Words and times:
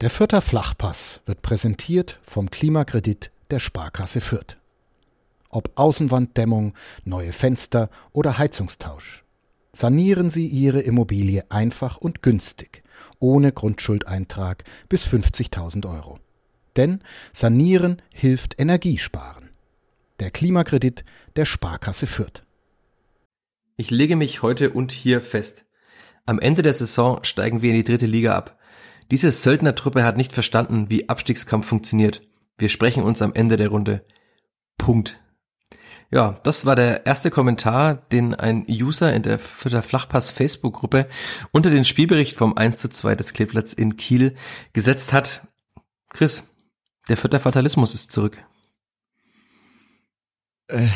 Der 0.00 0.08
Fürther 0.08 0.40
Flachpass 0.40 1.20
wird 1.26 1.42
präsentiert 1.42 2.20
vom 2.22 2.50
Klimakredit 2.50 3.30
der 3.50 3.58
Sparkasse 3.58 4.22
Fürth. 4.22 4.56
Ob 5.50 5.72
Außenwanddämmung, 5.74 6.72
neue 7.04 7.32
Fenster 7.32 7.90
oder 8.12 8.38
Heizungstausch. 8.38 9.24
Sanieren 9.72 10.30
Sie 10.30 10.46
Ihre 10.46 10.80
Immobilie 10.80 11.44
einfach 11.50 11.98
und 11.98 12.22
günstig, 12.22 12.82
ohne 13.18 13.52
Grundschuldeintrag 13.52 14.64
bis 14.88 15.04
50.000 15.04 15.86
Euro. 15.86 16.18
Denn 16.76 17.02
Sanieren 17.34 18.00
hilft 18.14 18.58
Energiesparen. 18.58 19.50
Der 20.18 20.30
Klimakredit 20.30 21.04
der 21.36 21.44
Sparkasse 21.44 22.06
Fürth. 22.06 22.42
Ich 23.76 23.90
lege 23.90 24.16
mich 24.16 24.40
heute 24.40 24.70
und 24.70 24.92
hier 24.92 25.20
fest. 25.20 25.66
Am 26.24 26.38
Ende 26.38 26.62
der 26.62 26.72
Saison 26.74 27.22
steigen 27.22 27.60
wir 27.60 27.68
in 27.68 27.76
die 27.76 27.84
dritte 27.84 28.06
Liga 28.06 28.34
ab. 28.34 28.56
Diese 29.10 29.32
Söldnertruppe 29.32 30.04
hat 30.04 30.16
nicht 30.16 30.32
verstanden, 30.32 30.88
wie 30.88 31.08
Abstiegskampf 31.08 31.66
funktioniert. 31.66 32.22
Wir 32.58 32.68
sprechen 32.68 33.02
uns 33.02 33.22
am 33.22 33.34
Ende 33.34 33.56
der 33.56 33.68
Runde. 33.68 34.04
Punkt. 34.78 35.18
Ja, 36.12 36.40
das 36.42 36.66
war 36.66 36.74
der 36.74 37.06
erste 37.06 37.30
Kommentar, 37.30 37.94
den 37.94 38.34
ein 38.34 38.66
User 38.68 39.12
in 39.12 39.22
der 39.22 39.38
Vierter 39.38 39.82
Flachpass 39.82 40.30
Facebook-Gruppe 40.30 41.08
unter 41.52 41.70
den 41.70 41.84
Spielbericht 41.84 42.36
vom 42.36 42.56
1 42.56 42.78
zu 42.78 42.88
2 42.88 43.14
des 43.14 43.32
Kleeblatts 43.32 43.72
in 43.72 43.96
Kiel 43.96 44.34
gesetzt 44.72 45.12
hat. 45.12 45.46
Chris, 46.08 46.50
der 47.08 47.16
Vierter 47.16 47.38
Fatalismus 47.38 47.94
ist 47.94 48.10
zurück. 48.10 48.38
Äh, 50.66 50.88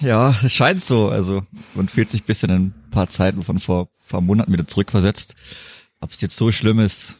ja, 0.00 0.34
es 0.42 0.52
scheint 0.52 0.82
so. 0.82 1.08
Also 1.08 1.42
man 1.74 1.88
fühlt 1.88 2.08
sich 2.08 2.24
bisschen 2.24 2.50
in 2.50 2.56
ein 2.66 2.90
paar 2.90 3.08
Zeiten 3.08 3.42
von 3.42 3.58
vor 3.58 3.82
ein 3.82 4.08
paar 4.08 4.20
Monaten 4.22 4.52
wieder 4.52 4.66
zurückversetzt. 4.66 5.34
Ob 6.00 6.10
es 6.10 6.20
jetzt 6.20 6.36
so 6.36 6.52
schlimm 6.52 6.78
ist, 6.78 7.18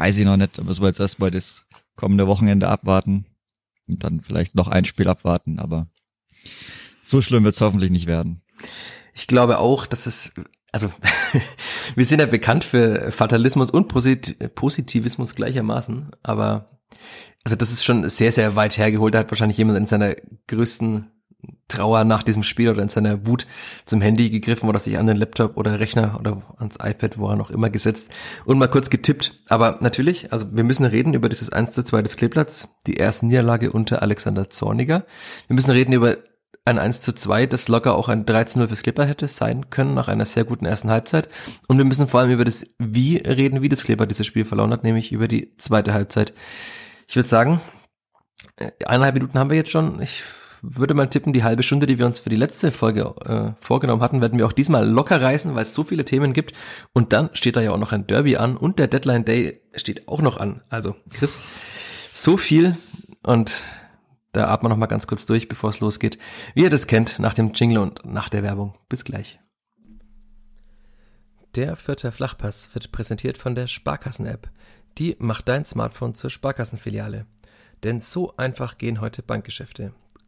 weiß 0.00 0.18
ich 0.18 0.24
noch 0.24 0.38
nicht. 0.38 0.56
Da 0.56 0.62
müssen 0.62 0.82
wir 0.82 0.88
jetzt 0.88 1.00
erstmal 1.00 1.30
das 1.30 1.66
kommende 1.94 2.26
Wochenende 2.26 2.68
abwarten 2.68 3.26
und 3.86 4.02
dann 4.02 4.20
vielleicht 4.20 4.54
noch 4.54 4.68
ein 4.68 4.86
Spiel 4.86 5.08
abwarten, 5.08 5.58
aber 5.58 5.88
so 7.04 7.20
schlimm 7.20 7.44
wird 7.44 7.54
es 7.54 7.60
hoffentlich 7.60 7.90
nicht 7.90 8.06
werden. 8.06 8.40
Ich 9.12 9.26
glaube 9.26 9.58
auch, 9.58 9.84
dass 9.84 10.06
es, 10.06 10.30
also 10.72 10.90
wir 11.94 12.06
sind 12.06 12.20
ja 12.20 12.26
bekannt 12.26 12.64
für 12.64 13.12
Fatalismus 13.12 13.70
und 13.70 13.88
Posit 13.88 14.54
Positivismus 14.54 15.34
gleichermaßen, 15.34 16.12
aber 16.22 16.80
also 17.44 17.56
das 17.56 17.70
ist 17.70 17.84
schon 17.84 18.08
sehr, 18.08 18.32
sehr 18.32 18.56
weit 18.56 18.78
hergeholt. 18.78 19.14
Da 19.14 19.18
hat 19.18 19.30
wahrscheinlich 19.30 19.58
jemand 19.58 19.78
in 19.78 19.86
seiner 19.86 20.14
größten 20.46 21.10
Trauer 21.68 22.04
nach 22.04 22.22
diesem 22.22 22.42
Spiel 22.42 22.68
oder 22.68 22.82
in 22.82 22.88
seiner 22.88 23.26
Wut 23.26 23.46
zum 23.86 24.00
Handy 24.00 24.28
gegriffen 24.30 24.68
oder 24.68 24.78
sich 24.78 24.98
an 24.98 25.06
den 25.06 25.16
Laptop 25.16 25.56
oder 25.56 25.80
Rechner 25.80 26.16
oder 26.18 26.42
ans 26.58 26.76
iPad, 26.82 27.18
wo 27.18 27.28
er 27.28 27.36
noch 27.36 27.50
immer 27.50 27.70
gesetzt 27.70 28.10
und 28.44 28.58
mal 28.58 28.68
kurz 28.68 28.90
getippt. 28.90 29.42
Aber 29.48 29.78
natürlich, 29.80 30.32
also 30.32 30.54
wir 30.54 30.64
müssen 30.64 30.84
reden 30.84 31.14
über 31.14 31.28
dieses 31.28 31.50
1 31.50 31.72
zu 31.72 31.84
2 31.84 32.02
des 32.02 32.16
Kleeblatts, 32.16 32.68
die 32.86 32.94
erste 32.94 33.26
Niederlage 33.26 33.72
unter 33.72 34.02
Alexander 34.02 34.50
Zorniger. 34.50 35.04
Wir 35.46 35.54
müssen 35.54 35.70
reden 35.70 35.92
über 35.92 36.18
ein 36.64 36.78
1 36.78 37.00
zu 37.00 37.14
2, 37.14 37.46
das 37.46 37.68
locker 37.68 37.94
auch 37.94 38.08
ein 38.08 38.26
13-0 38.26 38.68
fürs 38.68 38.82
Kleeblatt 38.82 39.08
hätte 39.08 39.28
sein 39.28 39.70
können 39.70 39.94
nach 39.94 40.08
einer 40.08 40.26
sehr 40.26 40.44
guten 40.44 40.66
ersten 40.66 40.90
Halbzeit. 40.90 41.28
Und 41.68 41.78
wir 41.78 41.84
müssen 41.84 42.08
vor 42.08 42.20
allem 42.20 42.30
über 42.30 42.44
das 42.44 42.66
Wie 42.78 43.16
reden, 43.16 43.62
wie 43.62 43.68
das 43.68 43.84
Kleeblatt 43.84 44.10
dieses 44.10 44.26
Spiel 44.26 44.44
verloren 44.44 44.72
hat, 44.72 44.84
nämlich 44.84 45.12
über 45.12 45.28
die 45.28 45.56
zweite 45.56 45.94
Halbzeit. 45.94 46.34
Ich 47.08 47.16
würde 47.16 47.28
sagen, 47.28 47.60
äh, 48.56 48.70
eineinhalb 48.84 49.14
Minuten 49.14 49.38
haben 49.38 49.50
wir 49.50 49.56
jetzt 49.56 49.70
schon. 49.70 50.00
Ich 50.02 50.22
würde 50.62 50.94
mal 50.94 51.08
tippen, 51.08 51.32
die 51.32 51.44
halbe 51.44 51.62
Stunde, 51.62 51.86
die 51.86 51.98
wir 51.98 52.06
uns 52.06 52.18
für 52.18 52.28
die 52.28 52.36
letzte 52.36 52.72
Folge 52.72 53.14
äh, 53.24 53.52
vorgenommen 53.64 54.02
hatten, 54.02 54.20
werden 54.20 54.38
wir 54.38 54.46
auch 54.46 54.52
diesmal 54.52 54.88
locker 54.88 55.20
reißen, 55.20 55.54
weil 55.54 55.62
es 55.62 55.74
so 55.74 55.84
viele 55.84 56.04
Themen 56.04 56.32
gibt. 56.32 56.52
Und 56.92 57.12
dann 57.12 57.30
steht 57.32 57.56
da 57.56 57.60
ja 57.60 57.72
auch 57.72 57.78
noch 57.78 57.92
ein 57.92 58.06
Derby 58.06 58.36
an 58.36 58.56
und 58.56 58.78
der 58.78 58.88
Deadline 58.88 59.24
Day 59.24 59.62
steht 59.74 60.08
auch 60.08 60.22
noch 60.22 60.36
an. 60.36 60.62
Also, 60.68 60.96
Chris, 61.10 62.22
so 62.22 62.36
viel 62.36 62.76
und 63.22 63.52
da 64.32 64.48
atmen 64.48 64.66
wir 64.66 64.74
noch 64.74 64.80
mal 64.80 64.86
ganz 64.86 65.06
kurz 65.06 65.26
durch, 65.26 65.48
bevor 65.48 65.70
es 65.70 65.80
losgeht. 65.80 66.18
Wie 66.54 66.62
ihr 66.62 66.70
das 66.70 66.86
kennt, 66.86 67.18
nach 67.18 67.34
dem 67.34 67.52
Jingle 67.52 67.78
und 67.78 68.04
nach 68.04 68.28
der 68.28 68.42
Werbung. 68.42 68.76
Bis 68.88 69.04
gleich. 69.04 69.40
Der 71.56 71.74
vierte 71.74 72.12
Flachpass 72.12 72.70
wird 72.74 72.92
präsentiert 72.92 73.36
von 73.36 73.56
der 73.56 73.66
Sparkassen-App. 73.66 74.48
Die 74.98 75.16
macht 75.18 75.48
dein 75.48 75.64
Smartphone 75.64 76.14
zur 76.14 76.30
Sparkassenfiliale. 76.30 77.26
Denn 77.82 77.98
so 77.98 78.36
einfach 78.36 78.78
gehen 78.78 79.00
heute 79.00 79.22
Bankgeschäfte 79.22 79.92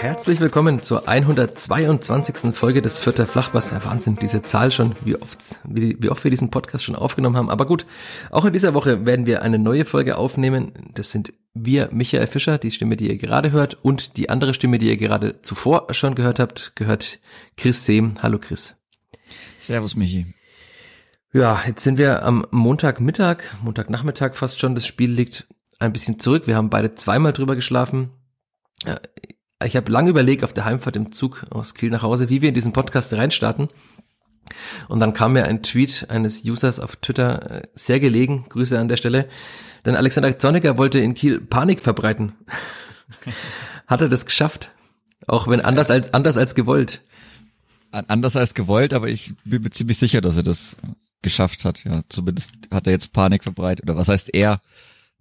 Herzlich 0.00 0.38
willkommen 0.38 0.80
zur 0.80 1.08
122. 1.08 2.54
Folge 2.54 2.80
des 2.82 3.00
Vierter 3.00 3.26
Flachbass. 3.26 3.72
Ja, 3.72 3.84
Wahnsinn, 3.84 4.14
diese 4.14 4.42
Zahl 4.42 4.70
schon, 4.70 4.94
wie 5.04 5.16
oft, 5.16 5.58
wie, 5.64 6.00
wie 6.00 6.08
oft 6.08 6.22
wir 6.22 6.30
diesen 6.30 6.52
Podcast 6.52 6.84
schon 6.84 6.94
aufgenommen 6.94 7.36
haben. 7.36 7.50
Aber 7.50 7.66
gut, 7.66 7.84
auch 8.30 8.44
in 8.44 8.52
dieser 8.52 8.74
Woche 8.74 9.06
werden 9.06 9.26
wir 9.26 9.42
eine 9.42 9.58
neue 9.58 9.84
Folge 9.84 10.16
aufnehmen. 10.16 10.72
Das 10.94 11.10
sind 11.10 11.32
wir, 11.52 11.88
Michael 11.90 12.28
Fischer, 12.28 12.58
die 12.58 12.70
Stimme, 12.70 12.96
die 12.96 13.08
ihr 13.08 13.18
gerade 13.18 13.50
hört, 13.50 13.76
und 13.82 14.16
die 14.16 14.30
andere 14.30 14.54
Stimme, 14.54 14.78
die 14.78 14.86
ihr 14.86 14.98
gerade 14.98 15.42
zuvor 15.42 15.92
schon 15.92 16.14
gehört 16.14 16.38
habt, 16.38 16.76
gehört 16.76 17.18
Chris 17.56 17.84
Sehm. 17.84 18.22
Hallo 18.22 18.38
Chris. 18.38 18.76
Servus 19.58 19.96
Michi. 19.96 20.32
Ja, 21.32 21.60
jetzt 21.66 21.82
sind 21.82 21.98
wir 21.98 22.22
am 22.22 22.46
Montagmittag, 22.52 23.38
Montagnachmittag 23.64 24.36
fast 24.36 24.60
schon. 24.60 24.76
Das 24.76 24.86
Spiel 24.86 25.10
liegt 25.10 25.48
ein 25.80 25.92
bisschen 25.92 26.20
zurück. 26.20 26.46
Wir 26.46 26.54
haben 26.54 26.70
beide 26.70 26.94
zweimal 26.94 27.32
drüber 27.32 27.56
geschlafen 27.56 28.12
ich 29.64 29.76
habe 29.76 29.90
lange 29.90 30.10
überlegt 30.10 30.44
auf 30.44 30.52
der 30.52 30.64
Heimfahrt 30.64 30.96
im 30.96 31.12
Zug 31.12 31.46
aus 31.50 31.74
Kiel 31.74 31.90
nach 31.90 32.02
Hause, 32.02 32.28
wie 32.28 32.42
wir 32.42 32.48
in 32.48 32.54
diesen 32.54 32.72
Podcast 32.72 33.12
reinstarten. 33.12 33.68
Und 34.88 35.00
dann 35.00 35.12
kam 35.12 35.34
mir 35.34 35.44
ein 35.44 35.62
Tweet 35.62 36.06
eines 36.08 36.44
Users 36.44 36.80
auf 36.80 36.96
Twitter 36.96 37.50
äh, 37.50 37.62
sehr 37.74 38.00
gelegen, 38.00 38.46
Grüße 38.48 38.78
an 38.78 38.88
der 38.88 38.96
Stelle, 38.96 39.28
denn 39.84 39.94
Alexander 39.94 40.38
Zorniger 40.38 40.78
wollte 40.78 40.98
in 40.98 41.14
Kiel 41.14 41.40
Panik 41.40 41.80
verbreiten. 41.80 42.32
Hat 43.86 44.00
er 44.00 44.08
das 44.08 44.24
geschafft? 44.24 44.70
Auch 45.26 45.48
wenn 45.48 45.60
anders 45.60 45.90
als, 45.90 46.14
anders 46.14 46.38
als 46.38 46.54
gewollt. 46.54 47.02
Anders 47.90 48.36
als 48.36 48.54
gewollt, 48.54 48.92
aber 48.92 49.08
ich 49.08 49.34
bin 49.44 49.62
mir 49.62 49.70
ziemlich 49.70 49.98
sicher, 49.98 50.20
dass 50.20 50.36
er 50.36 50.42
das 50.42 50.76
geschafft 51.22 51.64
hat. 51.64 51.84
Ja, 51.84 52.02
zumindest 52.08 52.52
hat 52.70 52.86
er 52.86 52.92
jetzt 52.92 53.12
Panik 53.12 53.42
verbreitet. 53.42 53.84
Oder 53.84 53.96
was 53.96 54.08
heißt 54.08 54.34
er? 54.34 54.60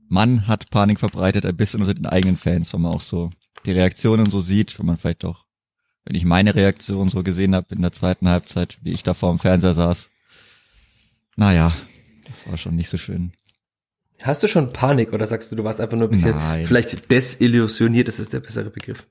Mann 0.10 0.48
hat 0.48 0.70
Panik 0.70 1.00
verbreitet, 1.00 1.46
ein 1.46 1.56
bisschen 1.56 1.82
unter 1.82 1.94
den 1.94 2.06
eigenen 2.06 2.38
Fans, 2.38 2.74
wenn 2.74 2.82
man 2.82 2.94
auch 2.94 3.02
so 3.02 3.30
die 3.66 3.72
Reaktionen 3.72 4.30
so 4.30 4.40
sieht, 4.40 4.78
wenn 4.80 4.86
man 4.86 4.98
vielleicht 4.98 5.26
auch, 5.26 5.46
wenn 6.06 6.16
ich 6.16 6.26
meine 6.26 6.56
Reaktion 6.56 7.10
so 7.10 7.24
gesehen 7.24 7.56
habe 7.56 7.76
in 7.76 7.82
der 7.82 7.92
zweiten 7.92 8.30
Halbzeit, 8.30 8.78
wie 8.82 8.94
ich 8.94 9.04
da 9.04 9.14
vor 9.14 9.30
dem 9.30 9.40
Fernseher 9.40 9.74
saß. 9.74 10.10
Naja, 11.36 11.74
das 12.28 12.48
war 12.48 12.58
schon 12.58 12.76
nicht 12.76 12.90
so 12.90 12.98
schön. 12.98 13.34
Hast 14.22 14.42
du 14.42 14.48
schon 14.48 14.74
Panik 14.74 15.14
oder 15.14 15.28
sagst 15.28 15.52
du, 15.52 15.56
du 15.56 15.64
warst 15.64 15.80
einfach 15.80 15.98
nur 15.98 16.08
ein 16.08 16.12
bisschen 16.12 16.32
Nein. 16.32 16.66
vielleicht 16.66 17.12
desillusioniert, 17.12 18.08
das 18.08 18.20
ist 18.20 18.34
der 18.34 18.40
bessere 18.40 18.70
Begriff? 18.70 19.06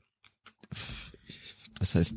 Das 1.78 1.94
heißt, 1.94 2.14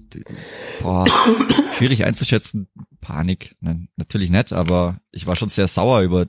boah, 0.82 1.06
schwierig 1.78 2.06
einzuschätzen, 2.06 2.68
Panik, 3.02 3.56
Nein, 3.60 3.90
natürlich 3.98 4.30
nicht, 4.30 4.54
aber 4.54 5.00
ich 5.12 5.28
war 5.28 5.36
schon 5.36 5.50
sehr 5.50 5.68
sauer 5.68 6.02
über, 6.02 6.28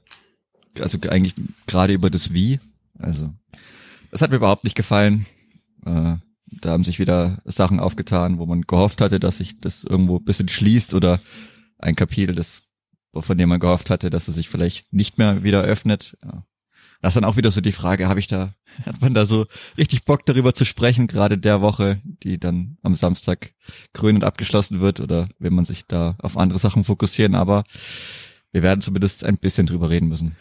also 0.79 0.99
eigentlich 1.09 1.35
gerade 1.67 1.93
über 1.93 2.11
das 2.11 2.33
Wie. 2.33 2.61
Also, 2.99 3.33
das 4.11 4.21
hat 4.21 4.31
mir 4.31 4.37
überhaupt 4.37 4.65
nicht 4.65 4.77
gefallen. 4.77 5.27
Äh, 5.85 6.17
da 6.61 6.71
haben 6.71 6.85
sich 6.85 6.99
wieder 6.99 7.41
Sachen 7.45 7.81
aufgetan, 7.81 8.39
wo 8.39 8.47
man 8.47 8.63
gehofft 8.63 9.01
hatte, 9.01 9.21
dass 9.21 9.37
sich 9.37 9.61
das 9.61 9.85
irgendwo 9.85 10.17
ein 10.17 10.25
bisschen 10.25 10.49
schließt 10.49 10.95
oder 10.95 11.21
ein 11.79 11.97
Kapitel, 11.97 12.35
das, 12.35 12.63
von 13.15 13.39
dem 13.39 13.49
man 13.49 13.61
gehofft 13.61 13.91
hatte, 13.91 14.11
dass 14.11 14.29
es 14.29 14.35
sich 14.35 14.49
vielleicht 14.49 14.93
nicht 14.93 15.19
mehr 15.19 15.43
wieder 15.43 15.63
öffnet. 15.63 16.17
Ja. 16.25 16.45
Das 17.03 17.11
ist 17.11 17.17
dann 17.17 17.25
auch 17.25 17.39
wieder 17.39 17.51
so 17.51 17.63
die 17.63 17.73
Frage, 17.73 18.09
habe 18.09 18.21
ich 18.21 18.27
da, 18.27 18.55
hat 18.87 19.01
man 19.01 19.15
da 19.15 19.27
so 19.27 19.47
richtig 19.79 20.05
Bock 20.05 20.27
darüber 20.27 20.55
zu 20.55 20.65
sprechen, 20.65 21.07
gerade 21.07 21.39
der 21.39 21.63
Woche, 21.63 22.01
die 22.05 22.39
dann 22.39 22.77
am 22.83 22.95
Samstag 22.95 23.55
krönend 23.93 24.25
abgeschlossen 24.25 24.81
wird 24.81 25.01
oder 25.01 25.29
will 25.39 25.51
man 25.51 25.65
sich 25.65 25.87
da 25.87 26.17
auf 26.19 26.37
andere 26.37 26.59
Sachen 26.59 26.85
fokussieren, 26.85 27.35
aber 27.35 27.65
wir 28.53 28.63
werden 28.63 28.81
zumindest 28.81 29.25
ein 29.25 29.39
bisschen 29.39 29.67
drüber 29.67 29.91
reden 29.91 30.09
müssen. 30.09 30.37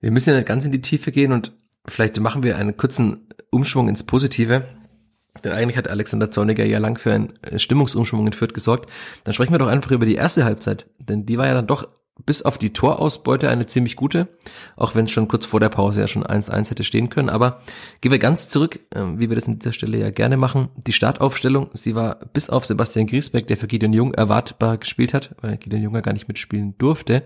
Wir 0.00 0.10
müssen 0.10 0.32
ja 0.32 0.42
ganz 0.42 0.64
in 0.64 0.72
die 0.72 0.80
Tiefe 0.80 1.12
gehen 1.12 1.32
und 1.32 1.52
vielleicht 1.86 2.18
machen 2.20 2.42
wir 2.42 2.56
einen 2.56 2.76
kurzen 2.76 3.28
Umschwung 3.50 3.88
ins 3.88 4.02
Positive. 4.02 4.64
Denn 5.44 5.52
eigentlich 5.52 5.76
hat 5.76 5.88
Alexander 5.88 6.30
Zorniger 6.30 6.64
ja 6.64 6.78
lang 6.78 6.98
für 6.98 7.12
einen 7.12 7.32
Stimmungsumschwung 7.56 8.26
in 8.26 8.32
Fürth 8.32 8.52
gesorgt. 8.52 8.90
Dann 9.24 9.34
sprechen 9.34 9.52
wir 9.52 9.58
doch 9.58 9.66
einfach 9.66 9.90
über 9.90 10.06
die 10.06 10.14
erste 10.14 10.44
Halbzeit. 10.44 10.86
Denn 10.98 11.26
die 11.26 11.38
war 11.38 11.46
ja 11.46 11.54
dann 11.54 11.66
doch 11.66 11.88
bis 12.24 12.42
auf 12.42 12.58
die 12.58 12.72
Torausbeute 12.72 13.48
eine 13.48 13.66
ziemlich 13.66 13.96
gute, 13.96 14.28
auch 14.76 14.94
wenn 14.94 15.06
es 15.06 15.10
schon 15.10 15.28
kurz 15.28 15.46
vor 15.46 15.60
der 15.60 15.70
Pause 15.70 16.00
ja 16.00 16.08
schon 16.08 16.24
1-1 16.24 16.70
hätte 16.70 16.84
stehen 16.84 17.08
können. 17.08 17.30
Aber 17.30 17.62
gehen 18.00 18.12
wir 18.12 18.18
ganz 18.18 18.48
zurück, 18.48 18.80
äh, 18.90 19.02
wie 19.16 19.28
wir 19.28 19.34
das 19.34 19.48
an 19.48 19.58
dieser 19.58 19.72
Stelle 19.72 19.98
ja 19.98 20.10
gerne 20.10 20.36
machen. 20.36 20.68
Die 20.76 20.92
Startaufstellung, 20.92 21.70
sie 21.72 21.94
war 21.94 22.16
bis 22.32 22.50
auf 22.50 22.66
Sebastian 22.66 23.06
Griesbeck, 23.06 23.46
der 23.48 23.56
für 23.56 23.66
Gideon 23.66 23.92
Jung 23.92 24.14
erwartbar 24.14 24.78
gespielt 24.78 25.14
hat, 25.14 25.34
weil 25.40 25.56
Gideon 25.56 25.82
Jung 25.82 25.94
ja 25.94 26.00
gar 26.00 26.12
nicht 26.12 26.28
mitspielen 26.28 26.76
durfte, 26.78 27.24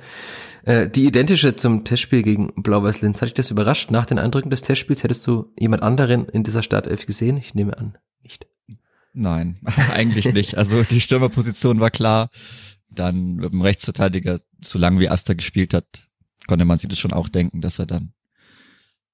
äh, 0.65 0.89
die 0.89 1.07
identische 1.07 1.57
zum 1.57 1.85
Testspiel 1.85 2.23
gegen 2.23 2.53
Blau-Weiß 2.55 3.03
Linz. 3.03 3.21
Hat 3.21 3.29
dich 3.29 3.35
das 3.35 3.51
überrascht? 3.51 3.91
Nach 3.91 4.07
den 4.07 4.19
Eindrücken 4.19 4.51
des 4.51 4.63
Testspiels 4.63 5.03
hättest 5.03 5.27
du 5.27 5.53
jemand 5.59 5.83
anderen 5.83 6.29
in 6.29 6.45
dieser 6.45 6.63
Startelf 6.63 7.07
gesehen? 7.07 7.37
Ich 7.37 7.55
nehme 7.55 7.77
an, 7.77 7.99
nicht. 8.23 8.47
Nein, 9.13 9.59
eigentlich 9.95 10.33
nicht. 10.33 10.57
Also 10.57 10.83
die 10.83 11.01
Stürmerposition 11.01 11.81
war 11.81 11.91
klar. 11.91 12.31
Dann 12.97 13.37
mit 13.37 13.53
dem 13.53 13.63
Rechtsverteidiger, 13.63 14.41
solange 14.63 15.01
wie 15.01 15.09
Asta 15.09 15.35
gespielt 15.35 15.75
hat, 15.75 16.09
konnte 16.47 16.65
man 16.65 16.79
sich 16.79 16.89
das 16.89 16.99
schon 16.99 17.13
auch 17.13 17.29
denken, 17.29 17.61
dass 17.61 17.79
er 17.79 17.87
dann 17.87 18.13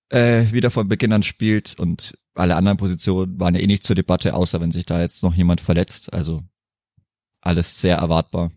äh, 0.09 0.51
wieder 0.53 0.71
von 0.71 0.89
Beginn 0.89 1.13
an 1.13 1.23
spielt 1.23 1.79
und 1.79 2.17
alle 2.35 2.57
anderen 2.57 2.79
Positionen 2.79 3.39
waren 3.39 3.55
ja 3.55 3.61
eh 3.61 3.67
nicht 3.67 3.85
zur 3.85 3.97
Debatte, 3.97 4.35
außer 4.35 4.61
wenn 4.61 4.71
sich 4.71 4.87
da 4.87 5.01
jetzt 5.01 5.23
noch 5.23 5.35
jemand 5.35 5.61
verletzt. 5.61 6.13
Also 6.13 6.43
alles 7.41 7.81
sehr 7.81 7.97
erwartbar. 7.97 8.53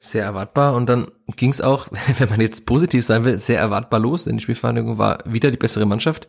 Sehr 0.00 0.24
erwartbar 0.24 0.74
und 0.74 0.86
dann 0.86 1.10
ging 1.36 1.50
es 1.50 1.60
auch, 1.60 1.88
wenn 2.18 2.28
man 2.28 2.40
jetzt 2.40 2.66
positiv 2.66 3.04
sein 3.04 3.24
will, 3.24 3.38
sehr 3.38 3.58
erwartbar 3.58 4.00
los. 4.00 4.24
Denn 4.24 4.36
die 4.36 4.42
Spielvereinigung 4.42 4.98
war 4.98 5.18
wieder 5.24 5.50
die 5.50 5.56
bessere 5.56 5.86
Mannschaft. 5.86 6.28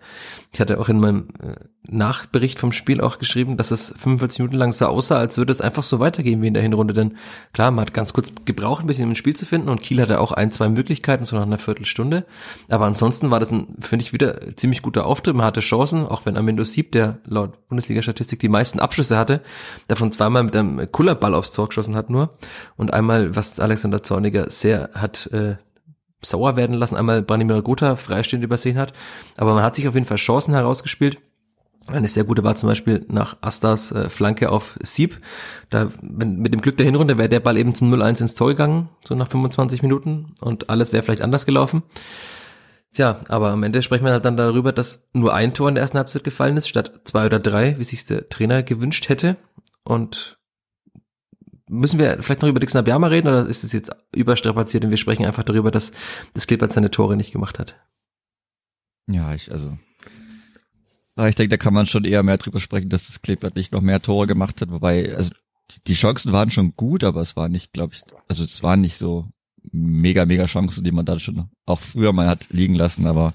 Ich 0.54 0.62
hatte 0.62 0.80
auch 0.80 0.90
in 0.90 1.00
meinem 1.00 1.28
äh, 1.42 1.56
Nachbericht 1.88 2.60
vom 2.60 2.72
Spiel 2.72 3.02
auch 3.02 3.20
geschrieben, 3.20 3.58
dass 3.58 3.72
es 3.72 3.94
45 3.98 4.40
Minuten 4.40 4.58
lang 4.58 4.72
so 4.72 4.86
aussah, 4.88 5.18
als 5.18 5.38
würde 5.38 5.52
es 5.52 5.62
einfach 5.62 5.84
so 5.84 6.00
weitergehen 6.00 6.42
wie 6.42 6.48
in 6.48 6.54
der 6.54 6.64
Hinrunde. 6.64 6.94
Denn 6.94 7.18
klar, 7.54 7.72
man 7.72 7.82
hat 7.82 7.94
ganz 7.94 8.14
kurz 8.14 8.32
gebraucht, 8.46 8.84
ein 8.84 8.88
bisschen 8.88 9.10
im 9.10 9.16
Spiel 9.16 9.36
zu 9.36 9.46
finden 9.46 9.70
und 9.70 9.82
Kiel 9.82 10.02
hatte 10.02 10.20
auch 10.20 10.32
ein, 10.32 10.52
zwei 10.52 10.70
Möglichkeiten, 10.70 11.26
so 11.26 11.36
nach 11.36 11.44
einer 11.44 11.58
Viertelstunde. 11.58 12.26
Aber 12.70 12.86
ansonsten 12.86 13.32
war 13.32 13.40
das 13.40 13.52
ein, 13.52 13.76
finde 13.82 14.04
ich, 14.04 14.14
wieder 14.14 14.56
ziemlich 14.56 14.82
guter 14.82 15.06
Auftritt. 15.06 15.36
Man 15.36 15.46
hatte 15.46 15.60
Chancen, 15.60 16.06
auch 16.06 16.26
wenn 16.26 16.38
Amendo 16.38 16.64
Sieb, 16.64 16.92
der 16.92 17.20
laut 17.26 17.68
Bundesliga-Statistik 17.68 18.40
die 18.40 18.50
meisten 18.50 18.80
Abschlüsse 18.80 19.18
hatte, 19.18 19.42
davon 19.88 20.12
zweimal 20.12 20.44
mit 20.44 20.56
einem 20.56 20.92
Kullerball 20.92 21.36
aufs 21.36 21.52
Tor 21.52 21.68
geschossen 21.68 21.96
hat 21.96 22.10
nur. 22.10 22.38
Und 22.78 22.94
einmal, 22.94 23.36
was 23.36 23.60
Alexander 23.60 24.02
Zorniger 24.02 24.50
sehr 24.50 24.85
hat 24.94 25.28
äh, 25.28 25.56
sauer 26.22 26.56
werden 26.56 26.76
lassen, 26.76 26.96
einmal 26.96 27.22
Branimir 27.22 27.62
Gotha 27.62 27.96
freistehend 27.96 28.44
übersehen 28.44 28.78
hat. 28.78 28.94
Aber 29.38 29.54
man 29.54 29.64
hat 29.64 29.76
sich 29.76 29.88
auf 29.88 29.94
jeden 29.94 30.06
Fall 30.06 30.18
Chancen 30.18 30.54
herausgespielt. 30.54 31.20
Eine 31.88 32.08
sehr 32.08 32.24
gute 32.24 32.44
war 32.44 32.56
zum 32.56 32.68
Beispiel 32.68 33.06
nach 33.10 33.38
Astas 33.42 33.92
äh, 33.92 34.10
Flanke 34.10 34.50
auf 34.52 34.78
Sieb. 34.82 35.20
Da, 35.70 35.90
wenn, 36.02 36.38
mit 36.38 36.52
dem 36.52 36.62
Glück 36.62 36.78
der 36.78 36.86
Hinrunde 36.86 37.18
wäre 37.18 37.30
der 37.30 37.40
Ball 37.40 37.58
eben 37.58 37.76
zum 37.76 37.94
0-1 37.94 38.22
ins 38.22 38.34
Tor 38.34 38.48
gegangen, 38.48 38.90
so 39.06 39.14
nach 39.14 39.28
25 39.28 39.84
Minuten 39.84 40.34
und 40.42 40.70
alles 40.70 40.94
wäre 40.94 41.04
vielleicht 41.04 41.22
anders 41.22 41.46
gelaufen. 41.46 41.84
Tja, 42.92 43.20
aber 43.28 43.52
am 43.52 43.62
Ende 43.62 43.82
sprechen 43.82 44.06
wir 44.06 44.14
halt 44.14 44.26
dann 44.26 44.38
darüber, 44.38 44.72
dass 44.72 45.08
nur 45.14 45.34
ein 45.34 45.54
Tor 45.54 45.70
in 45.70 45.76
der 45.76 45.84
ersten 45.84 45.98
Halbzeit 45.98 46.24
gefallen 46.24 46.58
ist, 46.58 46.70
statt 46.70 47.02
zwei 47.04 47.26
oder 47.26 47.40
drei, 47.40 47.78
wie 47.78 47.84
sich 47.84 48.06
der 48.06 48.30
Trainer 48.30 48.64
gewünscht 48.64 49.10
hätte. 49.10 49.36
Und 49.84 50.38
müssen 51.70 52.00
wir 52.00 52.22
vielleicht 52.22 52.42
noch 52.42 52.50
über 52.50 52.60
Dixon 52.60 52.80
Abiyama 52.80 53.08
reden 53.08 53.28
oder 53.28 53.48
ist 53.48 53.64
es 53.64 53.74
jetzt 53.74 53.92
überstrapaziert 54.14 54.86
und 54.86 54.92
wir 54.92 54.98
sprechen 54.98 55.26
einfach 55.26 55.44
darüber, 55.44 55.72
dass 55.72 55.92
das 56.34 56.48
Klippert 56.48 56.74
seine 56.74 56.92
Tore 56.92 57.16
nicht 57.16 57.32
gemacht 57.32 57.60
hat? 57.60 57.76
Ja, 59.08 59.34
ich, 59.34 59.52
also. 59.52 59.78
Ich 61.18 61.36
denke, 61.36 61.50
da 61.50 61.58
kann 61.58 61.74
man 61.74 61.86
schon 61.86 62.04
eher 62.04 62.24
mehr 62.24 62.38
drüber 62.38 62.60
sprechen, 62.60 62.90
dass 62.90 63.08
das 63.08 63.22
Kleeblatt 63.22 63.56
nicht 63.56 63.72
noch 63.72 63.82
mehr 63.82 64.02
Tore 64.02 64.28
gemacht 64.28 64.60
hat, 64.62 64.70
wobei, 64.70 65.16
also 65.16 65.32
die 65.88 65.94
Chancen 65.94 66.34
waren 66.34 66.52
schon 66.52 66.74
gut, 66.74 67.04
aber 67.04 67.22
es 67.22 67.38
war 67.38 67.48
nicht, 67.48 67.72
glaube 67.72 67.94
ich, 67.96 68.02
also 68.28 68.44
es 68.44 68.62
waren 68.64 68.82
nicht 68.82 68.98
so 68.98 69.30
mega, 69.72 70.26
mega 70.26 70.46
Chancen, 70.46 70.84
die 70.84 70.92
man 70.92 71.06
da 71.06 71.18
schon 71.20 71.50
auch 71.66 71.80
früher 71.80 72.12
mal 72.12 72.28
hat 72.28 72.48
liegen 72.52 72.76
lassen, 72.76 73.08
aber 73.08 73.34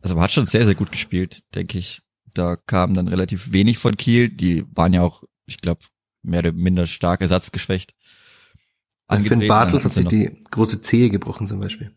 also 0.00 0.14
man 0.14 0.24
hat 0.24 0.32
schon 0.32 0.46
sehr, 0.46 0.64
sehr 0.64 0.74
gut 0.74 0.92
gespielt, 0.92 1.42
denke 1.54 1.78
ich. 1.78 2.00
Da 2.32 2.54
kam 2.54 2.94
dann 2.94 3.08
relativ 3.08 3.52
wenig 3.52 3.78
von 3.78 3.96
Kiel, 3.96 4.28
die 4.28 4.64
waren 4.72 4.92
ja 4.92 5.02
auch, 5.02 5.24
ich 5.46 5.58
glaube, 5.58 5.80
mehr 6.22 6.40
oder 6.40 6.52
minder 6.52 6.86
stark 6.86 7.20
ersatzgeschwächt. 7.20 7.94
Finn 9.24 9.48
Bartels 9.48 9.84
hat 9.84 9.92
sich 9.92 10.06
die 10.06 10.30
große 10.50 10.82
Zehe 10.82 11.10
gebrochen 11.10 11.46
zum 11.46 11.58
Beispiel. 11.58 11.90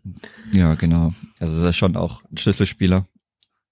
Ja, 0.51 0.73
genau. 0.73 1.13
Also 1.39 1.61
das 1.61 1.71
ist 1.71 1.77
schon 1.77 1.95
auch 1.95 2.23
ein 2.31 2.37
Schlüsselspieler. 2.37 3.05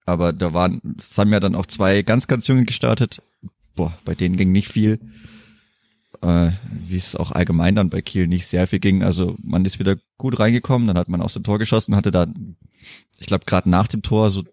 Aber 0.05 0.33
da 0.33 0.53
waren, 0.53 0.81
es 0.97 1.17
haben 1.17 1.31
ja 1.31 1.39
dann 1.39 1.55
auch 1.55 1.65
zwei 1.65 2.01
ganz, 2.03 2.27
ganz 2.27 2.47
junge 2.47 2.65
gestartet. 2.65 3.21
Boah, 3.75 3.97
bei 4.05 4.13
denen 4.13 4.37
ging 4.37 4.51
nicht 4.51 4.67
viel. 4.67 4.99
Äh, 6.21 6.51
wie 6.69 6.97
es 6.97 7.15
auch 7.15 7.31
allgemein 7.31 7.73
dann 7.73 7.89
bei 7.89 8.01
Kiel 8.01 8.27
nicht 8.27 8.45
sehr 8.45 8.67
viel 8.67 8.79
ging. 8.79 9.03
Also 9.03 9.35
man 9.41 9.65
ist 9.65 9.79
wieder 9.79 9.95
gut 10.17 10.39
reingekommen, 10.39 10.87
dann 10.87 10.97
hat 10.97 11.09
man 11.09 11.21
aus 11.21 11.33
dem 11.33 11.43
Tor 11.43 11.57
geschossen, 11.57 11.95
hatte 11.95 12.11
da, 12.11 12.27
ich 13.17 13.25
glaube, 13.25 13.45
gerade 13.45 13.69
nach 13.69 13.87
dem 13.87 14.03
Tor 14.03 14.29
so 14.29 14.43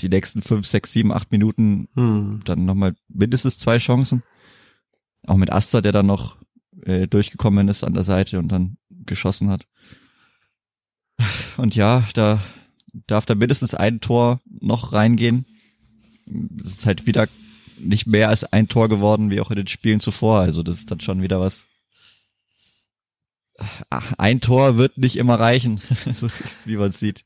die 0.00 0.08
nächsten 0.08 0.42
fünf, 0.42 0.66
sechs, 0.66 0.90
sieben, 0.90 1.12
acht 1.12 1.30
Minuten 1.30 1.88
hm. 1.94 2.40
dann 2.44 2.64
nochmal 2.64 2.96
mindestens 3.08 3.58
zwei 3.58 3.78
Chancen. 3.78 4.24
Auch 5.26 5.36
mit 5.36 5.52
Asta, 5.52 5.80
der 5.80 5.92
dann 5.92 6.06
noch 6.06 6.36
äh, 6.82 7.06
durchgekommen 7.06 7.68
ist 7.68 7.84
an 7.84 7.94
der 7.94 8.04
Seite 8.04 8.38
und 8.38 8.48
dann 8.48 8.76
geschossen 8.90 9.50
hat. 9.50 9.66
Und 11.56 11.74
ja, 11.74 12.06
da 12.14 12.40
darf 13.06 13.26
da 13.26 13.34
mindestens 13.34 13.74
ein 13.74 14.00
Tor 14.00 14.40
noch 14.60 14.92
reingehen. 14.92 15.46
Es 16.62 16.78
ist 16.78 16.86
halt 16.86 17.06
wieder 17.06 17.28
nicht 17.78 18.06
mehr 18.06 18.28
als 18.28 18.44
ein 18.44 18.68
Tor 18.68 18.88
geworden, 18.88 19.30
wie 19.30 19.40
auch 19.40 19.50
in 19.50 19.56
den 19.56 19.66
Spielen 19.66 20.00
zuvor. 20.00 20.40
Also 20.40 20.62
das 20.62 20.78
ist 20.78 20.90
dann 20.90 21.00
schon 21.00 21.22
wieder 21.22 21.40
was. 21.40 21.66
Ein 24.18 24.40
Tor 24.40 24.76
wird 24.76 24.98
nicht 24.98 25.16
immer 25.16 25.38
reichen, 25.38 25.80
wie 26.64 26.76
man 26.76 26.90
sieht. 26.90 27.24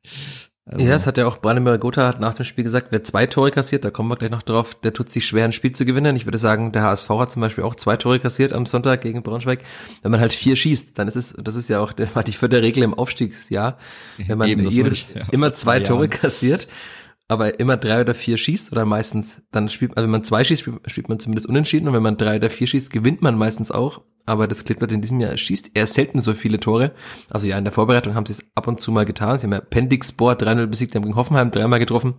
Also. 0.70 0.84
Ja, 0.84 0.92
das 0.92 1.06
hat 1.06 1.16
ja 1.16 1.26
auch 1.26 1.38
Branimir 1.38 1.78
Gotha 1.78 2.06
hat 2.06 2.20
nach 2.20 2.34
dem 2.34 2.44
Spiel 2.44 2.62
gesagt, 2.62 2.88
wer 2.90 3.02
zwei 3.02 3.26
Tore 3.26 3.50
kassiert, 3.50 3.86
da 3.86 3.90
kommen 3.90 4.10
wir 4.10 4.16
gleich 4.16 4.30
noch 4.30 4.42
drauf, 4.42 4.74
der 4.74 4.92
tut 4.92 5.08
sich 5.08 5.26
schwer, 5.26 5.44
ein 5.44 5.52
Spiel 5.52 5.72
zu 5.72 5.86
gewinnen. 5.86 6.14
Ich 6.14 6.26
würde 6.26 6.36
sagen, 6.36 6.72
der 6.72 6.82
HSV 6.82 7.08
hat 7.08 7.30
zum 7.30 7.40
Beispiel 7.40 7.64
auch 7.64 7.74
zwei 7.74 7.96
Tore 7.96 8.20
kassiert 8.20 8.52
am 8.52 8.66
Sonntag 8.66 9.00
gegen 9.00 9.22
Braunschweig. 9.22 9.64
Wenn 10.02 10.10
man 10.10 10.20
halt 10.20 10.34
vier 10.34 10.56
schießt, 10.56 10.98
dann 10.98 11.08
ist 11.08 11.16
es, 11.16 11.34
das 11.42 11.54
ist 11.54 11.68
ja 11.68 11.80
auch 11.80 11.94
der, 11.94 12.06
die 12.26 12.32
vierte 12.32 12.60
Regel 12.60 12.82
im 12.82 12.92
Aufstiegsjahr, 12.92 13.78
wenn 14.26 14.36
man 14.36 14.48
Eben, 14.48 14.68
jedes, 14.68 15.06
ja, 15.14 15.22
immer 15.30 15.54
zwei 15.54 15.80
Tore 15.80 16.00
Jahren. 16.00 16.10
kassiert, 16.10 16.68
aber 17.28 17.60
immer 17.60 17.78
drei 17.78 18.02
oder 18.02 18.14
vier 18.14 18.36
schießt 18.36 18.70
oder 18.70 18.84
meistens, 18.84 19.40
dann 19.50 19.70
spielt, 19.70 19.96
also 19.96 20.04
wenn 20.04 20.10
man 20.10 20.24
zwei 20.24 20.44
schießt, 20.44 20.68
spielt 20.86 21.08
man 21.08 21.18
zumindest 21.18 21.48
unentschieden 21.48 21.88
und 21.88 21.94
wenn 21.94 22.02
man 22.02 22.18
drei 22.18 22.36
oder 22.36 22.50
vier 22.50 22.66
schießt, 22.66 22.90
gewinnt 22.90 23.22
man 23.22 23.38
meistens 23.38 23.70
auch 23.70 24.02
aber 24.28 24.46
das 24.46 24.64
Klippert 24.64 24.92
in 24.92 25.00
diesem 25.00 25.20
Jahr 25.20 25.36
schießt 25.36 25.70
eher 25.74 25.86
selten 25.86 26.20
so 26.20 26.34
viele 26.34 26.60
Tore. 26.60 26.92
Also 27.30 27.46
ja, 27.46 27.56
in 27.56 27.64
der 27.64 27.72
Vorbereitung 27.72 28.14
haben 28.14 28.26
sie 28.26 28.34
es 28.34 28.44
ab 28.54 28.68
und 28.68 28.80
zu 28.80 28.92
mal 28.92 29.06
getan. 29.06 29.38
Sie 29.38 29.46
haben 29.46 29.52
ja 29.52 29.60
Pendixspor 29.60 30.34
3-0 30.34 30.66
besiegt, 30.66 30.94
haben 30.94 31.02
gegen 31.02 31.16
Hoffenheim 31.16 31.50
dreimal 31.50 31.78
getroffen, 31.78 32.14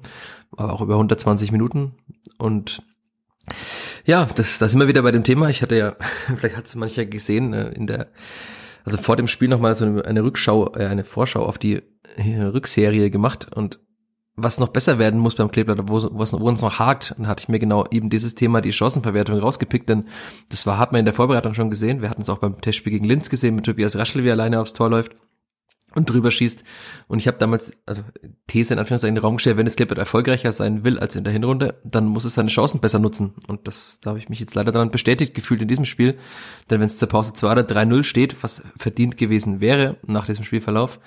aber 0.57 0.73
auch 0.73 0.81
über 0.81 0.95
120 0.95 1.51
Minuten. 1.51 1.93
Und 2.39 2.81
ja, 4.05 4.25
das, 4.25 4.57
das 4.57 4.71
sind 4.71 4.81
wir 4.81 4.87
wieder 4.87 5.03
bei 5.03 5.11
dem 5.11 5.23
Thema. 5.23 5.49
Ich 5.49 5.61
hatte 5.61 5.77
ja, 5.77 5.95
vielleicht 6.37 6.57
hat 6.57 6.65
es 6.65 6.75
mancher 6.75 7.05
gesehen, 7.05 7.53
äh, 7.53 7.69
in 7.69 7.85
der, 7.85 8.07
also 8.83 8.97
vor 8.97 9.15
dem 9.15 9.27
Spiel 9.27 9.47
nochmal 9.47 9.75
so 9.75 9.85
eine 9.85 10.23
Rückschau, 10.23 10.73
äh, 10.75 10.87
eine 10.87 11.03
Vorschau 11.03 11.45
auf 11.45 11.59
die 11.59 11.83
äh, 12.17 12.41
Rückserie 12.41 13.11
gemacht 13.11 13.55
und 13.55 13.79
was 14.43 14.59
noch 14.59 14.69
besser 14.69 14.99
werden 14.99 15.19
muss 15.19 15.35
beim 15.35 15.51
Kleeblatt, 15.51 15.79
wo, 15.83 16.01
wo, 16.11 16.23
es, 16.23 16.33
wo 16.33 16.47
uns 16.47 16.61
noch 16.61 16.79
hakt, 16.79 17.15
dann 17.17 17.27
hatte 17.27 17.41
ich 17.41 17.49
mir 17.49 17.59
genau 17.59 17.85
eben 17.91 18.09
dieses 18.09 18.35
Thema, 18.35 18.61
die 18.61 18.73
Chancenverwertung 18.73 19.39
rausgepickt, 19.39 19.89
denn 19.89 20.05
das 20.49 20.65
war, 20.65 20.77
hat 20.77 20.91
man 20.91 20.99
in 20.99 21.05
der 21.05 21.13
Vorbereitung 21.13 21.53
schon 21.53 21.69
gesehen. 21.69 22.01
Wir 22.01 22.09
hatten 22.09 22.21
es 22.21 22.29
auch 22.29 22.39
beim 22.39 22.59
Testspiel 22.61 22.93
gegen 22.93 23.05
Linz 23.05 23.29
gesehen, 23.29 23.55
mit 23.55 23.65
Tobias 23.65 23.95
Raschel, 23.95 24.23
wie 24.23 24.29
er 24.29 24.33
alleine 24.33 24.59
aufs 24.59 24.73
Tor 24.73 24.89
läuft 24.89 25.11
und 25.95 26.09
drüber 26.09 26.31
schießt. 26.31 26.63
Und 27.07 27.19
ich 27.19 27.27
habe 27.27 27.37
damals, 27.37 27.71
also 27.85 28.03
These 28.47 28.73
in 28.73 28.79
Anführungszeichen 28.79 29.15
in 29.15 29.15
den 29.15 29.23
Raum 29.23 29.37
gestellt, 29.37 29.57
wenn 29.57 29.67
es 29.67 29.75
Clippert 29.75 29.97
erfolgreicher 29.97 30.51
sein 30.51 30.83
will 30.83 30.99
als 30.99 31.15
in 31.15 31.23
der 31.23 31.33
Hinrunde, 31.33 31.79
dann 31.83 32.05
muss 32.05 32.25
es 32.25 32.35
seine 32.35 32.49
Chancen 32.49 32.79
besser 32.79 32.99
nutzen. 32.99 33.33
Und 33.47 33.67
das, 33.67 33.99
da 34.01 34.11
habe 34.11 34.19
ich 34.19 34.29
mich 34.29 34.39
jetzt 34.39 34.55
leider 34.55 34.71
daran 34.71 34.91
bestätigt 34.91 35.33
gefühlt 35.33 35.61
in 35.61 35.67
diesem 35.67 35.85
Spiel. 35.85 36.17
Denn 36.69 36.79
wenn 36.79 36.87
es 36.87 36.99
zur 36.99 37.09
Pause 37.09 37.33
2 37.33 37.51
oder 37.51 37.61
3-0 37.61 38.03
steht, 38.03 38.43
was 38.43 38.63
verdient 38.77 39.17
gewesen 39.17 39.61
wäre 39.61 39.97
nach 40.05 40.25
diesem 40.25 40.43
Spielverlauf, 40.43 40.99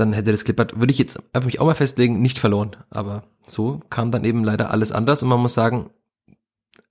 dann 0.00 0.12
hätte 0.12 0.32
das 0.32 0.44
Clippert, 0.44 0.78
würde 0.78 0.90
ich 0.90 0.98
jetzt 0.98 1.20
einfach 1.32 1.46
mich 1.46 1.60
auch 1.60 1.66
mal 1.66 1.74
festlegen, 1.74 2.20
nicht 2.20 2.38
verloren. 2.38 2.76
Aber 2.90 3.24
so 3.46 3.80
kam 3.90 4.10
dann 4.10 4.24
eben 4.24 4.44
leider 4.44 4.70
alles 4.70 4.92
anders 4.92 5.22
und 5.22 5.28
man 5.28 5.40
muss 5.40 5.54
sagen, 5.54 5.90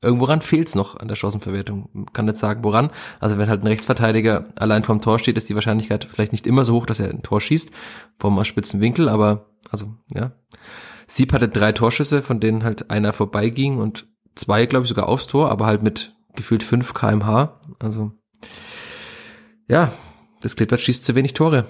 irgendworan 0.02 0.42
fehlt's 0.42 0.76
noch 0.76 0.98
an 0.98 1.08
der 1.08 1.16
Chancenverwertung. 1.16 1.90
Man 1.92 2.14
kann 2.14 2.26
nicht 2.26 2.38
sagen, 2.38 2.64
woran. 2.64 2.92
Also 3.20 3.38
wenn 3.38 3.50
halt 3.50 3.64
ein 3.64 3.68
Rechtsverteidiger 3.68 4.46
allein 4.56 4.84
vorm 4.84 5.02
Tor 5.02 5.20
steht, 5.20 5.38
ist 5.38 5.50
die 5.50 5.56
Wahrscheinlichkeit 5.56 6.06
vielleicht 6.06 6.32
nicht 6.32 6.48
immer 6.48 6.64
so 6.64 6.74
hoch, 6.74 6.86
dass 6.86 7.00
er 7.00 7.10
ein 7.10 7.24
Tor 7.24 7.42
schießt, 7.42 7.72
vom 8.18 8.44
spitzen 8.46 8.80
Winkel, 8.82 9.10
aber 9.10 9.50
also, 9.72 9.94
ja. 10.14 10.32
Sieb 11.08 11.34
hatte 11.34 11.50
drei 11.50 11.72
Torschüsse, 11.72 12.22
von 12.22 12.40
denen 12.40 12.64
halt 12.64 12.92
einer 12.92 13.14
vorbeiging 13.14 13.78
und 13.80 14.08
zwei, 14.36 14.66
glaube 14.66 14.84
ich, 14.84 14.90
sogar 14.90 15.10
aufs 15.10 15.28
Tor, 15.28 15.50
aber 15.50 15.66
halt 15.66 15.84
mit 15.84 16.16
gefühlt 16.36 16.64
fünf 16.64 16.94
kmh. 16.94 17.60
Also, 17.80 18.12
ja, 19.68 19.92
das 20.42 20.56
Clippert 20.56 20.82
schießt 20.82 21.04
zu 21.04 21.16
wenig 21.16 21.34
Tore. 21.34 21.66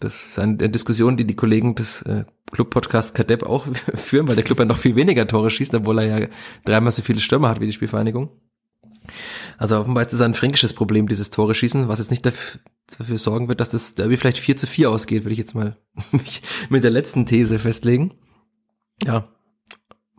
Das 0.00 0.26
ist 0.26 0.38
eine 0.38 0.56
Diskussion, 0.70 1.16
die 1.18 1.26
die 1.26 1.36
Kollegen 1.36 1.74
des 1.74 2.02
äh, 2.02 2.24
Club-Podcasts 2.52 3.12
Kadepp 3.12 3.42
auch 3.42 3.66
führen, 3.94 4.26
weil 4.26 4.34
der 4.34 4.44
Club 4.44 4.58
ja 4.58 4.64
noch 4.64 4.78
viel 4.78 4.96
weniger 4.96 5.26
Tore 5.26 5.50
schießt, 5.50 5.74
obwohl 5.74 5.98
er 5.98 6.20
ja 6.20 6.28
dreimal 6.64 6.90
so 6.90 7.02
viele 7.02 7.20
Stürmer 7.20 7.50
hat 7.50 7.60
wie 7.60 7.66
die 7.66 7.72
Spielvereinigung. 7.72 8.30
Also 9.58 9.78
offenbar 9.78 10.02
ist 10.02 10.12
das 10.12 10.20
ein 10.22 10.34
fränkisches 10.34 10.72
Problem, 10.72 11.06
dieses 11.06 11.30
Tore 11.30 11.54
schießen, 11.54 11.88
was 11.88 11.98
jetzt 11.98 12.10
nicht 12.10 12.24
dafür, 12.24 12.60
dafür 12.98 13.18
sorgen 13.18 13.48
wird, 13.48 13.60
dass 13.60 13.70
das 13.70 13.94
Derby 13.94 14.16
vielleicht 14.16 14.38
4 14.38 14.56
zu 14.56 14.66
4 14.66 14.90
ausgeht, 14.90 15.24
würde 15.24 15.32
ich 15.32 15.38
jetzt 15.38 15.54
mal 15.54 15.76
mich 16.12 16.42
mit 16.70 16.82
der 16.82 16.90
letzten 16.90 17.26
These 17.26 17.58
festlegen. 17.58 18.14
Ja, 19.04 19.28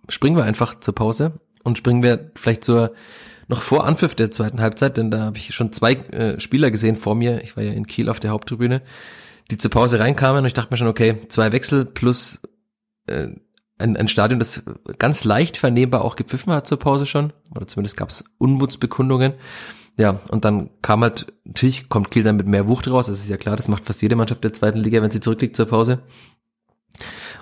springen 0.09 0.37
wir 0.37 0.43
einfach 0.43 0.79
zur 0.79 0.95
Pause 0.95 1.39
und 1.63 1.77
springen 1.77 2.03
wir 2.03 2.31
vielleicht 2.35 2.63
zur 2.63 2.93
noch 3.47 3.63
vor 3.63 3.85
Anpfiff 3.85 4.15
der 4.15 4.31
zweiten 4.31 4.61
Halbzeit, 4.61 4.95
denn 4.95 5.11
da 5.11 5.25
habe 5.25 5.37
ich 5.37 5.53
schon 5.53 5.73
zwei 5.73 5.93
äh, 5.93 6.39
Spieler 6.39 6.71
gesehen 6.71 6.95
vor 6.95 7.15
mir. 7.15 7.43
Ich 7.43 7.57
war 7.57 7.63
ja 7.63 7.73
in 7.73 7.85
Kiel 7.85 8.07
auf 8.07 8.19
der 8.19 8.31
Haupttribüne, 8.31 8.81
die 9.51 9.57
zur 9.57 9.71
Pause 9.71 9.99
reinkamen 9.99 10.39
und 10.39 10.45
ich 10.45 10.53
dachte 10.53 10.71
mir 10.71 10.77
schon, 10.77 10.87
okay, 10.87 11.27
zwei 11.29 11.51
Wechsel 11.51 11.85
plus 11.85 12.41
äh, 13.07 13.27
ein, 13.77 13.97
ein 13.97 14.07
Stadion, 14.07 14.39
das 14.39 14.63
ganz 14.97 15.23
leicht 15.23 15.57
vernehmbar 15.57 16.03
auch 16.03 16.15
gepfiffen 16.15 16.53
hat 16.53 16.67
zur 16.67 16.79
Pause 16.79 17.05
schon, 17.05 17.33
oder 17.53 17.67
zumindest 17.67 17.97
gab 17.97 18.09
es 18.09 18.23
Unmutsbekundungen. 18.37 19.33
Ja, 19.97 20.19
und 20.29 20.45
dann 20.45 20.69
kam 20.81 21.01
halt, 21.01 21.33
natürlich 21.43 21.89
kommt 21.89 22.11
Kiel 22.11 22.23
dann 22.23 22.37
mit 22.37 22.47
mehr 22.47 22.67
Wucht 22.67 22.87
raus, 22.87 23.07
das 23.07 23.19
ist 23.19 23.29
ja 23.29 23.37
klar, 23.37 23.57
das 23.57 23.67
macht 23.67 23.85
fast 23.85 24.01
jede 24.01 24.15
Mannschaft 24.15 24.43
der 24.43 24.53
zweiten 24.53 24.79
Liga, 24.79 25.01
wenn 25.01 25.11
sie 25.11 25.19
zurückliegt 25.19 25.55
zur 25.55 25.65
Pause. 25.65 25.99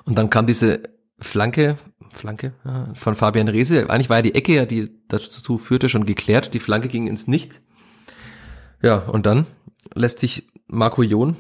Und 0.06 0.18
dann 0.18 0.30
kam 0.30 0.48
diese 0.48 0.82
Flanke, 1.20 1.78
Flanke 2.14 2.54
ja, 2.66 2.94
von 2.96 3.16
Fabian 3.16 3.48
Rehse. 3.48 3.90
Eigentlich 3.90 4.10
war 4.10 4.18
ja 4.18 4.24
die 4.24 4.36
Ecke, 4.36 4.56
ja, 4.56 4.66
die 4.66 4.90
dazu 5.08 5.58
führte, 5.58 5.90
schon 5.90 6.06
geklärt. 6.06 6.54
Die 6.54 6.60
Flanke 6.60 6.88
ging 6.88 7.08
ins 7.08 7.28
Nichts. 7.28 7.66
Ja, 8.82 8.98
und 8.98 9.26
dann 9.26 9.46
lässt 9.94 10.20
sich 10.20 10.48
Marco 10.68 11.04
Jon, 11.04 11.36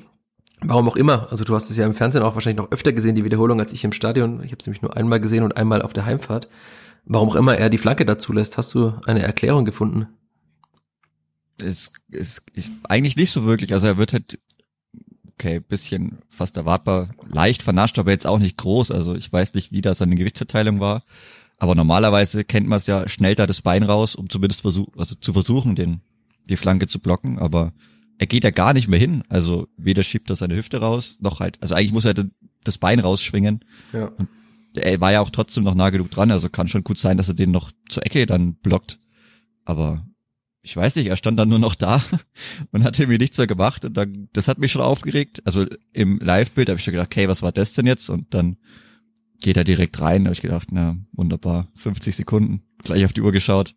warum 0.61 0.87
auch 0.89 0.95
immer, 0.95 1.27
also 1.31 1.43
du 1.43 1.55
hast 1.55 1.69
es 1.69 1.77
ja 1.77 1.85
im 1.85 1.93
Fernsehen 1.93 2.23
auch 2.23 2.35
wahrscheinlich 2.35 2.63
noch 2.63 2.71
öfter 2.71 2.93
gesehen, 2.93 3.15
die 3.15 3.23
Wiederholung, 3.23 3.59
als 3.59 3.73
ich 3.73 3.83
im 3.83 3.93
Stadion. 3.93 4.43
Ich 4.43 4.51
habe 4.51 4.59
es 4.59 4.65
nämlich 4.65 4.81
nur 4.81 4.95
einmal 4.95 5.19
gesehen 5.19 5.43
und 5.43 5.57
einmal 5.57 5.81
auf 5.81 5.93
der 5.93 6.05
Heimfahrt. 6.05 6.47
Warum 7.05 7.29
auch 7.29 7.35
immer 7.35 7.57
er 7.57 7.69
die 7.69 7.77
Flanke 7.77 8.05
dazu 8.05 8.33
lässt, 8.33 8.57
hast 8.57 8.73
du 8.73 8.93
eine 9.05 9.21
Erklärung 9.21 9.65
gefunden? 9.65 10.07
Es 11.61 11.93
ist 12.09 12.43
ich, 12.53 12.71
eigentlich 12.83 13.15
nicht 13.15 13.31
so 13.31 13.45
wirklich. 13.45 13.73
Also 13.73 13.87
er 13.87 13.97
wird 13.97 14.13
halt 14.13 14.39
okay, 15.39 15.61
bisschen 15.61 16.19
fast 16.29 16.57
erwartbar, 16.57 17.09
leicht 17.25 17.63
vernascht, 17.63 17.97
aber 17.97 18.11
jetzt 18.11 18.27
auch 18.27 18.39
nicht 18.39 18.57
groß. 18.57 18.91
Also 18.91 19.15
ich 19.15 19.31
weiß 19.31 19.53
nicht, 19.53 19.71
wie 19.71 19.81
da 19.81 19.95
seine 19.95 20.15
Gewichtsverteilung 20.15 20.81
war. 20.81 21.03
Aber 21.57 21.75
normalerweise 21.75 22.43
kennt 22.43 22.67
man 22.67 22.77
es 22.77 22.87
ja, 22.87 23.07
schnell 23.07 23.35
da 23.35 23.45
das 23.45 23.61
Bein 23.61 23.83
raus, 23.83 24.15
um 24.15 24.29
zumindest 24.29 24.61
versuch, 24.61 24.87
also 24.97 25.15
zu 25.15 25.33
versuchen, 25.33 25.75
den, 25.75 26.01
die 26.49 26.57
Flanke 26.57 26.87
zu 26.87 26.99
blocken. 26.99 27.39
Aber 27.39 27.73
er 28.19 28.27
geht 28.27 28.43
ja 28.43 28.51
gar 28.51 28.73
nicht 28.73 28.87
mehr 28.87 28.99
hin. 28.99 29.23
Also 29.29 29.67
weder 29.77 30.03
schiebt 30.03 30.29
er 30.29 30.35
seine 30.35 30.55
Hüfte 30.55 30.77
raus, 30.77 31.17
noch 31.21 31.39
halt, 31.39 31.57
also 31.61 31.73
eigentlich 31.73 31.93
muss 31.93 32.05
er 32.05 32.13
das 32.63 32.77
Bein 32.77 32.99
rausschwingen. 32.99 33.65
Ja. 33.93 34.07
Und 34.07 34.27
er 34.75 35.01
war 35.01 35.11
ja 35.11 35.21
auch 35.21 35.29
trotzdem 35.29 35.63
noch 35.63 35.73
nah 35.73 35.89
genug 35.89 36.11
dran, 36.11 36.29
also 36.29 36.49
kann 36.49 36.67
schon 36.67 36.83
gut 36.83 36.99
sein, 36.99 37.17
dass 37.17 37.29
er 37.29 37.33
den 37.33 37.51
noch 37.51 37.71
zur 37.87 38.05
Ecke 38.05 38.25
dann 38.25 38.55
blockt. 38.55 38.99
Aber 39.63 40.05
ich 40.61 40.75
weiß 40.75 40.97
nicht, 40.97 41.07
er 41.07 41.15
stand 41.15 41.39
dann 41.39 41.49
nur 41.49 41.59
noch 41.59 41.75
da 41.75 42.03
und 42.71 42.83
hat 42.83 42.99
irgendwie 42.99 43.17
nichts 43.17 43.37
mehr 43.37 43.47
gemacht 43.47 43.85
und 43.85 43.95
dann, 43.95 44.27
das 44.33 44.49
hat 44.49 44.59
mich 44.59 44.73
schon 44.73 44.81
aufgeregt. 44.81 45.41
Also 45.45 45.65
im 45.93 46.19
Live-Bild 46.19 46.69
habe 46.69 46.77
ich 46.77 46.83
schon 46.83 46.91
gedacht, 46.91 47.07
okay, 47.07 47.29
was 47.29 47.41
war 47.41 47.53
das 47.53 47.73
denn 47.73 47.87
jetzt? 47.87 48.09
Und 48.09 48.33
dann 48.33 48.57
geht 49.41 49.55
er 49.55 49.63
direkt 49.63 50.01
rein, 50.01 50.25
da 50.25 50.27
habe 50.27 50.35
ich 50.35 50.41
gedacht, 50.41 50.67
na, 50.71 50.97
wunderbar, 51.13 51.69
50 51.75 52.17
Sekunden, 52.17 52.63
gleich 52.83 53.05
auf 53.05 53.13
die 53.13 53.21
Uhr 53.21 53.31
geschaut. 53.31 53.75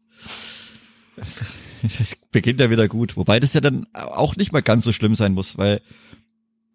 Das 1.99 2.17
beginnt 2.31 2.61
ja 2.61 2.71
wieder 2.71 2.89
gut. 2.89 3.17
Wobei 3.17 3.41
das 3.41 3.55
ja 3.55 3.61
dann 3.61 3.87
auch 3.93 4.37
nicht 4.37 4.53
mal 4.53 4.63
ganz 4.63 4.85
so 4.85 4.93
schlimm 4.93 5.15
sein 5.15 5.35
muss, 5.35 5.59
weil 5.59 5.81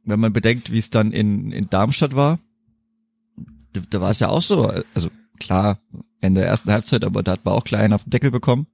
wenn 0.03 0.19
man 0.19 0.33
bedenkt, 0.33 0.71
wie 0.71 0.79
es 0.79 0.89
dann 0.89 1.11
in, 1.11 1.51
in 1.51 1.69
Darmstadt 1.69 2.15
war, 2.15 2.39
da, 3.73 3.81
da 3.89 4.01
war 4.01 4.11
es 4.11 4.19
ja 4.19 4.29
auch 4.29 4.41
so, 4.41 4.71
also 4.93 5.09
klar, 5.39 5.79
Ende 6.19 6.41
der 6.41 6.49
ersten 6.49 6.71
Halbzeit, 6.71 7.03
aber 7.03 7.23
da 7.23 7.33
hat 7.33 7.45
man 7.45 7.53
auch 7.53 7.63
klein 7.63 7.93
auf 7.93 8.03
den 8.03 8.09
Deckel 8.09 8.31
bekommen. 8.31 8.67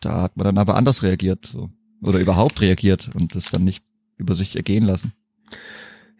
Da 0.00 0.22
hat 0.22 0.36
man 0.36 0.44
dann 0.44 0.58
aber 0.58 0.76
anders 0.76 1.02
reagiert 1.02 1.46
so. 1.46 1.70
oder 2.02 2.18
überhaupt 2.20 2.60
reagiert 2.60 3.10
und 3.14 3.34
das 3.34 3.50
dann 3.50 3.64
nicht 3.64 3.82
über 4.16 4.34
sich 4.34 4.56
ergehen 4.56 4.84
lassen. 4.84 5.12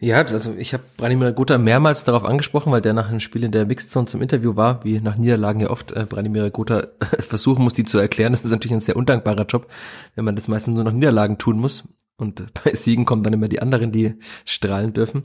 Ja, 0.01 0.21
also 0.21 0.55
ich 0.57 0.73
habe 0.73 0.83
Branimir 0.95 1.33
Gotha 1.33 1.57
mehrmals 1.57 2.05
darauf 2.05 2.23
angesprochen, 2.23 2.71
weil 2.71 2.79
der 2.81 2.93
nach 2.93 3.09
einem 3.09 3.19
Spiel 3.19 3.43
in 3.43 3.51
der 3.51 3.65
Mixzone 3.65 4.07
zum 4.07 4.21
Interview 4.21 4.55
war, 4.55 4.81
wie 4.85 5.01
nach 5.01 5.17
Niederlagen 5.17 5.59
ja 5.59 5.69
oft 5.69 5.91
äh, 5.91 6.05
Branimir 6.07 6.49
Gotha 6.51 6.87
versuchen 7.19 7.63
muss, 7.63 7.73
die 7.73 7.83
zu 7.83 7.97
erklären. 7.97 8.31
Das 8.31 8.45
ist 8.45 8.51
natürlich 8.51 8.75
ein 8.75 8.79
sehr 8.79 8.95
undankbarer 8.95 9.45
Job, 9.45 9.67
wenn 10.15 10.23
man 10.23 10.37
das 10.37 10.47
meistens 10.47 10.75
nur 10.75 10.85
nach 10.85 10.93
Niederlagen 10.93 11.37
tun 11.37 11.59
muss. 11.59 11.89
Und 12.15 12.45
bei 12.63 12.73
Siegen 12.73 13.03
kommen 13.03 13.23
dann 13.23 13.33
immer 13.33 13.49
die 13.49 13.61
anderen, 13.61 13.91
die 13.91 14.15
strahlen 14.45 14.93
dürfen. 14.93 15.23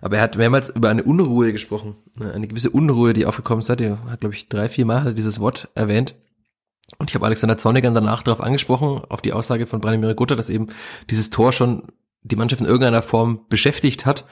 Aber 0.00 0.16
er 0.16 0.22
hat 0.22 0.38
mehrmals 0.38 0.70
über 0.70 0.88
eine 0.88 1.02
Unruhe 1.02 1.52
gesprochen. 1.52 1.96
Ne, 2.18 2.32
eine 2.32 2.48
gewisse 2.48 2.70
Unruhe, 2.70 3.12
die 3.12 3.26
aufgekommen 3.26 3.60
ist. 3.60 3.68
Er 3.68 4.10
hat, 4.10 4.20
glaube 4.20 4.34
ich, 4.34 4.48
drei, 4.48 4.70
vier 4.70 4.86
Mal 4.86 5.12
dieses 5.12 5.38
Wort 5.38 5.68
erwähnt. 5.74 6.14
Und 6.96 7.10
ich 7.10 7.14
habe 7.14 7.26
Alexander 7.26 7.58
Zorniger 7.58 7.90
danach 7.90 8.22
darauf 8.22 8.40
angesprochen, 8.40 9.02
auf 9.08 9.20
die 9.20 9.34
Aussage 9.34 9.66
von 9.66 9.82
Branimir 9.82 10.14
Gutta, 10.14 10.34
dass 10.34 10.48
eben 10.48 10.68
dieses 11.10 11.28
Tor 11.28 11.52
schon 11.52 11.88
die 12.24 12.36
Mannschaft 12.36 12.60
in 12.60 12.66
irgendeiner 12.66 13.02
Form 13.02 13.40
beschäftigt 13.48 14.06
hat. 14.06 14.24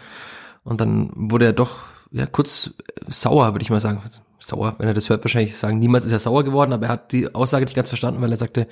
Und 0.65 0.81
dann 0.81 1.11
wurde 1.15 1.47
er 1.47 1.53
doch 1.53 1.81
ja 2.11 2.27
kurz 2.27 2.75
sauer, 3.07 3.53
würde 3.55 3.63
ich 3.63 3.71
mal 3.71 3.81
sagen. 3.81 4.03
Sauer, 4.39 4.75
wenn 4.79 4.89
er 4.89 4.95
das 4.95 5.09
hört, 5.09 5.23
wahrscheinlich 5.23 5.57
sagen, 5.57 5.79
niemand 5.79 6.05
ist 6.05 6.11
ja 6.11 6.19
sauer 6.19 6.43
geworden, 6.43 6.73
aber 6.73 6.87
er 6.87 6.93
hat 6.93 7.13
die 7.13 7.33
Aussage 7.33 7.65
nicht 7.65 7.77
ganz 7.77 7.89
verstanden, 7.89 8.21
weil 8.23 8.33
er 8.33 8.37
sagte, 8.37 8.67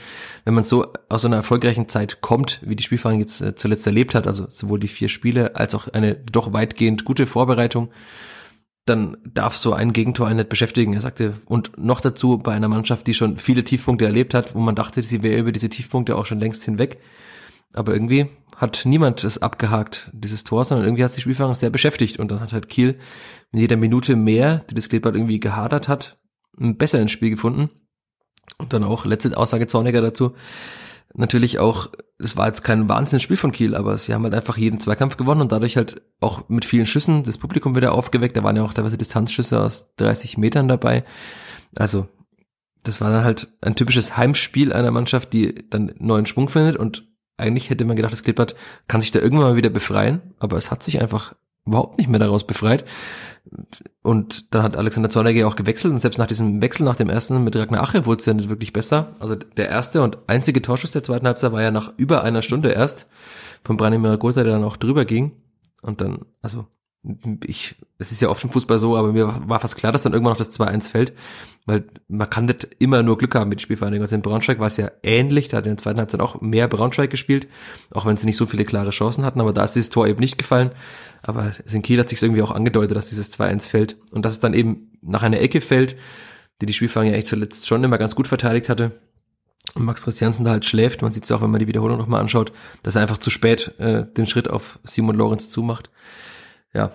wenn 0.45 0.55
man 0.55 0.65
so 0.65 0.93
aus 1.09 1.23
so 1.23 1.29
einer 1.29 1.37
erfolgreichen 1.37 1.89
Zeit 1.89 2.23
kommt, 2.23 2.61
wie 2.65 2.75
die 2.75 2.83
Spielverein 2.83 3.21
jetzt 3.21 3.41
äh, 3.41 3.55
zuletzt 3.55 3.87
erlebt 3.87 4.17
hat, 4.17 4.27
also 4.27 4.47
sowohl 4.49 4.81
die 4.81 4.89
vier 4.89 5.09
Spiele 5.09 5.55
als 5.55 5.77
auch 5.77 5.87
eine 5.87 6.17
doch 6.17 6.53
weitgehend 6.53 7.05
gute 7.05 7.25
Vorbereitung, 7.27 7.91
dann 8.85 9.17
darf 9.25 9.57
so 9.57 9.73
ein 9.73 9.93
Gegentor 9.93 10.27
einen 10.27 10.39
nicht 10.39 10.49
beschäftigen. 10.49 10.95
Er 10.95 11.01
sagte, 11.01 11.35
und 11.45 11.79
noch 11.79 12.01
dazu 12.01 12.39
bei 12.39 12.53
einer 12.53 12.69
Mannschaft, 12.69 13.07
die 13.07 13.15
schon 13.15 13.39
viele 13.39 13.63
Tiefpunkte 13.63 14.05
erlebt 14.07 14.35
hat, 14.35 14.57
wo 14.57 14.59
man 14.59 14.75
dachte, 14.75 15.03
sie 15.03 15.23
wäre 15.23 15.39
über 15.39 15.53
diese 15.53 15.69
Tiefpunkte 15.69 16.17
auch 16.17 16.27
schon 16.27 16.41
längst 16.41 16.65
hinweg. 16.65 16.99
Aber 17.73 17.93
irgendwie 17.93 18.27
hat 18.57 18.83
niemand 18.85 19.25
es 19.25 19.39
abgehakt, 19.39 20.11
dieses 20.13 20.45
Tor, 20.45 20.65
sondern 20.65 20.87
irgendwie 20.87 21.05
hat 21.05 21.13
sich 21.13 21.23
Spielfang 21.23 21.55
sehr 21.55 21.71
beschäftigt. 21.71 22.19
Und 22.19 22.31
dann 22.31 22.41
hat 22.41 22.53
halt 22.53 22.69
Kiel 22.69 22.99
mit 23.53 23.63
jeder 23.63 23.77
Minute 23.77 24.17
mehr, 24.17 24.65
die 24.71 24.75
das 24.75 24.89
Kleeblatt 24.89 25.15
irgendwie 25.15 25.41
gehadert 25.41 25.89
hat, 25.89 26.19
besser 26.57 27.01
ins 27.01 27.13
Spiel 27.13 27.31
gefunden. 27.31 27.71
Und 28.59 28.73
dann 28.73 28.85
auch 28.85 29.05
letzte 29.05 29.37
Aussage 29.37 29.67
Zorniger 29.67 30.03
dazu 30.03 30.35
natürlich 31.15 31.59
auch, 31.59 31.89
es 32.19 32.37
war 32.37 32.47
jetzt 32.47 32.63
kein 32.63 32.89
Wahnsinnsspiel 32.89 33.37
von 33.37 33.53
Kiel, 33.53 33.75
aber 33.75 33.97
sie 33.97 34.15
haben 34.15 34.25
halt 34.25 34.35
einfach 34.35 34.57
jeden 34.57 34.81
Zweikampf 34.81 35.17
gewonnen 35.17 35.41
und 35.41 35.53
dadurch 35.53 35.77
halt 35.77 36.03
auch 36.21 36.49
mit 36.49 36.65
vielen 36.65 36.87
Schüssen 36.87 37.23
das 37.23 37.39
Publikum 37.39 37.75
wieder 37.75 37.93
aufgeweckt. 37.93 38.37
Da 38.37 38.43
waren 38.43 38.57
ja 38.57 38.63
auch 38.63 38.73
teilweise 38.73 38.99
Distanzschüsse 38.99 39.61
aus 39.61 39.95
30 39.97 40.39
Metern 40.39 40.69
dabei. 40.69 41.05
Also, 41.75 42.09
das 42.83 43.01
war 43.01 43.11
dann 43.11 43.25
halt 43.25 43.49
ein 43.61 43.77
typisches 43.77 44.17
Heimspiel 44.17 44.73
einer 44.73 44.91
Mannschaft, 44.91 45.33
die 45.33 45.69
dann 45.69 45.93
neuen 45.99 46.27
Schwung 46.27 46.49
findet 46.49 46.77
und 46.77 47.09
eigentlich 47.41 47.71
hätte 47.71 47.85
man 47.85 47.97
gedacht, 47.97 48.13
das 48.13 48.23
Klippert 48.23 48.55
kann 48.89 49.01
sich 49.01 49.13
da 49.13 49.19
irgendwann 49.19 49.51
mal 49.51 49.57
wieder 49.57 49.71
befreien, 49.71 50.21
aber 50.39 50.57
es 50.57 50.71
hat 50.71 50.83
sich 50.83 51.01
einfach 51.01 51.35
überhaupt 51.67 51.99
nicht 51.99 52.09
mehr 52.09 52.19
daraus 52.19 52.47
befreit. 52.47 52.85
Und 54.03 54.55
dann 54.55 54.63
hat 54.63 54.77
Alexander 54.77 55.11
Zorniger 55.11 55.47
auch 55.47 55.57
gewechselt 55.57 55.93
und 55.93 56.01
selbst 56.01 56.19
nach 56.19 56.27
diesem 56.27 56.61
Wechsel, 56.63 56.85
nach 56.85 56.97
dem 56.97 57.09
ersten 57.09 57.43
mit 57.43 57.57
Ragnar 57.57 57.83
Ache, 57.83 58.07
wurde 58.07 58.21
es 58.21 58.27
ja 58.27 58.35
nicht 58.35 58.49
wirklich 58.49 58.73
besser. 58.73 59.15
Also 59.19 59.35
der 59.35 59.69
erste 59.69 60.03
und 60.03 60.19
einzige 60.27 60.63
Torschuss 60.63 60.91
der 60.91 61.03
zweiten 61.03 61.27
Halbzeit 61.27 61.53
war 61.53 61.63
ja 61.63 61.71
nach 61.71 61.93
über 61.97 62.23
einer 62.23 62.43
Stunde 62.43 62.71
erst 62.71 63.07
von 63.65 63.77
Branimir 63.77 64.17
Gotha, 64.19 64.43
der 64.43 64.55
dann 64.55 64.65
auch 64.65 64.77
drüber 64.77 65.05
ging. 65.05 65.33
Und 65.83 66.01
dann, 66.01 66.27
also 66.43 66.67
ich, 67.47 67.77
es 67.99 68.13
ist 68.13 68.21
ja 68.21 68.29
oft 68.29 68.45
im 68.45 68.51
Fußball 68.51 68.79
so, 68.79 68.97
aber 68.97 69.13
mir 69.13 69.49
war 69.49 69.61
fast 69.61 69.77
klar, 69.77 69.91
dass 69.91 70.03
dann 70.03 70.13
irgendwann 70.13 70.33
noch 70.33 70.39
das 70.39 70.53
2-1 70.53 70.91
fällt, 70.91 71.15
weil 71.65 71.85
man 72.09 72.29
kann 72.29 72.45
nicht 72.45 72.69
immer 72.79 73.03
nur 73.03 73.17
Glück 73.17 73.35
haben 73.35 73.49
mit 73.49 73.63
Spielvereinigung. 73.63 74.03
Also 74.03 74.17
in 74.17 74.23
Braunschweig 74.23 74.59
war 74.59 74.67
es 74.67 74.77
ja 74.77 74.91
ähnlich, 75.03 75.49
da 75.49 75.59
hat 75.59 75.65
in 75.65 75.71
der 75.71 75.79
zweiten 75.79 75.99
Halbzeit 75.99 76.21
auch 76.21 76.43
mehr 76.43 76.69
Braunschweig 76.69 77.09
gespielt, 77.09 77.49
auch 77.91 78.05
wenn 78.05 78.19
sie 78.19 78.27
nicht 78.27 78.37
so 78.37 78.45
viele 78.45 78.67
klare 78.67 78.91
Chancen 78.91 79.25
hatten, 79.25 79.41
aber 79.41 79.55
da 79.55 79.65
ist 79.65 79.77
dieses 79.77 79.89
Tor 79.89 80.07
eben 80.07 80.21
nicht 80.21 80.37
gefallen. 80.37 80.73
Aber 81.23 81.53
in 81.71 81.83
Kiel 81.83 82.01
hat 82.01 82.11
sich 82.11 82.23
irgendwie 82.23 82.43
auch 82.43 82.51
angedeutet, 82.51 82.97
dass 82.97 83.09
dieses 83.09 83.33
2-1 83.33 83.69
fällt 83.69 83.97
und 84.13 84.25
dass 84.25 84.35
es 84.35 84.41
dann 84.41 84.55
eben 84.55 84.93
nach 85.01 85.23
einer 85.23 85.41
Ecke 85.41 85.63
fällt, 85.63 85.97
die 86.61 86.67
die 86.67 86.75
Spielvereinigung 86.75 87.15
ja 87.15 87.19
echt 87.19 87.29
zuletzt 87.29 87.67
schon 87.67 87.83
immer 87.83 87.99
ganz 87.99 88.15
gut 88.15 88.29
verteidigt 88.29 88.69
hatte. 88.69 88.93
Und 89.75 89.85
Max 89.85 90.05
Christiansen 90.05 90.45
da 90.45 90.51
halt 90.51 90.65
schläft, 90.67 91.01
man 91.01 91.13
sieht 91.13 91.25
es 91.25 91.33
auch, 91.33 91.41
wenn 91.41 91.51
man 91.51 91.61
die 91.61 91.69
Wiederholung 91.69 91.97
nochmal 91.97 92.21
anschaut, 92.21 92.53
dass 92.83 92.97
er 92.97 93.03
einfach 93.03 93.19
zu 93.19 93.31
spät 93.31 93.79
äh, 93.79 94.05
den 94.05 94.27
Schritt 94.27 94.51
auf 94.51 94.79
Simon 94.85 95.17
Lorenz 95.17 95.49
zumacht 95.49 95.91
ja, 96.73 96.93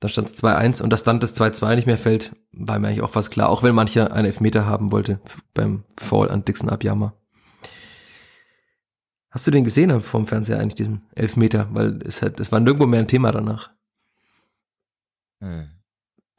da 0.00 0.08
stand 0.08 0.30
es 0.30 0.42
2-1 0.42 0.82
und 0.82 0.90
dass 0.90 1.02
dann 1.02 1.20
das 1.20 1.38
2-2 1.38 1.74
nicht 1.74 1.86
mehr 1.86 1.98
fällt, 1.98 2.32
war 2.52 2.78
mir 2.78 2.88
eigentlich 2.88 3.02
auch 3.02 3.10
fast 3.10 3.30
klar, 3.30 3.48
auch 3.48 3.62
wenn 3.62 3.74
mancher 3.74 4.12
einen 4.12 4.26
Elfmeter 4.26 4.66
haben 4.66 4.92
wollte 4.92 5.20
beim 5.54 5.84
Foul 5.96 6.30
an 6.30 6.44
Dixon 6.44 6.68
Abjama. 6.68 7.14
Hast 9.30 9.46
du 9.46 9.50
den 9.50 9.64
gesehen 9.64 10.00
vom 10.00 10.26
Fernseher 10.26 10.58
eigentlich, 10.58 10.76
diesen 10.76 11.02
Elfmeter? 11.14 11.68
Weil 11.72 12.00
es, 12.02 12.22
hat, 12.22 12.40
es 12.40 12.50
war 12.50 12.60
nirgendwo 12.60 12.86
mehr 12.86 13.00
ein 13.00 13.08
Thema 13.08 13.30
danach. 13.30 13.70
Äh. 15.40 15.64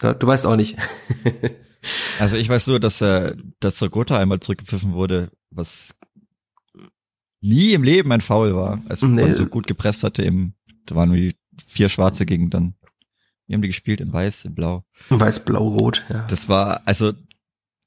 Ja, 0.01 0.13
du 0.13 0.25
weißt 0.25 0.45
auch 0.47 0.55
nicht. 0.55 0.77
also 2.19 2.37
ich 2.37 2.49
weiß 2.49 2.67
nur, 2.67 2.79
dass, 2.79 3.01
äh, 3.01 3.35
dass 3.59 3.79
Gotha 3.91 4.17
einmal 4.17 4.39
zurückgepfiffen 4.39 4.93
wurde, 4.93 5.31
was 5.51 5.95
nie 7.41 7.73
im 7.73 7.83
Leben 7.83 8.11
ein 8.11 8.21
Foul 8.21 8.55
war. 8.55 8.81
Also 8.89 9.07
nee. 9.07 9.21
man 9.21 9.33
so 9.33 9.45
gut 9.45 9.67
gepresst 9.67 10.03
hatte 10.03 10.23
im, 10.23 10.53
da 10.85 10.95
waren 10.95 11.13
wie 11.13 11.35
vier 11.65 11.89
Schwarze 11.89 12.25
gegen 12.25 12.49
dann, 12.49 12.75
wie 13.47 13.53
haben 13.53 13.61
die 13.61 13.67
gespielt? 13.69 14.01
In 14.01 14.13
Weiß, 14.13 14.45
in 14.45 14.55
Blau. 14.55 14.83
Weiß, 15.09 15.43
Blau, 15.45 15.67
Rot, 15.67 16.03
ja. 16.09 16.25
Das 16.27 16.49
war, 16.49 16.81
also, 16.85 17.13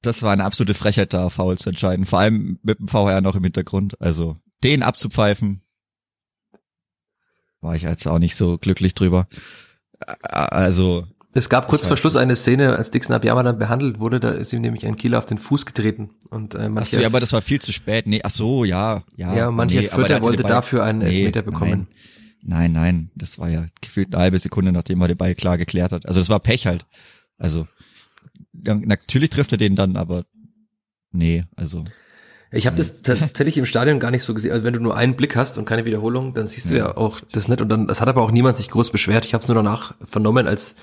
das 0.03 0.23
war 0.23 0.33
eine 0.33 0.45
absolute 0.45 0.75
Frechheit, 0.75 1.13
da 1.13 1.31
faul 1.31 1.57
zu 1.59 1.71
entscheiden. 1.71 2.05
Vor 2.05 2.19
allem 2.19 2.59
mit 2.63 2.81
dem 2.81 2.89
VR 2.89 3.21
noch 3.21 3.37
im 3.37 3.45
Hintergrund. 3.45 4.01
Also 4.01 4.37
den 4.65 4.83
abzupfeifen, 4.83 5.63
war 7.61 7.77
ich 7.77 7.83
jetzt 7.83 8.07
auch 8.07 8.19
nicht 8.19 8.37
so 8.37 8.59
glücklich 8.59 8.95
drüber. 8.95 9.27
Also. 10.23 11.07
Es 11.35 11.49
gab 11.49 11.69
kurz 11.69 11.87
vor 11.87 11.97
Schluss 11.97 12.17
eine 12.17 12.37
Szene, 12.37 12.77
als 12.77 12.91
Dixon 12.91 13.15
Abiyama 13.15 13.43
dann 13.43 13.59
behandelt 13.59 14.01
wurde, 14.01 14.21
da 14.21 14.33
ist 14.33 14.53
ihm 14.53 14.61
nämlich 14.61 14.85
ein 14.85 14.97
Kieler 14.97 15.19
auf 15.19 15.25
den 15.25 15.39
Fuß 15.39 15.65
getreten. 15.65 16.11
Und, 16.29 16.55
äh, 16.55 16.69
manche, 16.69 16.81
ach 16.81 16.97
so, 16.97 17.01
ja, 17.01 17.07
aber 17.07 17.21
das 17.21 17.33
war 17.33 17.41
viel 17.41 17.61
zu 17.61 17.73
spät. 17.73 18.07
Nee, 18.07 18.21
ach 18.23 18.31
so, 18.31 18.65
ja, 18.65 19.03
ja. 19.17 19.35
Ja, 19.35 19.51
manche 19.51 19.77
nee, 19.77 19.89
Vierter 19.89 20.21
wollte 20.23 20.43
dafür 20.43 20.83
einen 20.83 20.99
nee, 20.99 21.21
Elfmeter 21.21 21.43
bekommen. 21.43 21.71
Nein, 21.71 21.87
nein, 22.43 22.73
nein, 22.73 23.11
das 23.15 23.39
war 23.39 23.49
ja 23.49 23.67
gefühlt 23.81 24.15
eine 24.15 24.23
halbe 24.23 24.39
Sekunde, 24.39 24.73
nachdem 24.73 25.01
er 25.01 25.09
den 25.09 25.17
Ball 25.17 25.35
klar 25.35 25.59
geklärt 25.59 25.93
hat. 25.93 26.07
Also 26.07 26.21
das 26.21 26.29
war 26.29 26.41
Pech 26.41 26.67
halt. 26.67 26.87
Also 27.39 27.67
natürlich 28.53 29.31
trifft 29.31 29.53
er 29.53 29.59
den 29.59 29.77
dann, 29.77 29.97
aber 29.97 30.25
nee, 31.13 31.45
also 31.57 31.85
ich 32.55 32.67
habe 32.67 32.77
das 32.77 33.01
tatsächlich 33.01 33.57
im 33.57 33.65
Stadion 33.65 33.99
gar 33.99 34.11
nicht 34.11 34.25
so 34.25 34.35
gesehen. 34.35 34.53
Also 34.53 34.63
wenn 34.65 34.75
du 34.75 34.81
nur 34.81 34.95
einen 34.95 35.17
Blick 35.17 35.37
hast 35.37 35.57
und 35.57 35.65
keine 35.65 35.87
Wiederholung, 35.87 36.35
dann 36.35 36.47
siehst 36.47 36.69
du 36.69 36.75
ja, 36.75 36.87
ja 36.87 36.97
auch 36.99 37.21
das 37.33 37.49
nicht. 37.49 37.63
Und 37.63 37.71
dann, 37.71 37.89
das 37.89 38.03
hat 38.03 38.09
aber 38.09 38.21
auch 38.21 38.31
niemand 38.31 38.59
sich 38.59 38.69
groß 38.69 38.91
beschwert. 38.91 39.25
Ich 39.25 39.33
habe 39.33 39.41
es 39.41 39.49
nur 39.49 39.55
danach 39.55 39.95
vernommen, 40.05 40.47
als 40.47 40.77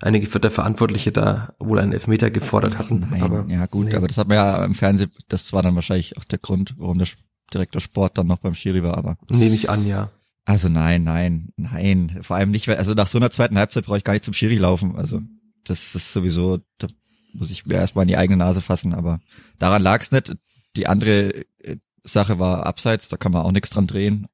einige 0.00 0.26
vierte 0.26 0.50
Verantwortliche 0.50 1.12
da 1.12 1.52
wohl 1.58 1.78
einen 1.78 1.92
Elfmeter 1.92 2.30
gefordert 2.30 2.78
hatten. 2.78 3.06
Nein, 3.10 3.22
aber, 3.22 3.44
ja 3.48 3.66
gut, 3.66 3.88
nee. 3.88 3.94
aber 3.94 4.08
das 4.08 4.16
hat 4.16 4.28
man 4.28 4.38
ja 4.38 4.64
im 4.64 4.74
Fernsehen, 4.74 5.12
das 5.28 5.52
war 5.52 5.62
dann 5.62 5.74
wahrscheinlich 5.74 6.16
auch 6.16 6.24
der 6.24 6.38
Grund, 6.38 6.74
warum 6.78 6.96
der 6.96 7.08
Direktor 7.52 7.82
Sport 7.82 8.16
dann 8.16 8.26
noch 8.26 8.38
beim 8.38 8.54
Schiri 8.54 8.82
war, 8.82 8.96
aber. 8.96 9.18
Nehme 9.28 9.54
ich 9.54 9.68
an, 9.68 9.86
ja. 9.86 10.10
Also 10.44 10.68
nein, 10.68 11.04
nein, 11.04 11.50
nein. 11.56 12.18
Vor 12.22 12.36
allem 12.36 12.50
nicht, 12.50 12.68
also 12.68 12.94
nach 12.94 13.06
so 13.06 13.18
einer 13.18 13.30
zweiten 13.30 13.58
Halbzeit 13.58 13.84
brauche 13.84 13.98
ich 13.98 14.04
gar 14.04 14.14
nicht 14.14 14.24
zum 14.24 14.34
Schiri 14.34 14.56
laufen. 14.56 14.96
Also 14.96 15.22
das 15.64 15.94
ist 15.94 16.12
sowieso, 16.12 16.58
da 16.78 16.88
muss 17.32 17.50
ich 17.50 17.66
mir 17.66 17.74
erstmal 17.74 18.04
in 18.04 18.08
die 18.08 18.16
eigene 18.16 18.38
Nase 18.38 18.60
fassen, 18.60 18.94
aber 18.94 19.20
daran 19.58 19.82
lag 19.82 20.00
es 20.00 20.12
nicht. 20.12 20.34
Die 20.76 20.86
andere 20.86 21.34
äh, 21.62 21.76
Sache 22.02 22.38
war 22.38 22.66
abseits, 22.66 23.08
da 23.08 23.16
kann 23.16 23.32
man 23.32 23.42
auch 23.42 23.52
nichts 23.52 23.70
dran 23.70 23.86
drehen. 23.86 24.26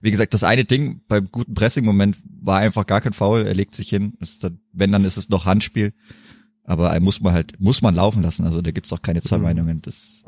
Wie 0.00 0.10
gesagt, 0.10 0.34
das 0.34 0.44
eine 0.44 0.64
Ding 0.64 1.02
beim 1.08 1.30
guten 1.30 1.54
Pressing-Moment 1.54 2.16
war 2.40 2.58
einfach 2.58 2.86
gar 2.86 3.00
kein 3.00 3.12
Foul. 3.12 3.46
Er 3.46 3.54
legt 3.54 3.74
sich 3.74 3.88
hin. 3.88 4.16
Dann, 4.40 4.60
wenn, 4.72 4.92
dann 4.92 5.04
ist 5.04 5.16
es 5.16 5.28
noch 5.28 5.46
Handspiel. 5.46 5.94
Aber 6.64 6.98
muss 7.00 7.20
man 7.20 7.32
halt, 7.32 7.58
muss 7.60 7.82
man 7.82 7.94
laufen 7.94 8.22
lassen. 8.22 8.44
Also 8.44 8.60
da 8.60 8.70
gibt's 8.70 8.92
auch 8.92 9.02
keine 9.02 9.22
zwei 9.22 9.38
mhm. 9.38 9.44
Meinungen. 9.44 9.82
Das, 9.82 10.22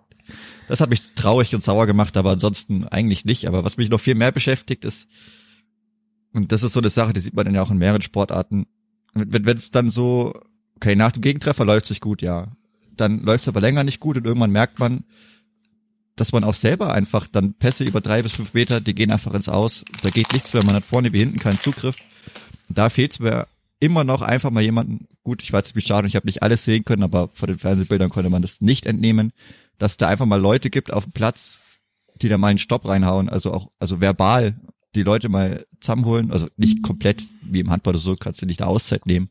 das 0.67 0.81
hat 0.81 0.91
mich 0.91 1.15
traurig 1.15 1.55
und 1.55 1.63
sauer 1.63 1.87
gemacht, 1.87 2.17
aber 2.17 2.31
ansonsten 2.31 2.85
eigentlich 2.85 3.25
nicht. 3.25 3.47
Aber 3.47 3.65
was 3.65 3.77
mich 3.77 3.91
noch 3.91 4.01
viel 4.01 4.15
mehr 4.15 4.33
beschäftigt 4.33 4.85
ist, 4.85 5.09
und 6.33 6.53
das 6.53 6.63
ist 6.63 6.73
so 6.73 6.81
eine 6.81 6.91
Sache, 6.91 7.13
die 7.13 7.21
sieht 7.21 7.35
man 7.35 7.47
dann 7.47 7.55
ja 7.55 7.63
auch 7.63 7.71
in 7.71 7.79
mehreren 7.79 8.03
Sportarten. 8.03 8.67
Wenn 9.15 9.57
es 9.57 9.71
dann 9.71 9.89
so, 9.89 10.35
okay, 10.77 10.95
nach 10.95 11.13
dem 11.13 11.23
Gegentreffer 11.23 11.65
läuft 11.65 11.87
sich 11.87 12.01
gut, 12.01 12.23
ja. 12.23 12.49
Dann 12.97 13.23
läuft 13.23 13.45
es 13.45 13.49
aber 13.49 13.61
länger 13.61 13.85
nicht 13.85 14.01
gut 14.01 14.17
und 14.17 14.27
irgendwann 14.27 14.51
merkt 14.51 14.79
man, 14.79 15.05
dass 16.17 16.33
man 16.33 16.45
auch 16.45 16.55
selber 16.55 16.93
einfach 16.93 17.27
dann 17.27 17.55
Pässe 17.55 17.85
über 17.85 18.01
drei 18.01 18.23
bis 18.23 18.33
fünf 18.33 18.55
Meter, 18.55 18.81
die 18.81 18.95
gehen 18.95 19.11
einfach 19.11 19.35
ins 19.35 19.49
Aus. 19.49 19.85
Da 20.03 20.11
geht 20.11 20.33
nichts 20.33 20.53
mehr, 20.53 20.65
man 20.65 20.75
hat 20.75 20.85
vorne 20.85 21.13
wie 21.13 21.21
hinten 21.21 21.39
keinen 21.39 21.61
Zugriff. 21.61 21.97
Da 22.69 22.91
fehlt 22.91 23.13
es 23.13 23.21
mir 23.21 23.47
immer 23.81 24.05
noch 24.05 24.23
einfach 24.23 24.51
mal 24.51 24.63
jemanden, 24.63 25.07
gut, 25.23 25.43
ich 25.43 25.53
weiß 25.53 25.65
nicht, 25.65 25.77
wie 25.77 25.87
schade, 25.87 26.09
ich 26.09 26.17
habe 26.17 26.27
nicht 26.27 26.43
alles 26.43 26.65
sehen 26.65 26.85
können, 26.85 27.05
aber 27.05 27.29
vor 27.33 27.47
den 27.47 27.59
Fernsehbildern 27.59 28.11
konnte 28.11 28.31
man 28.31 28.43
das 28.43 28.61
nicht 28.61 28.87
entnehmen, 28.87 29.33
dass 29.79 29.97
da 29.97 30.09
einfach 30.09 30.27
mal 30.27 30.41
Leute 30.41 30.71
gibt 30.71 30.93
auf 30.93 31.05
dem 31.05 31.13
Platz, 31.13 31.61
die 32.21 32.29
da 32.29 32.39
mal 32.39 32.49
einen 32.49 32.59
Stopp 32.59 32.87
reinhauen, 32.87 33.29
also 33.29 33.53
auch, 33.53 33.71
also 33.79 34.01
verbal 34.01 34.61
die 34.95 35.03
Leute 35.03 35.29
mal 35.29 35.65
zusammenholen, 35.81 36.31
also 36.33 36.49
nicht 36.57 36.83
komplett 36.83 37.23
wie 37.43 37.61
im 37.61 37.71
Handball 37.71 37.93
oder 37.93 38.01
so, 38.01 38.17
kannst 38.17 38.43
du 38.43 38.47
nicht 38.47 38.61
eine 38.63 38.71
Auszeit 38.71 39.07
nehmen, 39.07 39.29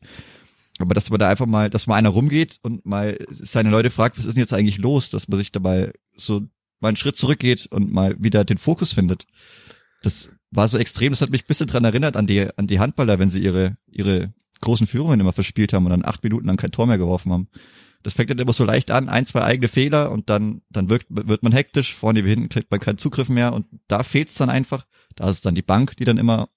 aber 0.78 0.94
dass 0.94 1.10
man 1.10 1.18
da 1.18 1.28
einfach 1.28 1.46
mal, 1.46 1.68
dass 1.68 1.86
mal 1.86 1.96
einer 1.96 2.08
rumgeht 2.08 2.58
und 2.62 2.86
mal 2.86 3.18
seine 3.28 3.70
Leute 3.70 3.90
fragt, 3.90 4.16
was 4.16 4.24
ist 4.24 4.36
denn 4.36 4.42
jetzt 4.42 4.52
eigentlich 4.52 4.78
los, 4.78 5.10
dass 5.10 5.28
man 5.28 5.38
sich 5.38 5.52
da 5.52 5.60
mal 5.60 5.92
so 6.16 6.42
mal 6.80 6.88
einen 6.88 6.96
Schritt 6.96 7.16
zurückgeht 7.16 7.66
und 7.66 7.92
mal 7.92 8.14
wieder 8.18 8.44
den 8.44 8.58
Fokus 8.58 8.92
findet. 8.92 9.26
Das 10.02 10.30
war 10.52 10.68
so 10.68 10.78
extrem, 10.78 11.10
das 11.10 11.20
hat 11.20 11.30
mich 11.30 11.42
ein 11.42 11.48
bisschen 11.48 11.66
dran 11.66 11.84
erinnert 11.84 12.16
an 12.16 12.28
die, 12.28 12.48
an 12.56 12.68
die 12.68 12.78
Handballer, 12.78 13.18
wenn 13.18 13.30
sie 13.30 13.42
ihre, 13.42 13.76
ihre 13.88 14.32
großen 14.60 14.86
Führungen 14.86 15.18
immer 15.18 15.32
verspielt 15.32 15.72
haben 15.72 15.84
und 15.84 15.90
dann 15.90 16.04
acht 16.04 16.22
Minuten 16.22 16.46
lang 16.46 16.56
kein 16.56 16.70
Tor 16.70 16.86
mehr 16.86 16.98
geworfen 16.98 17.32
haben. 17.32 17.48
Das 18.08 18.14
fängt 18.14 18.30
dann 18.30 18.38
immer 18.38 18.54
so 18.54 18.64
leicht 18.64 18.90
an, 18.90 19.10
ein, 19.10 19.26
zwei 19.26 19.42
eigene 19.42 19.68
Fehler 19.68 20.10
und 20.10 20.30
dann, 20.30 20.62
dann 20.70 20.88
wirkt, 20.88 21.08
wird 21.10 21.42
man 21.42 21.52
hektisch, 21.52 21.94
vorne 21.94 22.24
wie 22.24 22.30
hinten 22.30 22.48
kriegt 22.48 22.70
man 22.70 22.80
keinen 22.80 22.96
Zugriff 22.96 23.28
mehr 23.28 23.52
und 23.52 23.66
da 23.86 24.02
fehlt's 24.02 24.36
dann 24.36 24.48
einfach. 24.48 24.86
Da 25.14 25.28
ist 25.28 25.44
dann 25.44 25.54
die 25.54 25.60
Bank, 25.60 25.94
die 25.98 26.06
dann 26.06 26.16
immer, 26.16 26.48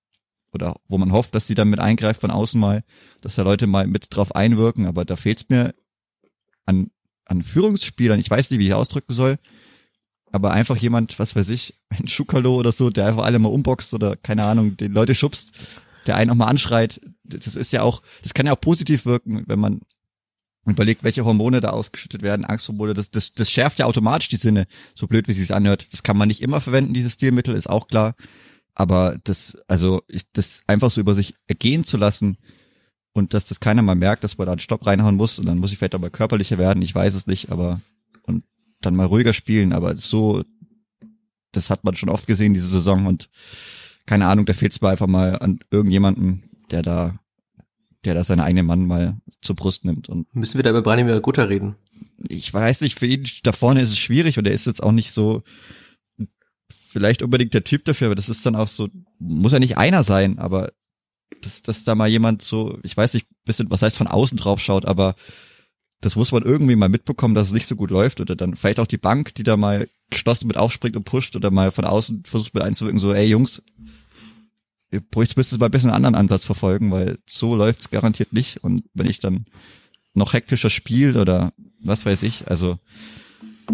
oder 0.54 0.76
wo 0.88 0.98
man 0.98 1.12
hofft, 1.12 1.36
dass 1.36 1.48
sie 1.48 1.54
dann 1.54 1.70
mit 1.70 1.82
eingreift 1.82 2.22
von 2.22 2.32
außen 2.32 2.58
mal, 2.58 2.86
dass 3.20 3.36
da 3.36 3.42
Leute 3.42 3.68
mal 3.68 3.86
mit 3.86 4.16
drauf 4.16 4.34
einwirken, 4.34 4.86
aber 4.86 5.04
da 5.04 5.18
fehlt's 5.18 5.50
mir 5.50 5.76
an, 6.66 6.90
an 7.26 7.42
Führungsspielern, 7.42 8.18
ich 8.18 8.30
weiß 8.30 8.50
nicht, 8.50 8.62
wie 8.62 8.68
ich 8.68 8.74
ausdrücken 8.74 9.12
soll, 9.12 9.38
aber 10.32 10.54
einfach 10.54 10.78
jemand, 10.78 11.20
was 11.20 11.36
weiß 11.36 11.50
ich, 11.50 11.74
ein 11.90 12.08
Schukalo 12.08 12.56
oder 12.56 12.72
so, 12.72 12.92
der 12.92 13.08
einfach 13.08 13.26
alle 13.26 13.40
mal 13.40 13.50
umboxt 13.50 13.94
oder 13.94 14.16
keine 14.16 14.46
Ahnung, 14.46 14.78
die 14.78 14.88
Leute 14.88 15.16
schubst, 15.16 15.52
der 16.08 16.16
einen 16.16 16.32
auch 16.32 16.36
mal 16.36 16.46
anschreit. 16.46 17.02
Das 17.26 17.58
ist 17.58 17.74
ja 17.74 17.82
auch, 17.82 18.02
das 18.24 18.34
kann 18.34 18.46
ja 18.46 18.54
auch 18.54 18.62
positiv 18.62 19.06
wirken, 19.06 19.44
wenn 19.48 19.60
man 19.60 19.82
überlegt, 20.66 21.04
welche 21.04 21.26
Hormone 21.26 21.60
da 21.60 21.70
ausgeschüttet 21.70 22.22
werden, 22.22 22.46
Angsthormone, 22.46 22.94
das, 22.94 23.10
das, 23.10 23.34
das 23.34 23.50
schärft 23.52 23.80
ja 23.80 23.86
automatisch 23.86 24.30
die 24.30 24.36
Sinne, 24.36 24.68
so 24.94 25.08
blöd 25.08 25.28
wie 25.28 25.32
es 25.32 25.52
anhört. 25.52 25.88
Das 25.92 26.04
kann 26.04 26.18
man 26.18 26.28
nicht 26.28 26.42
immer 26.42 26.62
verwenden, 26.62 26.94
dieses 26.94 27.14
Stilmittel, 27.14 27.56
ist 27.56 27.70
auch 27.70 27.88
klar. 27.88 28.16
Aber 28.76 29.18
das, 29.24 29.58
also, 29.68 30.02
ich, 30.08 30.32
das 30.32 30.62
einfach 30.68 30.92
so 30.92 31.02
über 31.02 31.16
sich 31.16 31.36
ergehen 31.48 31.84
zu 31.84 31.98
lassen 31.98 32.38
und 33.14 33.34
dass 33.34 33.46
das 33.46 33.60
keiner 33.60 33.82
mal 33.82 33.96
merkt, 33.96 34.24
dass 34.24 34.38
man 34.38 34.46
da 34.46 34.54
einen 34.54 34.60
Stopp 34.60 34.86
reinhauen 34.86 35.16
muss 35.16 35.40
und 35.40 35.46
dann 35.46 35.58
muss 35.58 35.72
ich 35.72 35.78
vielleicht 35.78 35.96
auch 35.96 36.00
mal 36.00 36.10
körperlicher 36.10 36.58
werden, 36.58 36.82
ich 36.82 36.96
weiß 36.96 37.14
es 37.14 37.28
nicht, 37.28 37.52
aber 37.52 37.82
und 38.24 38.46
dann 38.80 38.96
mal 38.96 39.06
ruhiger 39.06 39.34
spielen, 39.34 39.74
aber 39.74 39.98
so, 39.98 40.44
das 41.52 41.70
hat 41.70 41.84
man 41.84 41.96
schon 41.96 42.10
oft 42.10 42.28
gesehen 42.28 42.54
diese 42.54 42.68
Saison 42.68 43.08
und 43.08 43.30
keine 44.06 44.28
Ahnung, 44.28 44.46
da 44.46 44.54
fehlt 44.54 44.72
es 44.72 44.82
mir 44.82 44.90
einfach 44.90 45.08
mal 45.08 45.38
an 45.40 45.60
irgendjemanden, 45.70 46.44
der 46.72 46.82
da, 46.82 47.20
der 48.06 48.16
da 48.16 48.24
seine 48.24 48.44
eigene 48.44 48.64
Mann 48.64 48.86
mal 48.86 49.18
zur 49.42 49.56
Brust 49.56 49.86
nimmt. 49.86 50.10
Und 50.10 50.34
Müssen 50.36 50.58
wir 50.58 50.64
da 50.64 50.72
über 50.72 50.82
Branimir 50.82 51.20
Gutter 51.22 51.50
reden? 51.50 51.76
Ich 52.28 52.54
weiß 52.54 52.82
nicht, 52.82 53.00
für 53.00 53.06
ihn 53.06 53.26
da 53.44 53.52
vorne 53.52 53.82
ist 53.82 53.92
es 53.92 54.00
schwierig 54.00 54.38
und 54.38 54.48
er 54.48 54.54
ist 54.54 54.68
jetzt 54.68 54.84
auch 54.84 54.92
nicht 54.92 55.12
so 55.12 55.44
vielleicht 56.92 57.22
unbedingt 57.22 57.54
der 57.54 57.64
Typ 57.64 57.86
dafür, 57.86 58.08
aber 58.08 58.16
das 58.16 58.30
ist 58.30 58.46
dann 58.46 58.56
auch 58.56 58.68
so, 58.68 58.90
muss 59.20 59.54
ja 59.54 59.60
nicht 59.60 59.78
einer 59.78 60.04
sein, 60.04 60.40
aber 60.40 60.72
dass, 61.42 61.62
dass 61.62 61.84
da 61.84 61.96
mal 61.96 62.10
jemand 62.10 62.42
so, 62.42 62.78
ich 62.84 62.96
weiß 62.96 63.14
nicht, 63.14 63.28
bisschen, 63.46 63.72
was 63.72 63.82
heißt 63.82 63.98
von 63.98 64.08
außen 64.08 64.38
drauf 64.38 64.60
schaut, 64.60 64.86
aber 64.86 65.16
das 66.02 66.16
muss 66.16 66.32
man 66.32 66.44
irgendwie 66.44 66.76
mal 66.76 66.90
mitbekommen, 66.90 67.36
dass 67.36 67.48
es 67.48 67.54
nicht 67.54 67.68
so 67.68 67.76
gut 67.76 67.92
läuft 67.92 68.20
oder 68.20 68.36
dann 68.36 68.56
vielleicht 68.56 68.80
auch 68.80 68.88
die 68.88 68.98
Bank, 68.98 69.36
die 69.36 69.44
da 69.44 69.56
mal 69.56 69.88
geschlossen 70.10 70.48
mit 70.48 70.58
aufspringt 70.58 70.98
und 70.98 71.06
pusht 71.06 71.36
oder 71.36 71.52
mal 71.52 71.72
von 71.72 71.86
außen 71.86 72.24
versucht 72.26 72.54
mit 72.54 72.64
einzuwirken, 72.64 73.00
so, 73.00 73.14
ey 73.14 73.28
Jungs, 73.28 73.64
ihr 74.92 75.02
müsst 75.14 75.58
mal 75.58 75.66
ein 75.66 75.72
bisschen 75.72 75.90
einen 75.90 76.06
anderen 76.06 76.16
Ansatz 76.16 76.46
verfolgen, 76.46 76.92
weil 76.92 77.18
so 77.28 77.56
läuft's 77.56 77.90
garantiert 77.90 78.34
nicht 78.34 78.64
und 78.64 78.84
wenn 78.94 79.08
ich 79.08 79.20
dann 79.20 79.46
noch 80.14 80.34
hektischer 80.34 80.70
spiele 80.70 81.20
oder 81.20 81.54
was 81.80 82.06
weiß 82.06 82.24
ich, 82.24 82.48
also 82.50 82.78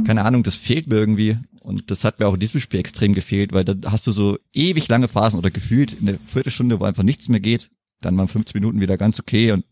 keine 0.05 0.23
Ahnung, 0.23 0.43
das 0.43 0.55
fehlt 0.55 0.87
mir 0.87 0.95
irgendwie 0.95 1.37
und 1.61 1.89
das 1.91 2.03
hat 2.03 2.19
mir 2.19 2.27
auch 2.27 2.35
in 2.35 2.39
diesem 2.39 2.59
Spiel 2.59 2.79
extrem 2.79 3.13
gefehlt, 3.13 3.51
weil 3.51 3.65
da 3.65 3.91
hast 3.91 4.05
du 4.07 4.11
so 4.11 4.37
ewig 4.53 4.87
lange 4.87 5.07
Phasen 5.07 5.39
oder 5.39 5.51
gefühlt 5.51 5.93
in 5.93 6.05
der 6.05 6.19
Viertelstunde, 6.25 6.79
wo 6.79 6.85
einfach 6.85 7.03
nichts 7.03 7.27
mehr 7.29 7.39
geht, 7.39 7.69
dann 8.01 8.15
waren 8.17 8.27
15 8.27 8.59
Minuten 8.59 8.79
wieder 8.79 8.97
ganz 8.97 9.19
okay 9.19 9.51
und 9.51 9.65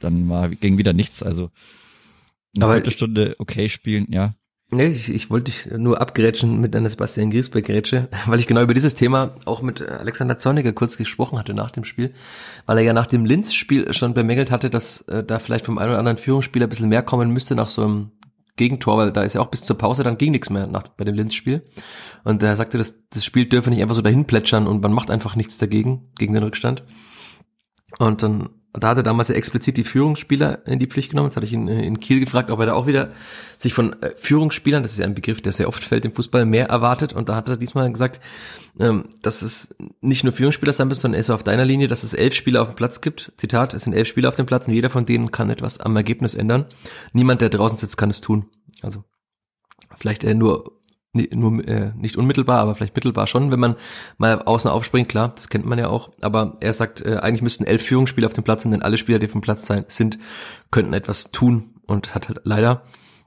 dann 0.00 0.28
war, 0.28 0.50
ging 0.50 0.76
wieder 0.76 0.92
nichts. 0.92 1.22
Also 1.22 1.50
eine 2.54 2.66
Aber 2.66 2.74
Viertelstunde 2.74 3.36
okay 3.38 3.68
spielen, 3.68 4.06
ja. 4.10 4.34
Nee, 4.72 4.88
ich, 4.88 5.08
ich 5.14 5.30
wollte 5.30 5.52
dich 5.52 5.66
nur 5.78 6.00
abgrätschen 6.00 6.60
mit 6.60 6.74
einer 6.74 6.90
Sebastian 6.90 7.30
Griesbeck-Grätsche, 7.30 8.08
weil 8.26 8.40
ich 8.40 8.48
genau 8.48 8.62
über 8.62 8.74
dieses 8.74 8.96
Thema 8.96 9.36
auch 9.44 9.62
mit 9.62 9.80
Alexander 9.80 10.40
Zorniger 10.40 10.72
kurz 10.72 10.96
gesprochen 10.96 11.38
hatte 11.38 11.54
nach 11.54 11.70
dem 11.70 11.84
Spiel, 11.84 12.12
weil 12.66 12.78
er 12.78 12.84
ja 12.84 12.92
nach 12.92 13.06
dem 13.06 13.24
Linz-Spiel 13.24 13.92
schon 13.94 14.12
bemängelt 14.12 14.50
hatte, 14.50 14.68
dass 14.68 15.02
äh, 15.02 15.22
da 15.22 15.38
vielleicht 15.38 15.66
vom 15.66 15.78
einen 15.78 15.90
oder 15.90 16.00
anderen 16.00 16.18
Führungsspieler 16.18 16.66
ein 16.66 16.68
bisschen 16.68 16.88
mehr 16.88 17.02
kommen 17.02 17.30
müsste 17.30 17.54
nach 17.54 17.68
so 17.68 17.82
einem 17.82 18.10
Gegentor, 18.56 18.96
weil 18.96 19.12
da 19.12 19.22
ist 19.22 19.34
ja 19.34 19.40
auch 19.40 19.50
bis 19.50 19.62
zur 19.62 19.78
Pause, 19.78 20.02
dann 20.02 20.18
ging 20.18 20.32
nichts 20.32 20.50
mehr 20.50 20.66
nach, 20.66 20.88
bei 20.88 21.04
dem 21.04 21.14
Linz-Spiel. 21.14 21.62
Und 22.24 22.42
er 22.42 22.56
sagte, 22.56 22.76
das, 22.76 23.06
das 23.10 23.24
Spiel 23.24 23.46
dürfe 23.46 23.70
nicht 23.70 23.82
einfach 23.82 23.94
so 23.94 24.02
dahin 24.02 24.24
plätschern 24.24 24.66
und 24.66 24.82
man 24.82 24.92
macht 24.92 25.10
einfach 25.10 25.36
nichts 25.36 25.58
dagegen, 25.58 26.10
gegen 26.18 26.34
den 26.34 26.42
Rückstand. 26.42 26.82
Und 27.98 28.22
dann 28.22 28.48
da 28.80 28.88
hat 28.88 28.96
er 28.96 29.02
damals 29.02 29.28
ja 29.28 29.34
explizit 29.34 29.76
die 29.76 29.84
Führungsspieler 29.84 30.66
in 30.66 30.78
die 30.78 30.86
Pflicht 30.86 31.10
genommen. 31.10 31.28
Jetzt 31.28 31.36
hatte 31.36 31.46
ich 31.46 31.52
ihn 31.52 31.68
äh, 31.68 31.84
in 31.84 32.00
Kiel 32.00 32.20
gefragt, 32.20 32.50
ob 32.50 32.60
er 32.60 32.66
da 32.66 32.74
auch 32.74 32.86
wieder 32.86 33.10
sich 33.58 33.72
von 33.72 34.00
äh, 34.02 34.12
Führungsspielern, 34.16 34.82
das 34.82 34.92
ist 34.92 34.98
ja 34.98 35.06
ein 35.06 35.14
Begriff, 35.14 35.40
der 35.40 35.52
sehr 35.52 35.68
oft 35.68 35.82
fällt 35.82 36.04
im 36.04 36.14
Fußball, 36.14 36.44
mehr 36.44 36.68
erwartet. 36.68 37.12
Und 37.12 37.28
da 37.28 37.36
hat 37.36 37.48
er 37.48 37.56
diesmal 37.56 37.90
gesagt, 37.90 38.20
ähm, 38.78 39.04
dass 39.22 39.42
es 39.42 39.74
nicht 40.00 40.24
nur 40.24 40.32
Führungsspieler 40.32 40.72
sein 40.72 40.88
müssen, 40.88 41.00
sondern 41.00 41.18
er 41.18 41.20
ist 41.20 41.30
auf 41.30 41.44
deiner 41.44 41.64
Linie, 41.64 41.88
dass 41.88 42.02
es 42.02 42.14
elf 42.14 42.34
Spieler 42.34 42.62
auf 42.62 42.68
dem 42.68 42.76
Platz 42.76 43.00
gibt. 43.00 43.32
Zitat, 43.36 43.74
es 43.74 43.84
sind 43.84 43.92
elf 43.92 44.08
Spieler 44.08 44.28
auf 44.28 44.36
dem 44.36 44.46
Platz 44.46 44.68
und 44.68 44.74
jeder 44.74 44.90
von 44.90 45.04
denen 45.04 45.30
kann 45.30 45.50
etwas 45.50 45.80
am 45.80 45.96
Ergebnis 45.96 46.34
ändern. 46.34 46.66
Niemand, 47.12 47.40
der 47.40 47.50
draußen 47.50 47.78
sitzt, 47.78 47.96
kann 47.96 48.10
es 48.10 48.20
tun. 48.20 48.46
Also 48.82 49.04
vielleicht 49.96 50.24
er 50.24 50.34
nur 50.34 50.75
nur 51.34 51.66
äh, 51.66 51.92
nicht 51.96 52.16
unmittelbar, 52.16 52.60
aber 52.60 52.74
vielleicht 52.74 52.94
mittelbar 52.94 53.26
schon, 53.26 53.50
wenn 53.50 53.60
man 53.60 53.76
mal 54.18 54.42
außen 54.42 54.70
aufspringt, 54.70 55.08
klar, 55.08 55.32
das 55.34 55.48
kennt 55.48 55.66
man 55.66 55.78
ja 55.78 55.88
auch. 55.88 56.10
Aber 56.20 56.56
er 56.60 56.72
sagt, 56.72 57.00
äh, 57.00 57.16
eigentlich 57.16 57.42
müssten 57.42 57.64
elf 57.64 57.82
Führungsspieler 57.82 58.26
auf 58.26 58.34
dem 58.34 58.44
Platz 58.44 58.62
sein, 58.62 58.72
denn 58.72 58.82
alle 58.82 58.98
Spieler, 58.98 59.18
die 59.18 59.26
dem 59.26 59.40
Platz 59.40 59.66
sein, 59.66 59.84
sind, 59.88 60.18
könnten 60.70 60.92
etwas 60.92 61.30
tun 61.30 61.70
Und 61.86 62.14
hat 62.14 62.28
halt 62.28 62.40
leider 62.44 62.82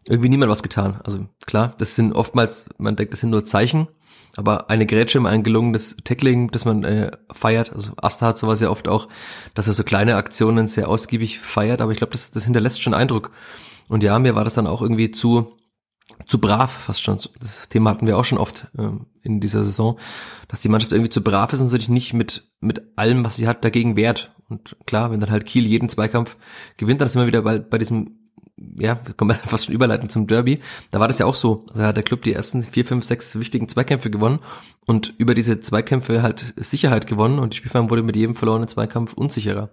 irgendwie 0.05 0.29
niemand 0.29 0.51
was 0.51 0.63
getan. 0.63 0.99
Also 1.03 1.25
klar, 1.45 1.75
das 1.77 1.95
sind 1.95 2.13
oftmals, 2.13 2.65
man 2.77 2.95
denkt, 2.95 3.13
das 3.13 3.19
sind 3.21 3.29
nur 3.29 3.45
Zeichen, 3.45 3.87
aber 4.35 4.69
eine 4.69 4.85
Grätsche, 4.85 5.23
ein 5.25 5.43
gelungenes 5.43 5.97
Tackling, 6.03 6.49
das 6.51 6.65
man 6.65 6.83
äh, 6.83 7.11
feiert, 7.31 7.73
also 7.73 7.93
Asta 7.97 8.27
hat 8.27 8.39
sowas 8.39 8.59
ja 8.59 8.69
oft 8.69 8.87
auch, 8.87 9.07
dass 9.53 9.67
er 9.67 9.73
so 9.73 9.83
kleine 9.83 10.15
Aktionen 10.15 10.67
sehr 10.67 10.87
ausgiebig 10.87 11.39
feiert, 11.39 11.81
aber 11.81 11.91
ich 11.91 11.97
glaube, 11.97 12.13
das, 12.13 12.31
das 12.31 12.45
hinterlässt 12.45 12.81
schon 12.81 12.93
Eindruck. 12.93 13.31
Und 13.87 14.03
ja, 14.03 14.17
mir 14.19 14.35
war 14.35 14.43
das 14.43 14.53
dann 14.53 14.67
auch 14.67 14.81
irgendwie 14.81 15.11
zu, 15.11 15.51
zu 16.25 16.39
brav, 16.39 16.71
fast 16.71 17.03
schon. 17.03 17.17
Das 17.39 17.69
Thema 17.69 17.91
hatten 17.91 18.07
wir 18.07 18.17
auch 18.17 18.25
schon 18.25 18.37
oft 18.37 18.67
ähm, 18.77 19.05
in 19.21 19.39
dieser 19.39 19.63
Saison, 19.63 19.99
dass 20.47 20.61
die 20.61 20.69
Mannschaft 20.69 20.91
irgendwie 20.91 21.09
zu 21.09 21.23
brav 21.23 21.53
ist 21.53 21.61
und 21.61 21.67
sich 21.67 21.89
nicht 21.89 22.13
mit, 22.13 22.51
mit 22.59 22.81
allem, 22.95 23.23
was 23.23 23.35
sie 23.35 23.47
hat, 23.47 23.63
dagegen 23.63 23.95
wehrt. 23.95 24.35
Und 24.49 24.77
klar, 24.85 25.11
wenn 25.11 25.19
dann 25.19 25.31
halt 25.31 25.45
Kiel 25.45 25.65
jeden 25.65 25.89
Zweikampf 25.89 26.37
gewinnt, 26.77 27.01
dann 27.01 27.07
ist 27.07 27.15
immer 27.15 27.27
wieder 27.27 27.41
bei, 27.41 27.59
bei 27.59 27.77
diesem 27.77 28.19
ja, 28.77 28.95
können 28.95 29.29
wir 29.29 29.35
fast 29.35 29.65
schon 29.65 29.75
überleiten 29.75 30.09
zum 30.09 30.27
Derby. 30.27 30.59
Da 30.91 30.99
war 30.99 31.07
das 31.07 31.19
ja 31.19 31.25
auch 31.25 31.35
so. 31.35 31.65
Da 31.75 31.87
hat 31.87 31.97
der 31.97 32.03
Club 32.03 32.23
die 32.23 32.33
ersten 32.33 32.63
vier, 32.63 32.85
fünf, 32.85 33.05
sechs 33.05 33.39
wichtigen 33.39 33.69
Zweikämpfe 33.69 34.09
gewonnen 34.09 34.39
und 34.85 35.13
über 35.17 35.35
diese 35.35 35.59
Zweikämpfe 35.61 36.21
halt 36.21 36.53
Sicherheit 36.57 37.07
gewonnen 37.07 37.39
und 37.39 37.53
die 37.53 37.57
Spielform 37.57 37.89
wurde 37.89 38.03
mit 38.03 38.15
jedem 38.15 38.35
verlorenen 38.35 38.67
Zweikampf 38.67 39.13
unsicherer. 39.13 39.69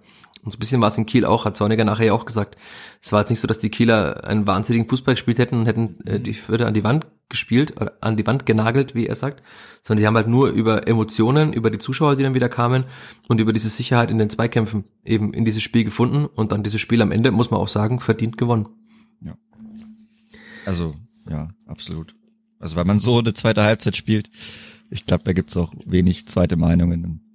Und 0.47 0.53
so 0.53 0.59
ein 0.59 0.61
bisschen 0.61 0.81
war 0.81 0.89
es 0.89 0.97
in 0.97 1.07
Kiel 1.07 1.25
auch, 1.25 1.45
hat 1.45 1.57
Zorniger 1.57 1.85
nachher 1.85 2.07
ja 2.07 2.13
auch 2.13 2.25
gesagt. 2.25 2.57
Es 3.03 3.11
war 3.11 3.19
jetzt 3.19 3.31
nicht 3.31 3.41
so, 3.41 3.49
dass 3.49 3.59
die 3.59 3.69
Kieler 3.69 4.25
einen 4.25 4.47
wahnsinnigen 4.47 4.89
Fußball 4.89 5.15
gespielt 5.15 5.41
hätten 5.41 5.57
und 5.59 5.67
hätten 5.67 5.99
äh, 6.07 6.21
die 6.21 6.35
Fürther 6.35 6.69
an 6.69 6.75
die 6.75 6.85
Wand 6.85 7.09
gespielt, 7.29 7.81
oder 7.81 7.95
an 8.01 8.17
die 8.17 8.25
Wand 8.29 8.47
genagelt, 8.47 8.95
wie 8.95 9.09
er 9.09 9.17
sagt, 9.17 9.43
sondern 9.83 10.03
die 10.03 10.07
haben 10.07 10.15
halt 10.15 10.29
nur 10.29 10.51
über 10.51 10.87
Emotionen, 10.87 11.53
über 11.53 11.73
die 11.73 11.79
Zuschauer, 11.79 12.15
die 12.15 12.23
dann 12.23 12.35
wieder 12.35 12.49
kamen 12.49 12.85
und 13.27 13.41
über 13.41 13.53
diese 13.53 13.69
Sicherheit 13.69 14.13
in 14.13 14.19
den 14.19 14.31
Zweikämpfen 14.31 14.85
eben 15.05 15.35
in 15.35 15.45
dieses 15.45 15.65
Spiel 15.65 15.83
gefunden 15.83 16.27
und 16.27 16.53
dann 16.53 16.63
dieses 16.63 16.81
Spiel 16.81 17.03
am 17.03 17.11
Ende, 17.11 17.33
muss 17.33 17.51
man 17.51 17.59
auch 17.59 17.67
sagen, 17.67 17.99
verdient 17.99 18.37
gewonnen. 18.37 18.69
Ja. 19.21 19.37
Also, 20.65 20.95
ja, 21.29 21.49
absolut. 21.67 22.15
Also, 22.61 22.77
wenn 22.77 22.87
man 22.87 23.01
so 23.01 23.19
eine 23.19 23.35
zweite 23.35 23.65
Halbzeit 23.65 23.97
spielt, 23.97 24.31
ich 24.91 25.07
glaube, 25.07 25.25
da 25.25 25.33
gibt's 25.33 25.57
auch 25.57 25.73
wenig 25.85 26.29
zweite 26.29 26.57
Meinungen 26.57 27.26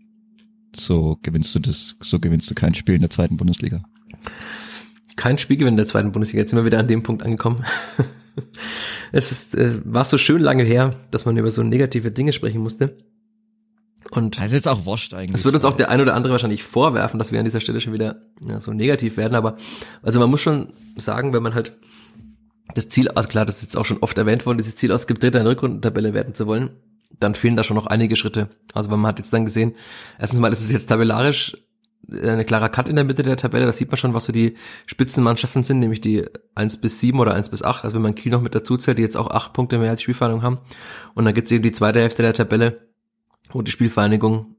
so 0.86 1.18
gewinnst 1.22 1.54
du 1.56 1.60
das, 1.60 1.96
so 2.02 2.20
gewinnst 2.20 2.50
du 2.50 2.56
kein 2.56 2.74
Spiel 2.74 2.96
in 2.96 3.02
der 3.02 3.10
zweiten 3.10 3.38
Bundesliga. 3.38 3.84
Kein 5.16 5.38
Spielgewinn 5.38 5.74
in 5.74 5.78
der 5.78 5.88
zweiten 5.88 6.12
Bundesliga. 6.12 6.42
Jetzt 6.42 6.52
sind 6.52 6.60
wir 6.60 6.66
wieder 6.66 6.80
an 6.80 6.88
dem 6.88 7.04
Punkt 7.04 7.24
angekommen. 7.24 7.64
es 9.12 9.32
ist, 9.32 9.56
äh, 9.56 9.80
war 9.84 10.04
so 10.04 10.18
schön 10.18 10.42
lange 10.42 10.64
her, 10.64 10.96
dass 11.12 11.26
man 11.26 11.38
über 11.38 11.52
so 11.52 11.64
negative 11.64 12.12
Dinge 12.12 12.34
sprechen 12.34 12.62
musste. 12.62 12.98
Und 14.10 14.38
das 14.38 14.48
ist 14.48 14.54
jetzt 14.54 14.68
auch 14.68 14.86
wurscht 14.86 15.14
eigentlich. 15.14 15.36
Es 15.36 15.46
wird 15.46 15.56
uns 15.56 15.64
auch 15.64 15.78
der 15.78 15.90
ein 15.90 16.02
oder 16.02 16.16
andere 16.16 16.34
wahrscheinlich 16.34 16.64
vorwerfen, 16.64 17.18
dass 17.18 17.32
wir 17.32 17.40
an 17.40 17.46
dieser 17.46 17.62
Stelle 17.62 17.80
schon 17.80 17.94
wieder 17.94 18.22
ja, 18.46 18.60
so 18.60 18.74
negativ 18.74 19.16
werden. 19.16 19.36
Aber 19.36 19.58
also 20.02 20.20
man 20.20 20.30
muss 20.30 20.42
schon 20.42 20.74
sagen, 20.96 21.34
wenn 21.34 21.44
man 21.44 21.54
halt 21.54 21.78
das 22.74 22.90
Ziel, 22.90 23.10
also 23.10 23.30
klar, 23.30 23.46
das 23.46 23.58
ist 23.58 23.64
jetzt 23.64 23.78
auch 23.78 23.86
schon 23.86 24.00
oft 24.00 24.18
erwähnt 24.18 24.46
worden, 24.46 24.58
dieses 24.58 24.76
Ziel 24.76 24.92
ausgibt, 24.92 25.24
Dritter 25.24 25.40
in 25.40 25.46
der 25.46 25.52
Rückrundentabelle 25.52 26.14
werden 26.14 26.36
zu 26.36 26.48
wollen, 26.48 26.72
dann 27.20 27.36
fehlen 27.36 27.56
da 27.56 27.64
schon 27.64 27.76
noch 27.76 27.88
einige 27.88 28.16
Schritte. 28.16 28.50
Also 28.74 28.90
man 28.90 29.06
hat 29.06 29.20
jetzt 29.20 29.34
dann 29.34 29.46
gesehen, 29.46 29.76
erstens 30.20 30.40
mal 30.40 30.52
ist 30.52 30.64
es 30.64 30.72
jetzt 30.72 30.88
tabellarisch 30.88 31.56
eine 32.10 32.46
klarer 32.46 32.70
Cut 32.70 32.90
in 32.90 32.96
der 32.96 33.06
Mitte 33.06 33.24
der 33.24 33.38
Tabelle, 33.38 33.66
da 33.66 33.72
sieht 33.72 33.90
man 33.90 33.98
schon, 33.98 34.14
was 34.14 34.26
so 34.26 34.34
die 34.34 34.56
Spitzenmannschaften 34.86 35.64
sind, 35.64 35.80
nämlich 35.80 36.02
die 36.02 36.26
1 36.56 36.82
bis 36.82 37.00
7 37.00 37.20
oder 37.20 37.34
1 37.34 37.50
bis 37.50 37.64
8, 37.64 37.84
also 37.84 37.96
wenn 37.96 38.02
man 38.02 38.16
Kiel 38.16 38.32
noch 38.32 38.42
mit 38.42 38.56
dazu 38.56 38.78
zählt, 38.78 38.98
die 38.98 39.04
jetzt 39.04 39.18
auch 39.18 39.30
8 39.30 39.54
Punkte 39.54 39.78
mehr 39.78 39.92
als 39.92 40.02
Spielvereinigung 40.02 40.44
haben. 40.44 40.60
Und 41.14 41.26
dann 41.26 41.34
gibt's 41.34 41.52
eben 41.52 41.64
die 41.64 41.72
zweite 41.72 42.00
Hälfte 42.00 42.24
der 42.24 42.34
Tabelle, 42.34 42.90
wo 43.52 43.62
die 43.62 43.72
Spielvereinigung 43.72 44.56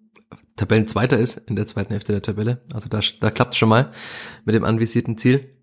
Tabellenzweiter 0.57 1.19
ist 1.19 1.39
in 1.49 1.57
der 1.57 1.67
zweiten 1.67 1.93
Hälfte 1.93 2.13
der 2.13 2.23
Tabelle. 2.23 2.63
Also 2.73 2.89
da, 2.89 3.01
da 3.21 3.31
klappt's 3.31 3.57
schon 3.57 3.69
mal 3.69 3.91
mit 4.45 4.55
dem 4.55 4.65
anvisierten 4.65 5.19
Ziel. 5.19 5.57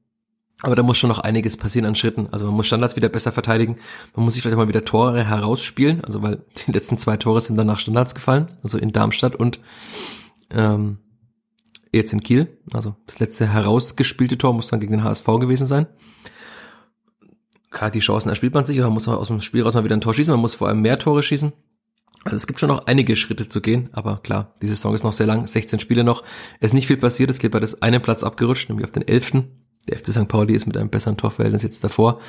Aber 0.61 0.75
da 0.75 0.83
muss 0.83 0.97
schon 0.97 1.09
noch 1.09 1.19
einiges 1.19 1.55
passieren 1.55 1.85
an 1.85 1.95
Schritten. 1.95 2.27
Also 2.31 2.45
man 2.45 2.55
muss 2.55 2.67
Standards 2.67 2.95
wieder 2.95 3.07
besser 3.07 3.31
verteidigen. 3.31 3.77
Man 4.15 4.25
muss 4.25 4.33
sich 4.33 4.43
vielleicht 4.43 4.57
mal 4.57 4.67
wieder 4.67 4.83
Tore 4.83 5.23
herausspielen. 5.23 6.03
Also 6.03 6.21
weil 6.21 6.43
die 6.67 6.71
letzten 6.71 6.97
zwei 6.97 7.17
Tore 7.17 7.41
sind 7.41 7.55
dann 7.55 7.67
nach 7.67 7.79
Standards 7.79 8.13
gefallen. 8.13 8.49
Also 8.61 8.77
in 8.77 8.91
Darmstadt 8.91 9.35
und 9.35 9.59
ähm, 10.51 10.97
jetzt 11.93 12.11
in 12.11 12.21
Kiel. 12.21 12.57
Also 12.73 12.95
das 13.07 13.19
letzte 13.19 13.47
herausgespielte 13.47 14.37
Tor 14.37 14.53
muss 14.53 14.67
dann 14.67 14.81
gegen 14.81 14.91
den 14.91 15.03
HSV 15.03 15.25
gewesen 15.25 15.67
sein. 15.67 15.87
Klar, 17.71 17.91
die 17.91 17.99
Chancen 17.99 18.29
erspielt 18.29 18.53
man 18.53 18.65
sich, 18.65 18.77
aber 18.79 18.87
man 18.87 18.95
muss 18.95 19.07
auch 19.07 19.17
aus 19.17 19.27
dem 19.27 19.41
Spiel 19.41 19.63
raus 19.63 19.75
mal 19.75 19.83
wieder 19.83 19.95
ein 19.95 20.01
Tor 20.01 20.13
schießen. 20.13 20.33
Man 20.33 20.41
muss 20.41 20.55
vor 20.55 20.67
allem 20.67 20.81
mehr 20.81 20.99
Tore 20.99 21.23
schießen. 21.23 21.53
Also 22.25 22.35
es 22.35 22.47
gibt 22.47 22.59
schon 22.59 22.69
noch 22.69 22.85
einige 22.85 23.15
Schritte 23.15 23.47
zu 23.47 23.61
gehen, 23.61 23.89
aber 23.93 24.17
klar, 24.17 24.53
die 24.61 24.67
Saison 24.67 24.93
ist 24.93 25.03
noch 25.03 25.13
sehr 25.13 25.27
lang, 25.27 25.47
16 25.47 25.79
Spiele 25.79 26.03
noch. 26.03 26.23
Es 26.59 26.67
ist 26.67 26.73
nicht 26.73 26.87
viel 26.87 26.97
passiert, 26.97 27.29
es 27.29 27.39
geht 27.39 27.51
bei 27.51 27.61
das 27.61 27.81
einen 27.81 28.01
Platz 28.01 28.23
abgerutscht, 28.23 28.67
nämlich 28.67 28.85
auf 28.85 28.91
den 28.91 29.07
11. 29.07 29.45
Der 29.89 29.97
FC 29.97 30.07
St. 30.07 30.27
Pauli 30.27 30.53
ist 30.53 30.67
mit 30.67 30.77
einem 30.77 30.89
besseren 30.89 31.17
Torverhältnis 31.17 31.63
jetzt 31.63 31.83
davor. 31.83 32.19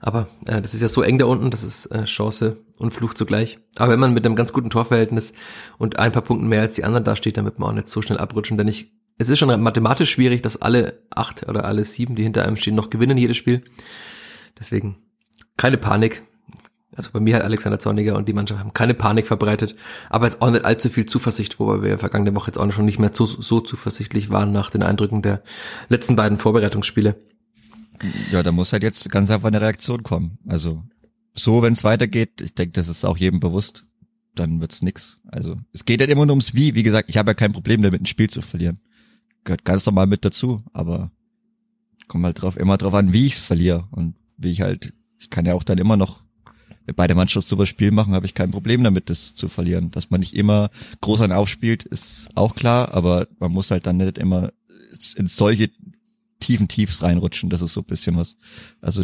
Aber 0.00 0.28
äh, 0.46 0.60
das 0.60 0.74
ist 0.74 0.82
ja 0.82 0.88
so 0.88 1.02
eng 1.02 1.18
da 1.18 1.24
unten, 1.24 1.50
das 1.50 1.64
ist 1.64 1.86
äh, 1.86 2.04
Chance 2.04 2.58
und 2.78 2.92
Fluch 2.92 3.14
zugleich. 3.14 3.58
Aber 3.78 3.92
wenn 3.92 4.00
man 4.00 4.12
mit 4.12 4.26
einem 4.26 4.36
ganz 4.36 4.52
guten 4.52 4.70
Torverhältnis 4.70 5.32
und 5.78 5.98
ein 5.98 6.12
paar 6.12 6.22
Punkten 6.22 6.48
mehr 6.48 6.60
als 6.60 6.74
die 6.74 6.84
anderen 6.84 7.04
dasteht, 7.04 7.36
dann 7.36 7.44
wird 7.44 7.58
man 7.58 7.70
auch 7.70 7.74
nicht 7.74 7.88
so 7.88 8.02
schnell 8.02 8.18
abrutschen. 8.18 8.58
Denn 8.58 8.68
ich, 8.68 8.92
es 9.18 9.30
ist 9.30 9.38
schon 9.38 9.62
mathematisch 9.62 10.10
schwierig, 10.10 10.42
dass 10.42 10.60
alle 10.60 11.00
acht 11.10 11.48
oder 11.48 11.64
alle 11.64 11.84
sieben, 11.84 12.16
die 12.16 12.22
hinter 12.22 12.44
einem 12.44 12.56
stehen, 12.56 12.74
noch 12.74 12.90
gewinnen 12.90 13.16
jedes 13.16 13.36
Spiel. 13.36 13.62
Deswegen 14.58 14.96
keine 15.56 15.78
Panik. 15.78 16.22
Also 16.96 17.10
bei 17.12 17.20
mir 17.20 17.36
hat 17.36 17.42
Alexander 17.42 17.78
Zorniger 17.78 18.16
und 18.16 18.26
die 18.28 18.32
Mannschaft 18.32 18.58
haben 18.60 18.72
keine 18.72 18.94
Panik 18.94 19.26
verbreitet, 19.26 19.76
aber 20.08 20.26
jetzt 20.26 20.40
auch 20.40 20.50
nicht 20.50 20.64
allzu 20.64 20.88
viel 20.88 21.06
Zuversicht, 21.06 21.60
wobei 21.60 21.82
wir 21.82 21.98
vergangene 21.98 22.34
Woche 22.34 22.48
jetzt 22.48 22.58
auch 22.58 22.72
schon 22.72 22.86
nicht 22.86 22.98
mehr 22.98 23.10
so, 23.12 23.26
so 23.26 23.60
zuversichtlich 23.60 24.30
waren 24.30 24.50
nach 24.50 24.70
den 24.70 24.82
Eindrücken 24.82 25.22
der 25.22 25.42
letzten 25.88 26.16
beiden 26.16 26.38
Vorbereitungsspiele. 26.38 27.16
Ja, 28.32 28.42
da 28.42 28.52
muss 28.52 28.72
halt 28.72 28.82
jetzt 28.82 29.10
ganz 29.10 29.30
einfach 29.30 29.48
eine 29.48 29.60
Reaktion 29.60 30.02
kommen. 30.02 30.38
Also 30.46 30.84
so, 31.34 31.62
wenn 31.62 31.74
es 31.74 31.84
weitergeht, 31.84 32.40
ich 32.40 32.54
denke, 32.54 32.72
das 32.72 32.88
ist 32.88 33.04
auch 33.04 33.16
jedem 33.16 33.40
bewusst, 33.40 33.84
dann 34.34 34.60
wird's 34.60 34.82
nix. 34.82 35.20
Also 35.26 35.56
es 35.72 35.84
geht 35.84 36.00
halt 36.00 36.10
immer 36.10 36.26
nur 36.26 36.32
ums 36.32 36.54
Wie. 36.54 36.74
Wie 36.74 36.82
gesagt, 36.82 37.10
ich 37.10 37.18
habe 37.18 37.30
ja 37.30 37.34
kein 37.34 37.52
Problem 37.52 37.82
damit, 37.82 38.00
ein 38.00 38.06
Spiel 38.06 38.30
zu 38.30 38.42
verlieren. 38.42 38.80
Gehört 39.44 39.64
ganz 39.64 39.84
normal 39.86 40.06
mit 40.06 40.24
dazu, 40.24 40.62
aber 40.72 41.10
kommt 42.08 42.24
halt 42.24 42.40
drauf, 42.40 42.56
immer 42.56 42.76
drauf 42.76 42.94
an, 42.94 43.12
wie 43.12 43.26
ich's 43.26 43.38
verliere 43.38 43.86
und 43.90 44.14
wie 44.36 44.50
ich 44.50 44.60
halt, 44.60 44.92
ich 45.18 45.30
kann 45.30 45.46
ja 45.46 45.54
auch 45.54 45.62
dann 45.62 45.78
immer 45.78 45.96
noch 45.96 46.25
beide 46.94 47.14
Mannschaften 47.14 47.48
sowas 47.48 47.68
Spiel 47.68 47.90
machen, 47.90 48.14
habe 48.14 48.26
ich 48.26 48.34
kein 48.34 48.50
Problem 48.50 48.84
damit, 48.84 49.10
das 49.10 49.34
zu 49.34 49.48
verlieren. 49.48 49.90
Dass 49.90 50.10
man 50.10 50.20
nicht 50.20 50.34
immer 50.34 50.70
groß 51.00 51.20
an 51.22 51.32
aufspielt, 51.32 51.84
ist 51.84 52.28
auch 52.34 52.54
klar, 52.54 52.94
aber 52.94 53.26
man 53.38 53.52
muss 53.52 53.70
halt 53.70 53.86
dann 53.86 53.96
nicht 53.96 54.18
immer 54.18 54.50
in 55.16 55.26
solche 55.26 55.70
tiefen 56.40 56.68
Tiefs 56.68 57.02
reinrutschen. 57.02 57.50
Das 57.50 57.62
ist 57.62 57.72
so 57.72 57.80
ein 57.80 57.86
bisschen 57.86 58.16
was. 58.16 58.36
Also 58.80 59.02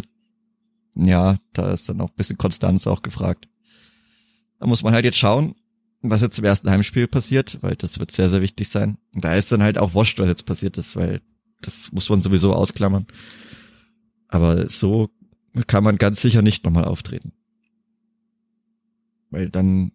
ja, 0.95 1.37
da 1.53 1.73
ist 1.73 1.89
dann 1.89 2.01
auch 2.01 2.09
ein 2.09 2.15
bisschen 2.15 2.37
Konstanz 2.37 2.87
auch 2.87 3.01
gefragt. 3.01 3.47
Da 4.59 4.67
muss 4.67 4.83
man 4.83 4.93
halt 4.93 5.05
jetzt 5.05 5.17
schauen, 5.17 5.55
was 6.01 6.21
jetzt 6.21 6.37
im 6.37 6.45
ersten 6.45 6.69
Heimspiel 6.69 7.07
passiert, 7.07 7.57
weil 7.61 7.75
das 7.75 7.99
wird 7.99 8.11
sehr, 8.11 8.29
sehr 8.29 8.41
wichtig 8.41 8.69
sein. 8.69 8.97
Und 9.13 9.23
da 9.23 9.33
ist 9.35 9.51
dann 9.51 9.63
halt 9.63 9.77
auch 9.77 9.93
wurscht, 9.93 10.19
was 10.19 10.27
jetzt 10.27 10.45
passiert 10.45 10.77
ist, 10.77 10.95
weil 10.95 11.21
das 11.61 11.91
muss 11.91 12.09
man 12.09 12.21
sowieso 12.21 12.53
ausklammern. 12.53 13.07
Aber 14.27 14.69
so 14.69 15.09
kann 15.67 15.83
man 15.83 15.97
ganz 15.97 16.21
sicher 16.21 16.41
nicht 16.41 16.63
nochmal 16.63 16.85
auftreten. 16.85 17.31
Weil 19.33 19.49
dann 19.49 19.91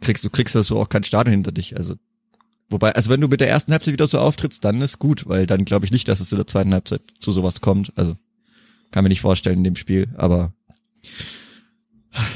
kriegst 0.00 0.24
du 0.24 0.30
kriegst 0.30 0.54
das 0.54 0.68
so 0.68 0.78
auch 0.78 0.88
kein 0.88 1.04
Stadion 1.04 1.32
hinter 1.32 1.52
dich. 1.52 1.76
Also 1.76 1.96
wobei, 2.70 2.92
also 2.92 3.10
wenn 3.10 3.20
du 3.20 3.28
mit 3.28 3.40
der 3.40 3.50
ersten 3.50 3.72
Halbzeit 3.72 3.92
wieder 3.92 4.06
so 4.06 4.18
auftrittst, 4.20 4.64
dann 4.64 4.80
ist 4.80 4.98
gut, 5.00 5.28
weil 5.28 5.46
dann 5.46 5.64
glaube 5.64 5.84
ich 5.84 5.92
nicht, 5.92 6.06
dass 6.08 6.20
es 6.20 6.32
in 6.32 6.38
der 6.38 6.46
zweiten 6.46 6.72
Halbzeit 6.72 7.02
zu 7.18 7.32
sowas 7.32 7.60
kommt. 7.60 7.92
Also 7.96 8.16
kann 8.92 9.02
mir 9.04 9.08
nicht 9.08 9.20
vorstellen 9.20 9.58
in 9.58 9.64
dem 9.64 9.76
Spiel, 9.76 10.08
aber 10.16 10.54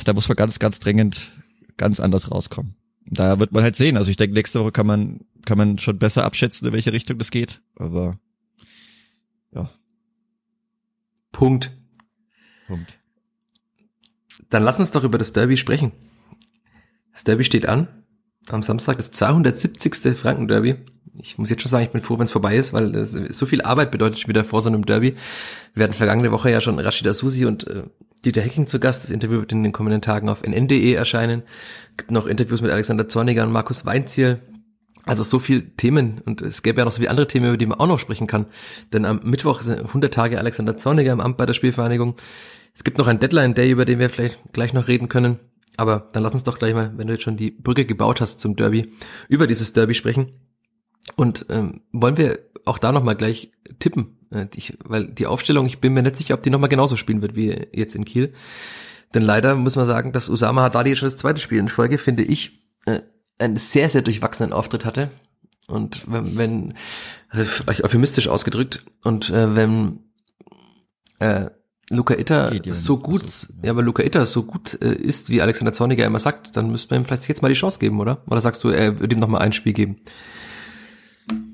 da 0.05 0.13
muss 0.13 0.29
man 0.29 0.37
ganz, 0.37 0.59
ganz 0.59 0.81
dringend 0.81 1.33
ganz 1.77 2.01
anders 2.01 2.31
rauskommen. 2.31 2.75
Da 3.07 3.39
wird 3.39 3.53
man 3.53 3.63
halt 3.63 3.77
sehen. 3.77 3.97
Also 3.97 4.11
ich 4.11 4.17
denke, 4.17 4.35
nächste 4.35 4.61
Woche 4.61 4.73
kann 4.73 4.87
man, 4.87 5.21
kann 5.47 5.57
man 5.57 5.79
schon 5.79 5.99
besser 5.99 6.25
abschätzen, 6.25 6.67
in 6.67 6.75
welche 6.75 6.93
Richtung 6.93 7.17
das 7.19 7.31
geht. 7.31 7.63
Aber 7.77 8.19
ja. 9.53 9.71
Punkt. 11.33 11.73
Punkt. 12.67 12.99
Dann 14.51 14.65
lass 14.65 14.79
uns 14.79 14.91
doch 14.91 15.05
über 15.05 15.17
das 15.17 15.33
Derby 15.33 15.57
sprechen. 15.57 15.93
Das 17.12 17.25
Derby 17.25 17.44
steht 17.44 17.66
an. 17.66 17.88
Am 18.49 18.62
Samstag 18.62 18.96
das 18.96 19.11
270. 19.11 20.16
Franken-Derby. 20.16 20.77
Ich 21.18 21.38
muss 21.38 21.51
jetzt 21.51 21.62
schon 21.62 21.70
sagen, 21.70 21.85
ich 21.85 21.90
bin 21.90 22.03
froh, 22.03 22.18
wenn 22.18 22.25
es 22.25 22.31
vorbei 22.31 22.57
ist, 22.57 22.73
weil 22.73 22.92
das 22.92 23.12
so 23.12 23.46
viel 23.46 23.62
Arbeit 23.62 23.90
bedeutet 23.90 24.27
wieder 24.29 24.44
vor 24.44 24.62
so 24.62 24.70
einem 24.70 24.87
Derby. 24.87 25.14
Wir 25.75 25.85
hatten 25.85 25.94
vergangene 25.94 26.33
Woche 26.33 26.51
ja 26.51 26.61
schon 26.61 26.79
Rashida 26.79 27.12
Susi 27.12 27.44
und 27.44 27.66
äh, 27.66 27.85
Dieter 28.25 28.42
Hecking 28.42 28.66
zu 28.66 28.81
Gast. 28.81 29.05
Das 29.05 29.11
Interview 29.11 29.40
wird 29.40 29.53
in 29.53 29.62
den 29.62 29.73
kommenden 29.73 30.03
Tagen 30.03 30.29
auf 30.29 30.42
nn.de 30.42 30.92
erscheinen. 30.92 31.42
Gibt 31.96 32.11
noch 32.11 32.27
Interviews 32.27 32.62
mit 32.62 32.70
Alexander 32.70 33.09
Zorniger 33.09 33.44
und 33.44 33.53
Markus 33.53 33.87
Weinziel. 33.87 34.40
Also 35.05 35.23
so 35.23 35.38
viel 35.38 35.62
Themen 35.77 36.20
und 36.25 36.42
es 36.42 36.62
gäbe 36.62 36.79
ja 36.79 36.85
noch 36.85 36.92
so 36.92 36.99
viele 36.99 37.11
andere 37.11 37.27
Themen, 37.27 37.49
über 37.49 37.57
die 37.57 37.66
man 37.66 37.81
auch 37.81 37.87
noch 37.87 37.99
sprechen 37.99 38.27
kann. 38.27 38.46
Denn 38.92 39.05
am 39.05 39.20
Mittwoch 39.25 39.62
sind 39.62 39.81
100 39.81 40.12
Tage 40.12 40.38
Alexander 40.38 40.77
Zorniger 40.77 41.12
im 41.12 41.20
Amt 41.20 41.37
bei 41.37 41.46
der 41.46 41.55
Spielvereinigung. 41.55 42.16
Es 42.75 42.85
gibt 42.85 42.99
noch 42.99 43.07
ein 43.07 43.18
Deadline-Day, 43.18 43.70
über 43.70 43.85
den 43.85 43.99
wir 43.99 44.11
vielleicht 44.11 44.38
gleich 44.53 44.73
noch 44.73 44.88
reden 44.88 45.09
können. 45.09 45.40
Aber 45.77 46.09
dann 46.13 46.23
lass 46.23 46.35
uns 46.35 46.45
doch 46.45 46.59
gleich 46.59 46.75
mal, 46.75 46.93
wenn 46.97 47.07
du 47.07 47.15
jetzt 47.15 47.23
schon 47.23 47.37
die 47.37 47.51
Brücke 47.51 47.87
gebaut 47.87 48.21
hast 48.21 48.41
zum 48.41 48.57
Derby, 48.57 48.93
über 49.29 49.47
dieses 49.47 49.73
Derby 49.73 49.95
sprechen. 49.95 50.33
Und 51.17 51.47
ähm, 51.49 51.83
wollen 51.93 52.17
wir 52.17 52.39
auch 52.65 52.79
da 52.79 52.93
nochmal 52.93 53.17
gleich 53.17 53.53
tippen, 53.79 54.19
Äh, 54.31 54.47
ich, 54.55 54.79
weil 54.85 55.09
die 55.09 55.27
Aufstellung, 55.27 55.67
ich 55.67 55.81
bin 55.81 55.93
mir 55.93 56.03
nicht 56.03 56.17
sicher, 56.17 56.35
ob 56.35 56.43
die 56.43 56.51
nochmal 56.51 56.69
genauso 56.69 56.97
spielen 56.97 57.23
wird 57.23 57.35
wie 57.35 57.69
jetzt 57.73 57.95
in 57.95 58.05
Kiel. 58.05 58.33
Denn 59.15 59.23
leider 59.23 59.55
muss 59.55 59.77
man 59.77 59.87
sagen, 59.87 60.13
dass 60.13 60.29
Usama 60.29 60.63
Haddadi 60.63 60.95
schon 60.95 61.07
das 61.07 61.17
zweite 61.17 61.41
Spiel 61.41 61.59
in 61.59 61.69
Folge, 61.69 61.99
finde 61.99 62.23
ich, 62.23 62.65
äh, 62.87 63.01
einen 63.39 63.57
sehr, 63.57 63.89
sehr 63.89 64.03
durchwachsenen 64.03 64.53
Auftritt 64.53 64.85
hatte. 64.85 65.11
Und 65.67 66.11
wenn, 66.11 66.37
wenn 66.37 66.75
also 67.29 67.65
euphemistisch 67.85 68.29
ausgedrückt, 68.29 68.85
und 69.03 69.31
äh, 69.31 69.55
wenn 69.57 70.01
äh, 71.19 71.51
Luca 71.92 72.14
Itter 72.14 72.53
so 72.72 72.98
gut, 72.98 73.29
so, 73.29 73.53
ja. 73.53 73.66
ja, 73.66 73.70
aber 73.72 73.83
Luca 73.83 74.05
Itter 74.05 74.24
so 74.24 74.44
gut 74.44 74.81
äh, 74.81 74.94
ist, 74.94 75.29
wie 75.29 75.42
Alexander 75.42 75.72
Zorniger 75.72 76.07
immer 76.07 76.20
sagt, 76.20 76.57
dann 76.57 76.70
müsste 76.70 76.94
man 76.94 77.03
ihm 77.03 77.05
vielleicht 77.05 77.29
jetzt 77.29 77.42
mal 77.42 77.48
die 77.48 77.55
Chance 77.55 77.81
geben, 77.81 77.98
oder? 77.98 78.22
Oder 78.29 78.40
sagst 78.40 78.62
du, 78.62 78.68
er 78.68 79.00
würde 79.00 79.16
ihm 79.16 79.20
noch 79.20 79.29
mal 79.29 79.38
ein 79.38 79.53
Spiel 79.53 79.72
geben? 79.72 79.96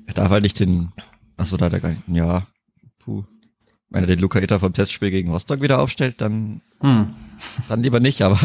Er 0.05 0.13
darf 0.13 0.29
halt 0.29 0.43
nicht 0.43 0.59
den, 0.59 0.93
achso, 1.37 1.57
da 1.57 1.65
hat 1.65 1.73
er 1.73 1.79
gar 1.79 1.89
nicht, 1.89 2.03
ja, 2.07 2.45
puh. 2.99 3.23
Wenn 3.89 4.03
er 4.03 4.07
den 4.07 4.19
Luca 4.19 4.39
Itter 4.39 4.59
vom 4.59 4.73
Testspiel 4.73 5.09
gegen 5.09 5.31
Rostock 5.31 5.61
wieder 5.61 5.79
aufstellt, 5.79 6.21
dann, 6.21 6.61
hm. 6.81 7.15
dann 7.67 7.81
lieber 7.81 7.99
nicht, 7.99 8.21
aber 8.21 8.39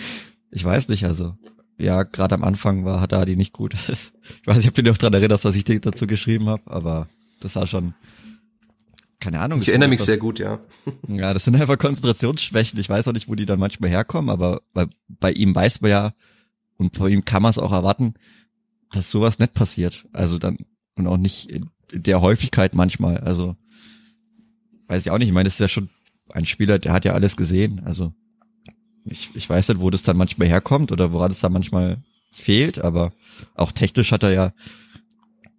ich 0.50 0.64
weiß 0.64 0.88
nicht, 0.88 1.04
also. 1.04 1.36
Ja, 1.76 2.04
gerade 2.04 2.36
am 2.36 2.44
Anfang 2.44 2.84
war 2.84 3.00
Haddadi 3.00 3.36
nicht 3.36 3.52
gut. 3.52 3.74
ich 3.88 4.46
weiß 4.46 4.58
nicht, 4.58 4.68
ob 4.68 4.74
du 4.74 4.82
dich 4.82 4.92
noch 4.92 4.98
dran 4.98 5.12
erinnerst, 5.12 5.44
dass 5.44 5.56
ich 5.56 5.64
dazu 5.64 6.06
geschrieben 6.06 6.48
habe, 6.48 6.62
aber 6.66 7.08
das 7.40 7.56
war 7.56 7.66
schon, 7.66 7.94
keine 9.24 9.40
Ahnung. 9.40 9.62
Ich 9.62 9.68
erinnere 9.68 9.88
mich 9.88 10.00
etwas, 10.00 10.06
sehr 10.06 10.18
gut, 10.18 10.38
ja. 10.38 10.60
Ja, 11.08 11.32
das 11.32 11.44
sind 11.44 11.56
einfach 11.56 11.78
Konzentrationsschwächen. 11.78 12.78
Ich 12.78 12.90
weiß 12.90 13.08
auch 13.08 13.12
nicht, 13.12 13.26
wo 13.26 13.34
die 13.34 13.46
dann 13.46 13.58
manchmal 13.58 13.88
herkommen, 13.88 14.28
aber 14.28 14.60
bei, 14.74 14.86
bei 15.08 15.32
ihm 15.32 15.54
weiß 15.54 15.80
man 15.80 15.90
ja, 15.90 16.12
und 16.76 16.96
vor 16.96 17.08
ihm 17.08 17.24
kann 17.24 17.42
man 17.42 17.50
es 17.50 17.58
auch 17.58 17.72
erwarten, 17.72 18.14
dass 18.92 19.10
sowas 19.10 19.38
nicht 19.38 19.54
passiert. 19.54 20.06
Also 20.12 20.38
dann, 20.38 20.58
und 20.94 21.06
auch 21.06 21.16
nicht 21.16 21.50
in 21.50 21.70
der 21.92 22.20
Häufigkeit 22.20 22.74
manchmal. 22.74 23.18
Also, 23.18 23.56
weiß 24.88 25.06
ich 25.06 25.10
auch 25.10 25.18
nicht. 25.18 25.28
Ich 25.28 25.34
meine, 25.34 25.44
das 25.44 25.54
ist 25.54 25.60
ja 25.60 25.68
schon 25.68 25.88
ein 26.30 26.44
Spieler, 26.44 26.78
der 26.78 26.92
hat 26.92 27.06
ja 27.06 27.12
alles 27.14 27.36
gesehen. 27.36 27.80
Also, 27.84 28.12
ich, 29.06 29.30
ich 29.34 29.48
weiß 29.48 29.68
nicht, 29.68 29.80
wo 29.80 29.88
das 29.88 30.02
dann 30.02 30.18
manchmal 30.18 30.48
herkommt 30.48 30.92
oder 30.92 31.12
woran 31.12 31.30
es 31.30 31.40
dann 31.40 31.52
manchmal 31.52 32.02
fehlt, 32.30 32.78
aber 32.78 33.12
auch 33.54 33.72
technisch 33.72 34.12
hat 34.12 34.22
er 34.22 34.32
ja 34.32 34.52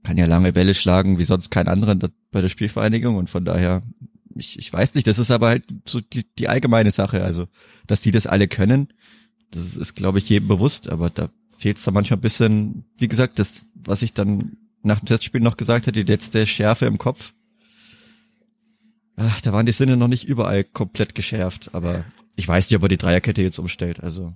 kann 0.05 0.17
ja 0.17 0.25
lange 0.25 0.53
Bälle 0.53 0.73
schlagen 0.73 1.17
wie 1.17 1.25
sonst 1.25 1.49
kein 1.49 1.67
anderer 1.67 1.97
bei 2.31 2.41
der 2.41 2.49
Spielvereinigung 2.49 3.17
und 3.17 3.29
von 3.29 3.43
daher, 3.43 3.83
ich, 4.35 4.57
ich 4.57 4.71
weiß 4.71 4.93
nicht, 4.93 5.07
das 5.07 5.19
ist 5.19 5.31
aber 5.31 5.49
halt 5.49 5.63
so 5.85 5.99
die, 5.99 6.23
die 6.37 6.47
allgemeine 6.47 6.91
Sache, 6.91 7.23
also 7.23 7.47
dass 7.87 8.01
die 8.01 8.11
das 8.11 8.27
alle 8.27 8.47
können, 8.47 8.93
das 9.51 9.75
ist, 9.75 9.95
glaube 9.95 10.19
ich, 10.19 10.29
jedem 10.29 10.47
bewusst, 10.47 10.89
aber 10.89 11.09
da 11.09 11.29
fehlt 11.57 11.77
es 11.77 11.83
da 11.83 11.91
manchmal 11.91 12.19
ein 12.19 12.21
bisschen, 12.21 12.85
wie 12.97 13.07
gesagt, 13.07 13.39
das, 13.39 13.65
was 13.73 14.01
ich 14.01 14.13
dann 14.13 14.57
nach 14.83 14.99
dem 14.99 15.07
Testspiel 15.07 15.41
noch 15.41 15.57
gesagt 15.57 15.87
hatte, 15.87 16.03
die 16.03 16.11
letzte 16.11 16.45
Schärfe 16.45 16.85
im 16.85 16.97
Kopf. 16.97 17.33
Ach, 19.15 19.41
da 19.41 19.53
waren 19.53 19.65
die 19.65 19.71
Sinne 19.71 19.97
noch 19.97 20.07
nicht 20.07 20.25
überall 20.25 20.63
komplett 20.63 21.15
geschärft, 21.15 21.69
aber 21.73 22.05
ich 22.35 22.47
weiß 22.47 22.69
nicht, 22.69 22.77
ob 22.77 22.83
er 22.83 22.89
die 22.89 22.97
Dreierkette 22.97 23.41
jetzt 23.41 23.59
umstellt, 23.59 24.03
also 24.03 24.35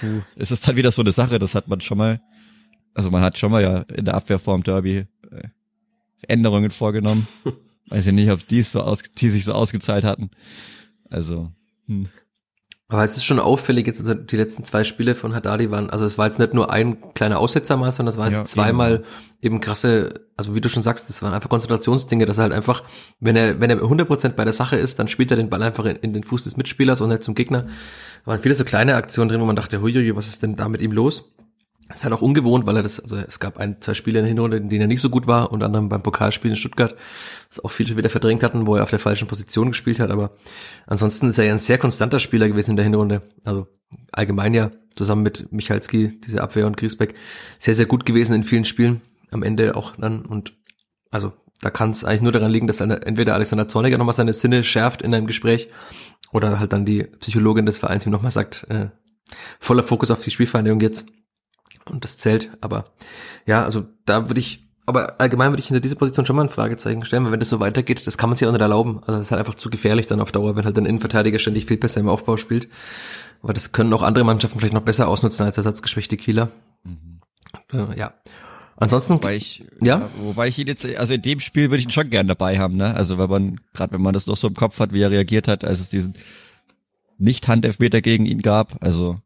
puh. 0.00 0.22
es 0.36 0.52
ist 0.52 0.66
dann 0.66 0.76
wieder 0.76 0.92
so 0.92 1.02
eine 1.02 1.12
Sache, 1.12 1.38
das 1.38 1.54
hat 1.54 1.68
man 1.68 1.80
schon 1.80 1.98
mal 1.98 2.20
also 2.94 3.10
man 3.10 3.22
hat 3.22 3.38
schon 3.38 3.50
mal 3.50 3.62
ja 3.62 3.78
in 3.94 4.04
der 4.04 4.14
Abwehr 4.14 4.38
vorm 4.38 4.62
Derby 4.62 5.06
äh, 5.30 5.48
Änderungen 6.28 6.70
vorgenommen. 6.70 7.26
Weiß 7.88 8.06
ich 8.06 8.12
nicht, 8.12 8.30
ob 8.30 8.46
die 8.46 8.62
so 8.62 8.80
aus, 8.80 9.02
die 9.02 9.28
sich 9.28 9.44
so 9.44 9.52
ausgezahlt 9.52 10.04
hatten. 10.04 10.30
Also. 11.10 11.50
Hm. 11.86 12.08
Aber 12.92 13.04
es 13.04 13.16
ist 13.16 13.24
schon 13.24 13.40
auffällig, 13.40 13.86
jetzt 13.86 14.00
also 14.00 14.12
die 14.12 14.36
letzten 14.36 14.64
zwei 14.64 14.84
Spiele 14.84 15.14
von 15.14 15.34
Haddadi 15.34 15.70
waren, 15.70 15.88
also 15.88 16.04
es 16.04 16.18
war 16.18 16.26
jetzt 16.26 16.38
nicht 16.38 16.52
nur 16.52 16.70
ein 16.70 17.14
kleiner 17.14 17.38
Aussetzer 17.38 17.78
mal, 17.78 17.90
sondern 17.90 18.12
es 18.12 18.18
war 18.18 18.26
jetzt 18.26 18.36
ja, 18.36 18.44
zweimal 18.44 18.96
eben. 18.96 19.04
eben 19.40 19.60
krasse, 19.60 20.26
also 20.36 20.54
wie 20.54 20.60
du 20.60 20.68
schon 20.68 20.82
sagst, 20.82 21.08
das 21.08 21.22
waren 21.22 21.32
einfach 21.32 21.48
Konzentrationsdinge, 21.48 22.26
dass 22.26 22.36
er 22.36 22.42
halt 22.42 22.52
einfach, 22.52 22.84
wenn 23.18 23.34
er, 23.34 23.60
wenn 23.60 23.70
er 23.70 23.78
100% 23.78 24.30
bei 24.30 24.44
der 24.44 24.52
Sache 24.52 24.76
ist, 24.76 24.98
dann 24.98 25.08
spielt 25.08 25.30
er 25.30 25.38
den 25.38 25.48
Ball 25.48 25.62
einfach 25.62 25.86
in, 25.86 25.96
in 25.96 26.12
den 26.12 26.22
Fuß 26.22 26.44
des 26.44 26.58
Mitspielers 26.58 27.00
und 27.00 27.08
nicht 27.08 27.22
zum 27.22 27.34
Gegner. 27.34 27.62
Da 27.62 28.32
waren 28.32 28.42
viele 28.42 28.54
so 28.54 28.64
kleine 28.64 28.94
Aktionen 28.94 29.30
drin, 29.30 29.40
wo 29.40 29.46
man 29.46 29.56
dachte, 29.56 29.80
huiuiui, 29.80 30.14
was 30.14 30.28
ist 30.28 30.42
denn 30.42 30.56
da 30.56 30.68
mit 30.68 30.82
ihm 30.82 30.92
los? 30.92 31.31
Das 31.92 32.00
ist 32.00 32.04
halt 32.04 32.14
auch 32.14 32.22
ungewohnt, 32.22 32.64
weil 32.64 32.76
er 32.76 32.82
das, 32.82 32.98
also 33.00 33.16
es 33.16 33.38
gab 33.38 33.58
ein, 33.58 33.80
zwei 33.80 33.92
Spiele 33.92 34.18
in 34.18 34.24
der 34.24 34.30
Hinrunde, 34.30 34.56
in 34.56 34.70
denen 34.70 34.82
er 34.82 34.86
nicht 34.86 35.02
so 35.02 35.10
gut 35.10 35.26
war, 35.26 35.52
unter 35.52 35.66
anderem 35.66 35.90
beim 35.90 36.02
Pokalspiel 36.02 36.50
in 36.50 36.56
Stuttgart, 36.56 36.96
das 37.48 37.62
auch 37.62 37.70
viele 37.70 37.96
wieder 37.98 38.08
verdrängt 38.08 38.42
hatten, 38.42 38.66
wo 38.66 38.76
er 38.76 38.82
auf 38.82 38.90
der 38.90 38.98
falschen 38.98 39.28
Position 39.28 39.68
gespielt 39.68 40.00
hat, 40.00 40.10
aber 40.10 40.32
ansonsten 40.86 41.28
ist 41.28 41.38
er 41.38 41.44
ja 41.44 41.52
ein 41.52 41.58
sehr 41.58 41.76
konstanter 41.76 42.18
Spieler 42.18 42.48
gewesen 42.48 42.70
in 42.70 42.76
der 42.76 42.84
Hinrunde, 42.84 43.22
also 43.44 43.66
allgemein 44.10 44.54
ja, 44.54 44.70
zusammen 44.96 45.22
mit 45.22 45.52
Michalski, 45.52 46.18
diese 46.18 46.40
Abwehr 46.40 46.66
und 46.66 46.78
Griesbeck, 46.78 47.14
sehr, 47.58 47.74
sehr 47.74 47.86
gut 47.86 48.06
gewesen 48.06 48.34
in 48.34 48.42
vielen 48.42 48.64
Spielen, 48.64 49.02
am 49.30 49.42
Ende 49.42 49.76
auch 49.76 49.94
dann 49.96 50.24
und 50.24 50.54
also 51.10 51.34
da 51.60 51.70
kann 51.70 51.90
es 51.90 52.04
eigentlich 52.04 52.22
nur 52.22 52.32
daran 52.32 52.50
liegen, 52.50 52.66
dass 52.66 52.80
eine, 52.80 53.02
entweder 53.02 53.34
Alexander 53.34 53.68
Zorniger 53.68 53.98
nochmal 53.98 54.14
seine 54.14 54.32
Sinne 54.32 54.64
schärft 54.64 55.02
in 55.02 55.14
einem 55.14 55.26
Gespräch 55.26 55.68
oder 56.32 56.58
halt 56.58 56.72
dann 56.72 56.86
die 56.86 57.04
Psychologin 57.04 57.66
des 57.66 57.78
Vereins 57.78 58.06
ihm 58.06 58.12
nochmal 58.12 58.32
sagt, 58.32 58.66
äh, 58.70 58.88
voller 59.60 59.82
Fokus 59.82 60.10
auf 60.10 60.22
die 60.22 60.30
Spielvereinigung 60.30 60.80
jetzt 60.80 61.04
und 61.90 62.04
das 62.04 62.16
zählt. 62.16 62.50
Aber 62.60 62.86
ja, 63.46 63.64
also 63.64 63.84
da 64.04 64.28
würde 64.28 64.40
ich, 64.40 64.66
aber 64.86 65.20
allgemein 65.20 65.52
würde 65.52 65.60
ich 65.60 65.68
hinter 65.68 65.80
dieser 65.80 65.96
Position 65.96 66.26
schon 66.26 66.36
mal 66.36 66.42
ein 66.42 66.48
Fragezeichen 66.48 67.04
stellen, 67.04 67.24
weil 67.24 67.32
wenn 67.32 67.40
das 67.40 67.48
so 67.48 67.60
weitergeht, 67.60 68.06
das 68.06 68.18
kann 68.18 68.30
man 68.30 68.36
sich 68.36 68.46
auch 68.46 68.52
nicht 68.52 68.60
erlauben. 68.60 68.98
Also 69.00 69.12
das 69.12 69.20
ist 69.22 69.30
halt 69.30 69.40
einfach 69.40 69.54
zu 69.54 69.70
gefährlich 69.70 70.06
dann 70.06 70.20
auf 70.20 70.32
Dauer, 70.32 70.56
wenn 70.56 70.64
halt 70.64 70.78
ein 70.78 70.86
Innenverteidiger 70.86 71.38
ständig 71.38 71.66
viel 71.66 71.76
besser 71.76 72.00
im 72.00 72.08
Aufbau 72.08 72.36
spielt. 72.36 72.68
Aber 73.42 73.52
das 73.52 73.72
können 73.72 73.92
auch 73.92 74.02
andere 74.02 74.24
Mannschaften 74.24 74.58
vielleicht 74.58 74.74
noch 74.74 74.82
besser 74.82 75.08
ausnutzen 75.08 75.44
als 75.46 75.56
ersatzgeschwächte 75.56 76.16
Kieler. 76.16 76.50
Mhm. 76.84 77.20
Äh, 77.72 77.98
ja. 77.98 78.14
Ansonsten, 78.76 79.14
wobei 79.14 79.36
ich, 79.36 79.64
ja? 79.80 80.08
wobei 80.20 80.48
ich 80.48 80.58
ihn 80.58 80.66
jetzt, 80.66 80.84
also 80.96 81.14
in 81.14 81.22
dem 81.22 81.38
Spiel 81.38 81.70
würde 81.70 81.78
ich 81.78 81.84
ihn 81.84 81.90
schon 81.90 82.10
gern 82.10 82.26
dabei 82.26 82.58
haben, 82.58 82.76
ne? 82.76 82.94
Also 82.94 83.16
wenn 83.16 83.30
man, 83.30 83.60
gerade 83.74 83.92
wenn 83.92 84.02
man 84.02 84.12
das 84.12 84.26
noch 84.26 84.36
so 84.36 84.48
im 84.48 84.54
Kopf 84.54 84.80
hat, 84.80 84.92
wie 84.92 85.02
er 85.02 85.10
reagiert 85.10 85.46
hat, 85.46 85.64
als 85.64 85.78
es 85.78 85.88
diesen 85.88 86.14
Nicht-Handelfmeter 87.18 88.00
gegen 88.00 88.26
ihn 88.26 88.42
gab, 88.42 88.82
also 88.82 89.20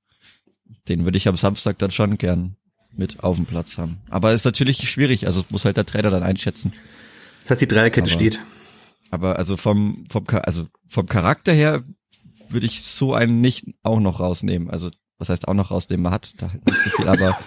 den 0.89 1.05
würde 1.05 1.19
ich 1.19 1.29
am 1.29 1.37
Samstag 1.37 1.79
dann 1.79 1.91
schon 1.91 2.19
gern 2.19 2.57
mit 2.93 3.23
auf 3.23 3.37
dem 3.37 3.47
Platz 3.47 3.79
haben. 3.79 3.99
Aber 4.09 4.33
ist 4.33 4.45
natürlich 4.45 4.89
schwierig, 4.89 5.27
also 5.27 5.45
muss 5.51 5.65
halt 5.65 5.77
der 5.77 5.87
Trainer 5.87 6.11
dann 6.11 6.23
einschätzen. 6.23 6.73
Das 7.43 7.51
heißt, 7.51 7.61
die 7.63 7.69
Dreierkette 7.69 8.11
aber, 8.11 8.11
steht. 8.11 8.41
Aber 9.11 9.39
also 9.39 9.57
vom, 9.57 10.07
vom, 10.11 10.25
also 10.43 10.67
vom 10.89 11.07
Charakter 11.07 11.53
her 11.53 11.85
würde 12.49 12.67
ich 12.67 12.83
so 12.83 13.15
einen 13.15 13.41
nicht 13.41 13.67
auch 13.83 14.01
noch 14.01 14.21
rausnehmen. 14.21 14.71
Also, 14.71 14.91
was 15.19 15.29
heißt 15.29 15.49
auch 15.49 15.55
noch 15.55 15.71
rausnehmen? 15.71 16.05
Man 16.05 16.13
hat 16.13 16.33
da 16.39 16.51
nicht 16.69 16.83
so 16.83 16.91
viel, 16.91 17.09
aber 17.09 17.39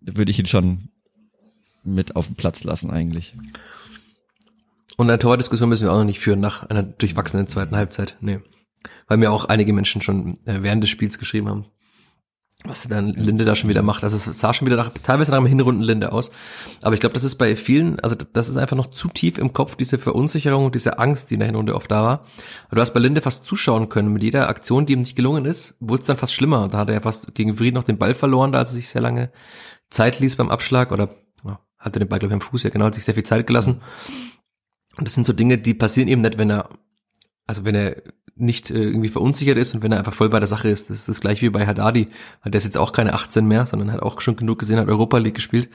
würde 0.00 0.30
ich 0.30 0.38
ihn 0.38 0.46
schon 0.46 0.88
mit 1.84 2.16
auf 2.16 2.26
dem 2.26 2.36
Platz 2.36 2.64
lassen 2.64 2.90
eigentlich. 2.90 3.34
Und 4.96 5.08
eine 5.08 5.18
Torwart-Diskussion 5.18 5.68
müssen 5.68 5.84
wir 5.84 5.92
auch 5.92 5.98
noch 5.98 6.04
nicht 6.04 6.20
führen 6.20 6.40
nach 6.40 6.64
einer 6.64 6.82
durchwachsenen 6.82 7.48
zweiten 7.48 7.76
Halbzeit. 7.76 8.16
Nee. 8.20 8.40
Weil 9.08 9.18
mir 9.18 9.30
auch 9.30 9.44
einige 9.46 9.72
Menschen 9.72 10.00
schon 10.00 10.38
äh, 10.46 10.62
während 10.62 10.82
des 10.82 10.90
Spiels 10.90 11.18
geschrieben 11.18 11.48
haben, 11.48 11.66
was 12.64 12.88
dann 12.88 13.10
Linde 13.10 13.44
da 13.44 13.54
schon 13.54 13.68
wieder 13.68 13.82
macht. 13.82 14.02
Also 14.02 14.16
es 14.16 14.24
sah 14.38 14.54
schon 14.54 14.66
wieder 14.66 14.76
nach, 14.76 14.90
teilweise 14.90 15.30
nach 15.30 15.38
einem 15.38 15.46
Hinrunden-Linde 15.46 16.12
aus. 16.12 16.30
Aber 16.82 16.94
ich 16.94 17.00
glaube, 17.00 17.14
das 17.14 17.24
ist 17.24 17.36
bei 17.36 17.54
vielen, 17.54 18.00
also 18.00 18.16
das 18.16 18.48
ist 18.48 18.56
einfach 18.56 18.76
noch 18.76 18.90
zu 18.90 19.08
tief 19.08 19.38
im 19.38 19.52
Kopf, 19.52 19.76
diese 19.76 19.98
Verunsicherung 19.98 20.66
und 20.66 20.74
diese 20.74 20.98
Angst, 20.98 21.30
die 21.30 21.34
in 21.34 21.40
der 21.40 21.46
Hinrunde 21.48 21.74
oft 21.74 21.90
da 21.90 22.02
war. 22.02 22.26
Du 22.70 22.80
hast 22.80 22.94
bei 22.94 23.00
Linde 23.00 23.20
fast 23.20 23.44
zuschauen 23.44 23.88
können. 23.88 24.12
Mit 24.12 24.22
jeder 24.22 24.48
Aktion, 24.48 24.86
die 24.86 24.94
ihm 24.94 25.00
nicht 25.00 25.16
gelungen 25.16 25.44
ist, 25.44 25.76
wurde 25.80 26.00
es 26.00 26.06
dann 26.06 26.16
fast 26.16 26.34
schlimmer. 26.34 26.68
Da 26.68 26.78
hat 26.78 26.88
er 26.88 26.94
ja 26.94 27.00
fast 27.00 27.34
gegen 27.34 27.56
Fried 27.56 27.74
noch 27.74 27.84
den 27.84 27.98
Ball 27.98 28.14
verloren, 28.14 28.52
da 28.52 28.60
hat 28.60 28.68
er 28.68 28.72
sich 28.72 28.88
sehr 28.88 29.02
lange 29.02 29.30
Zeit 29.90 30.18
ließ 30.18 30.36
beim 30.36 30.48
Abschlag 30.48 30.92
oder 30.92 31.10
ja, 31.46 31.60
hatte 31.78 31.98
den 31.98 32.08
Ball, 32.08 32.18
glaube 32.18 32.32
ich, 32.32 32.34
am 32.34 32.40
Fuß, 32.40 32.64
ja 32.64 32.70
genau, 32.70 32.86
hat 32.86 32.94
sich 32.94 33.04
sehr 33.04 33.14
viel 33.14 33.24
Zeit 33.24 33.46
gelassen. 33.46 33.82
Und 34.96 35.06
das 35.06 35.14
sind 35.14 35.26
so 35.26 35.32
Dinge, 35.32 35.58
die 35.58 35.74
passieren 35.74 36.08
eben 36.08 36.22
nicht, 36.22 36.38
wenn 36.38 36.50
er, 36.50 36.70
also 37.46 37.64
wenn 37.64 37.74
er 37.74 38.02
nicht 38.36 38.70
äh, 38.70 38.82
irgendwie 38.82 39.08
verunsichert 39.08 39.58
ist 39.58 39.74
und 39.74 39.82
wenn 39.82 39.92
er 39.92 39.98
einfach 39.98 40.14
voll 40.14 40.28
bei 40.28 40.38
der 40.38 40.46
Sache 40.46 40.68
ist. 40.68 40.90
Das 40.90 40.98
ist 40.98 41.08
das 41.08 41.20
gleiche 41.20 41.42
wie 41.46 41.50
bei 41.50 41.66
Haddadi, 41.66 42.08
weil 42.42 42.50
der 42.50 42.58
ist 42.58 42.64
jetzt 42.64 42.78
auch 42.78 42.92
keine 42.92 43.14
18 43.14 43.46
mehr, 43.46 43.66
sondern 43.66 43.90
hat 43.90 44.02
auch 44.02 44.20
schon 44.20 44.36
genug 44.36 44.58
gesehen, 44.58 44.78
hat 44.78 44.88
Europa 44.88 45.18
League 45.18 45.34
gespielt. 45.34 45.70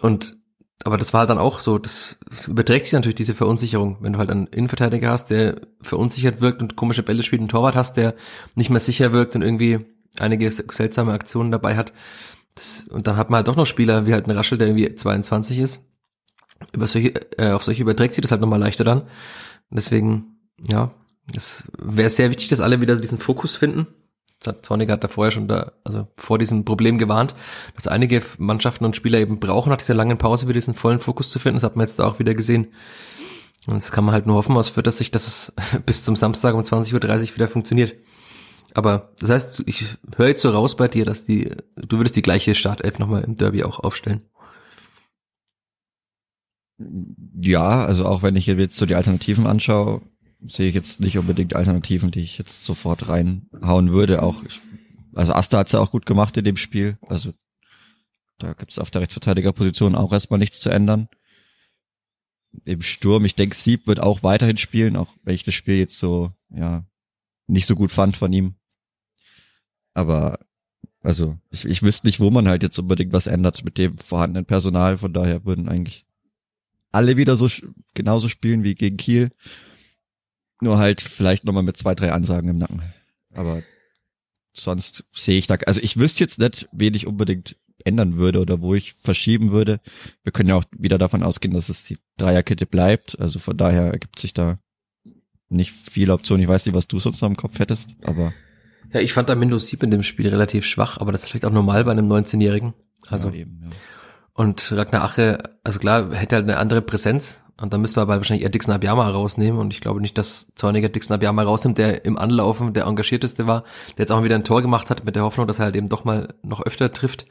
Und 0.00 0.36
aber 0.84 0.98
das 0.98 1.14
war 1.14 1.26
dann 1.26 1.38
auch 1.38 1.60
so, 1.60 1.78
das 1.78 2.18
überträgt 2.48 2.86
sich 2.86 2.92
natürlich 2.92 3.14
diese 3.14 3.34
Verunsicherung, 3.34 3.98
wenn 4.00 4.14
du 4.14 4.18
halt 4.18 4.30
einen 4.30 4.48
Innenverteidiger 4.48 5.10
hast, 5.10 5.30
der 5.30 5.60
verunsichert 5.80 6.40
wirkt 6.40 6.60
und 6.60 6.74
komische 6.74 7.04
Bälle 7.04 7.22
spielt, 7.22 7.40
einen 7.40 7.48
Torwart 7.48 7.76
hast, 7.76 7.96
der 7.96 8.14
nicht 8.56 8.68
mehr 8.68 8.80
sicher 8.80 9.12
wirkt 9.12 9.36
und 9.36 9.42
irgendwie 9.42 9.86
einige 10.18 10.50
seltsame 10.50 11.12
Aktionen 11.12 11.52
dabei 11.52 11.76
hat. 11.76 11.92
Das, 12.56 12.84
und 12.90 13.06
dann 13.06 13.16
hat 13.16 13.30
man 13.30 13.38
halt 13.38 13.48
doch 13.48 13.56
noch 13.56 13.66
Spieler 13.66 14.06
wie 14.06 14.12
halt 14.12 14.26
ein 14.26 14.32
Raschel, 14.32 14.58
der 14.58 14.68
irgendwie 14.68 14.92
22 14.92 15.58
ist. 15.58 15.86
Über 16.72 16.86
solche, 16.86 17.14
äh, 17.38 17.52
auf 17.52 17.62
solche 17.62 17.82
überträgt 17.82 18.14
sich 18.14 18.22
das 18.22 18.32
halt 18.32 18.40
nochmal 18.40 18.60
leichter 18.60 18.84
dann. 18.84 19.02
Deswegen, 19.70 20.40
ja, 20.68 20.90
es 21.34 21.64
wäre 21.78 22.10
sehr 22.10 22.30
wichtig, 22.30 22.48
dass 22.48 22.60
alle 22.60 22.80
wieder 22.80 22.96
diesen 22.96 23.18
Fokus 23.18 23.56
finden. 23.56 23.86
Zorniger 24.62 24.94
hat 24.94 25.04
da 25.04 25.08
vorher 25.08 25.30
schon 25.30 25.46
da, 25.46 25.72
also 25.84 26.08
vor 26.16 26.38
diesem 26.38 26.64
Problem 26.64 26.98
gewarnt, 26.98 27.34
dass 27.76 27.86
einige 27.86 28.22
Mannschaften 28.38 28.84
und 28.84 28.96
Spieler 28.96 29.20
eben 29.20 29.38
brauchen, 29.38 29.70
nach 29.70 29.76
dieser 29.76 29.94
langen 29.94 30.18
Pause 30.18 30.46
wieder 30.48 30.54
diesen 30.54 30.74
vollen 30.74 30.98
Fokus 30.98 31.30
zu 31.30 31.38
finden. 31.38 31.56
Das 31.56 31.62
hat 31.62 31.76
man 31.76 31.86
jetzt 31.86 31.98
da 31.98 32.06
auch 32.06 32.18
wieder 32.18 32.34
gesehen. 32.34 32.72
Und 33.66 33.76
das 33.76 33.92
kann 33.92 34.04
man 34.04 34.12
halt 34.14 34.26
nur 34.26 34.36
hoffen 34.36 34.56
aus 34.56 34.70
Fürth, 34.70 34.86
dass 34.86 34.98
sich 34.98 35.12
das 35.12 35.52
bis 35.86 36.02
zum 36.02 36.16
Samstag 36.16 36.54
um 36.54 36.62
20.30 36.62 36.94
Uhr 36.94 37.34
wieder 37.36 37.48
funktioniert. 37.48 37.94
Aber 38.74 39.12
das 39.20 39.30
heißt, 39.30 39.62
ich 39.66 39.84
höre 40.16 40.28
jetzt 40.28 40.42
so 40.42 40.50
raus 40.50 40.76
bei 40.76 40.88
dir, 40.88 41.04
dass 41.04 41.24
die, 41.24 41.54
du 41.76 41.98
würdest 41.98 42.16
die 42.16 42.22
gleiche 42.22 42.54
Startelf 42.54 42.98
nochmal 42.98 43.22
im 43.22 43.36
Derby 43.36 43.62
auch 43.64 43.78
aufstellen. 43.78 44.22
Ja, 47.40 47.84
also 47.84 48.06
auch 48.06 48.22
wenn 48.22 48.34
ich 48.34 48.46
jetzt 48.46 48.76
so 48.76 48.86
die 48.86 48.94
Alternativen 48.94 49.46
anschaue, 49.46 50.00
sehe 50.46 50.68
ich 50.68 50.74
jetzt 50.74 51.00
nicht 51.00 51.18
unbedingt 51.18 51.54
Alternativen, 51.54 52.10
die 52.10 52.22
ich 52.22 52.38
jetzt 52.38 52.64
sofort 52.64 53.08
reinhauen 53.08 53.92
würde. 53.92 54.22
Auch 54.22 54.42
also 55.14 55.32
Asta 55.32 55.58
hat's 55.58 55.72
ja 55.72 55.80
auch 55.80 55.90
gut 55.90 56.06
gemacht 56.06 56.36
in 56.36 56.44
dem 56.44 56.56
Spiel. 56.56 56.98
Also 57.06 57.32
da 58.38 58.54
gibt's 58.54 58.78
auf 58.78 58.90
der 58.90 59.02
Rechtsverteidigerposition 59.02 59.94
auch 59.94 60.12
erstmal 60.12 60.38
nichts 60.38 60.60
zu 60.60 60.70
ändern. 60.70 61.08
Im 62.64 62.82
Sturm, 62.82 63.24
ich 63.24 63.34
denke, 63.34 63.56
Sieb 63.56 63.86
wird 63.86 64.00
auch 64.00 64.22
weiterhin 64.22 64.56
spielen, 64.56 64.96
auch 64.96 65.14
wenn 65.22 65.34
ich 65.34 65.42
das 65.42 65.54
Spiel 65.54 65.76
jetzt 65.78 65.98
so, 65.98 66.32
ja, 66.50 66.84
nicht 67.46 67.66
so 67.66 67.74
gut 67.74 67.90
fand 67.90 68.16
von 68.16 68.32
ihm. 68.32 68.56
Aber 69.94 70.38
also 71.02 71.38
ich, 71.50 71.64
ich 71.64 71.82
wüsste 71.82 72.06
nicht, 72.06 72.20
wo 72.20 72.30
man 72.30 72.48
halt 72.48 72.62
jetzt 72.62 72.78
unbedingt 72.78 73.12
was 73.12 73.26
ändert 73.26 73.64
mit 73.64 73.78
dem 73.78 73.98
vorhandenen 73.98 74.44
Personal. 74.44 74.98
Von 74.98 75.12
daher 75.12 75.44
würden 75.44 75.68
eigentlich 75.68 76.06
alle 76.90 77.16
wieder 77.16 77.36
so 77.36 77.48
genauso 77.94 78.28
spielen 78.28 78.64
wie 78.64 78.74
gegen 78.74 78.96
Kiel. 78.96 79.30
Nur 80.62 80.78
halt 80.78 81.00
vielleicht 81.00 81.44
nochmal 81.44 81.64
mit 81.64 81.76
zwei, 81.76 81.94
drei 81.94 82.12
Ansagen 82.12 82.48
im 82.48 82.58
Nacken. 82.58 82.82
Aber 83.34 83.62
sonst 84.52 85.04
sehe 85.10 85.36
ich 85.36 85.48
da, 85.48 85.56
also 85.66 85.80
ich 85.80 85.96
wüsste 85.96 86.22
jetzt 86.22 86.38
nicht, 86.38 86.68
wen 86.70 86.94
ich 86.94 87.08
unbedingt 87.08 87.56
ändern 87.84 88.16
würde 88.16 88.40
oder 88.40 88.60
wo 88.60 88.74
ich 88.74 88.94
verschieben 88.94 89.50
würde. 89.50 89.80
Wir 90.22 90.30
können 90.30 90.48
ja 90.48 90.54
auch 90.54 90.64
wieder 90.70 90.98
davon 90.98 91.24
ausgehen, 91.24 91.52
dass 91.52 91.68
es 91.68 91.82
die 91.82 91.98
Dreierkette 92.16 92.66
bleibt. 92.66 93.18
Also 93.18 93.40
von 93.40 93.56
daher 93.56 93.90
ergibt 93.90 94.20
sich 94.20 94.34
da 94.34 94.60
nicht 95.48 95.72
viele 95.72 96.12
Optionen. 96.12 96.44
Ich 96.44 96.48
weiß 96.48 96.64
nicht, 96.66 96.76
was 96.76 96.86
du 96.86 97.00
sonst 97.00 97.20
noch 97.20 97.28
im 97.28 97.36
Kopf 97.36 97.58
hättest, 97.58 97.96
aber. 98.04 98.32
Ja, 98.92 99.00
ich 99.00 99.12
fand 99.12 99.30
Amindo 99.30 99.58
Sieb 99.58 99.82
in 99.82 99.90
dem 99.90 100.04
Spiel 100.04 100.28
relativ 100.28 100.64
schwach, 100.64 100.98
aber 100.98 101.10
das 101.10 101.22
ist 101.24 101.30
vielleicht 101.30 101.44
auch 101.44 101.52
normal 101.52 101.84
bei 101.84 101.90
einem 101.90 102.10
19-Jährigen. 102.10 102.74
Also. 103.08 103.30
Ja, 103.30 103.34
eben, 103.34 103.62
ja. 103.64 103.70
Und 104.34 104.70
Ragnar 104.70 105.02
Ache, 105.02 105.42
also 105.64 105.80
klar, 105.80 106.14
hätte 106.14 106.36
halt 106.36 106.44
eine 106.44 106.58
andere 106.58 106.82
Präsenz, 106.82 107.42
und 107.60 107.72
dann 107.72 107.80
müssen 107.80 107.96
wir 107.96 108.02
aber 108.02 108.16
wahrscheinlich 108.16 108.44
eher 108.44 108.50
Dixon 108.50 108.74
Abiyama 108.74 109.08
rausnehmen. 109.08 109.60
Und 109.60 109.72
ich 109.72 109.80
glaube 109.80 110.00
nicht, 110.00 110.16
dass 110.18 110.48
Zorniger 110.54 110.88
Dixon 110.88 111.14
Abiyama 111.14 111.42
rausnimmt, 111.42 111.78
der 111.78 112.04
im 112.04 112.18
Anlaufen 112.18 112.72
der 112.72 112.86
engagierteste 112.86 113.46
war, 113.46 113.62
der 113.96 114.04
jetzt 114.04 114.10
auch 114.10 114.18
mal 114.18 114.24
wieder 114.24 114.36
ein 114.36 114.44
Tor 114.44 114.62
gemacht 114.62 114.90
hat, 114.90 115.04
mit 115.04 115.16
der 115.16 115.22
Hoffnung, 115.22 115.46
dass 115.46 115.58
er 115.58 115.66
halt 115.66 115.76
eben 115.76 115.88
doch 115.88 116.04
mal 116.04 116.34
noch 116.42 116.62
öfter 116.62 116.92
trifft. 116.92 117.26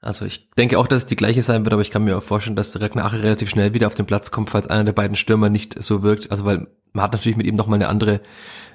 Also 0.00 0.24
ich 0.26 0.50
denke 0.50 0.78
auch, 0.78 0.86
dass 0.86 1.02
es 1.02 1.06
die 1.06 1.16
gleiche 1.16 1.42
sein 1.42 1.64
wird, 1.64 1.72
aber 1.72 1.82
ich 1.82 1.90
kann 1.90 2.04
mir 2.04 2.18
auch 2.18 2.22
vorstellen, 2.22 2.56
dass 2.56 2.78
Ragnar 2.80 3.06
Ache 3.06 3.22
relativ 3.22 3.48
schnell 3.48 3.74
wieder 3.74 3.86
auf 3.86 3.94
den 3.94 4.06
Platz 4.06 4.30
kommt, 4.30 4.50
falls 4.50 4.66
einer 4.66 4.84
der 4.84 4.92
beiden 4.92 5.16
Stürmer 5.16 5.48
nicht 5.48 5.82
so 5.82 6.02
wirkt. 6.02 6.30
Also 6.30 6.44
weil 6.44 6.66
man 6.94 7.02
hat 7.02 7.12
natürlich 7.12 7.36
mit 7.36 7.46
ihm 7.46 7.56
noch 7.56 7.66
mal 7.66 7.74
eine 7.74 7.88
andere 7.88 8.20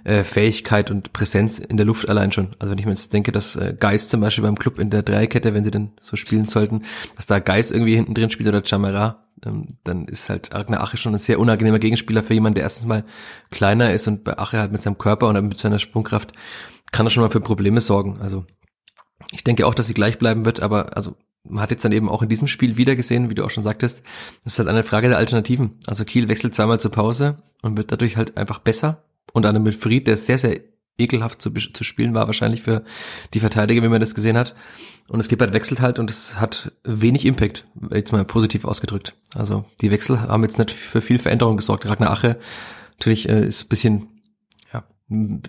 äh, 0.03 0.23
Fähigkeit 0.23 0.91
und 0.91 1.13
Präsenz 1.13 1.57
in 1.57 1.77
der 1.77 1.85
Luft 1.85 2.07
allein 2.07 2.31
schon. 2.31 2.49
Also 2.59 2.71
wenn 2.71 2.77
ich 2.77 2.85
mir 2.85 2.91
jetzt 2.91 3.13
denke, 3.13 3.31
dass 3.31 3.55
äh, 3.55 3.75
Geist 3.77 4.11
zum 4.11 4.21
Beispiel 4.21 4.43
beim 4.43 4.59
Club 4.59 4.77
in 4.77 4.89
der 4.89 5.03
Dreikette, 5.03 5.53
wenn 5.53 5.63
sie 5.63 5.71
denn 5.71 5.93
so 6.01 6.15
spielen 6.15 6.45
sollten, 6.45 6.83
dass 7.15 7.27
da 7.27 7.39
Geist 7.39 7.71
irgendwie 7.71 7.95
hinten 7.95 8.13
drin 8.13 8.29
spielt 8.29 8.49
oder 8.49 8.63
Chamara, 8.63 9.25
ähm, 9.45 9.67
dann 9.85 10.05
ist 10.07 10.29
halt 10.29 10.53
Ragnar 10.53 10.81
Ache 10.81 10.97
schon 10.97 11.15
ein 11.15 11.19
sehr 11.19 11.39
unangenehmer 11.39 11.79
Gegenspieler 11.79 12.23
für 12.23 12.33
jemanden, 12.33 12.55
der 12.55 12.63
erstens 12.63 12.87
mal 12.87 13.05
kleiner 13.51 13.93
ist 13.93 14.07
und 14.07 14.23
bei 14.25 14.37
Ache 14.37 14.59
halt 14.59 14.71
mit 14.71 14.81
seinem 14.81 14.97
Körper 14.97 15.27
und 15.27 15.47
mit 15.47 15.57
seiner 15.57 15.79
Sprungkraft 15.79 16.33
kann 16.91 17.07
er 17.07 17.09
schon 17.09 17.23
mal 17.23 17.31
für 17.31 17.41
Probleme 17.41 17.79
sorgen. 17.81 18.19
Also 18.21 18.45
ich 19.31 19.43
denke 19.43 19.65
auch, 19.65 19.75
dass 19.75 19.87
sie 19.87 19.93
gleich 19.93 20.17
bleiben 20.17 20.43
wird, 20.43 20.61
aber 20.61 20.97
also 20.97 21.15
man 21.49 21.61
hat 21.61 21.71
jetzt 21.71 21.83
dann 21.83 21.91
eben 21.91 22.09
auch 22.09 22.21
in 22.21 22.29
diesem 22.29 22.47
Spiel 22.47 22.77
wieder 22.77 22.95
gesehen, 22.95 23.29
wie 23.29 23.35
du 23.35 23.43
auch 23.43 23.49
schon 23.49 23.63
sagtest, 23.63 24.03
das 24.43 24.53
ist 24.53 24.59
halt 24.59 24.69
eine 24.69 24.83
Frage 24.83 25.09
der 25.09 25.17
Alternativen. 25.17 25.71
Also 25.87 26.05
Kiel 26.05 26.29
wechselt 26.29 26.55
zweimal 26.55 26.79
zur 26.79 26.91
Pause 26.91 27.37
und 27.61 27.77
wird 27.77 27.91
dadurch 27.91 28.17
halt 28.17 28.37
einfach 28.37 28.59
besser. 28.59 29.03
Und 29.33 29.43
dann 29.43 29.61
mit 29.61 29.75
Fried, 29.75 30.07
der 30.07 30.17
sehr, 30.17 30.37
sehr 30.37 30.59
ekelhaft 30.97 31.41
zu, 31.41 31.51
zu 31.51 31.83
spielen 31.83 32.13
war, 32.13 32.27
wahrscheinlich 32.27 32.61
für 32.61 32.83
die 33.33 33.39
Verteidiger, 33.39 33.81
wie 33.81 33.87
man 33.87 34.01
das 34.01 34.15
gesehen 34.15 34.37
hat. 34.37 34.55
Und 35.07 35.19
es 35.19 35.27
gibt 35.27 35.41
halt 35.41 35.53
wechselt 35.53 35.81
halt 35.81 35.97
und 35.97 36.11
es 36.11 36.39
hat 36.39 36.71
wenig 36.83 37.25
Impact, 37.25 37.65
jetzt 37.91 38.11
mal 38.11 38.25
positiv 38.25 38.65
ausgedrückt. 38.65 39.15
Also 39.33 39.65
die 39.81 39.91
Wechsel 39.91 40.21
haben 40.21 40.43
jetzt 40.43 40.59
nicht 40.59 40.71
für 40.71 41.01
viel 41.01 41.19
Veränderung 41.19 41.57
gesorgt. 41.57 41.87
Ragnar 41.87 42.11
Ache 42.11 42.37
natürlich 42.93 43.27
äh, 43.29 43.47
ist 43.47 43.63
ein 43.63 43.69
bisschen 43.69 44.07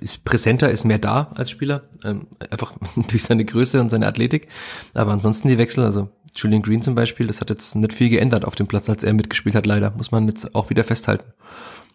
ist 0.00 0.24
präsenter, 0.24 0.70
ist 0.70 0.84
mehr 0.84 0.98
da 0.98 1.32
als 1.34 1.50
Spieler, 1.50 1.88
ähm, 2.04 2.26
einfach 2.50 2.72
durch 3.08 3.22
seine 3.22 3.44
Größe 3.44 3.80
und 3.80 3.90
seine 3.90 4.06
Athletik. 4.06 4.48
Aber 4.94 5.12
ansonsten 5.12 5.48
die 5.48 5.58
Wechsel, 5.58 5.84
also 5.84 6.08
Julian 6.34 6.62
Green 6.62 6.82
zum 6.82 6.94
Beispiel, 6.94 7.26
das 7.26 7.40
hat 7.40 7.50
jetzt 7.50 7.74
nicht 7.74 7.92
viel 7.92 8.08
geändert 8.08 8.44
auf 8.44 8.54
dem 8.54 8.66
Platz, 8.66 8.88
als 8.88 9.04
er 9.04 9.12
mitgespielt 9.12 9.54
hat, 9.54 9.66
leider, 9.66 9.90
muss 9.90 10.12
man 10.12 10.26
jetzt 10.28 10.54
auch 10.54 10.70
wieder 10.70 10.84
festhalten. 10.84 11.32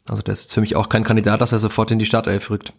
Also 0.05 0.21
der 0.21 0.33
ist 0.33 0.43
jetzt 0.43 0.53
für 0.53 0.61
mich 0.61 0.75
auch 0.75 0.89
kein 0.89 1.03
Kandidat, 1.03 1.41
dass 1.41 1.51
er 1.51 1.59
sofort 1.59 1.89
in 1.91 1.99
die 1.99 2.05
Startelf 2.05 2.49
rückt. 2.49 2.73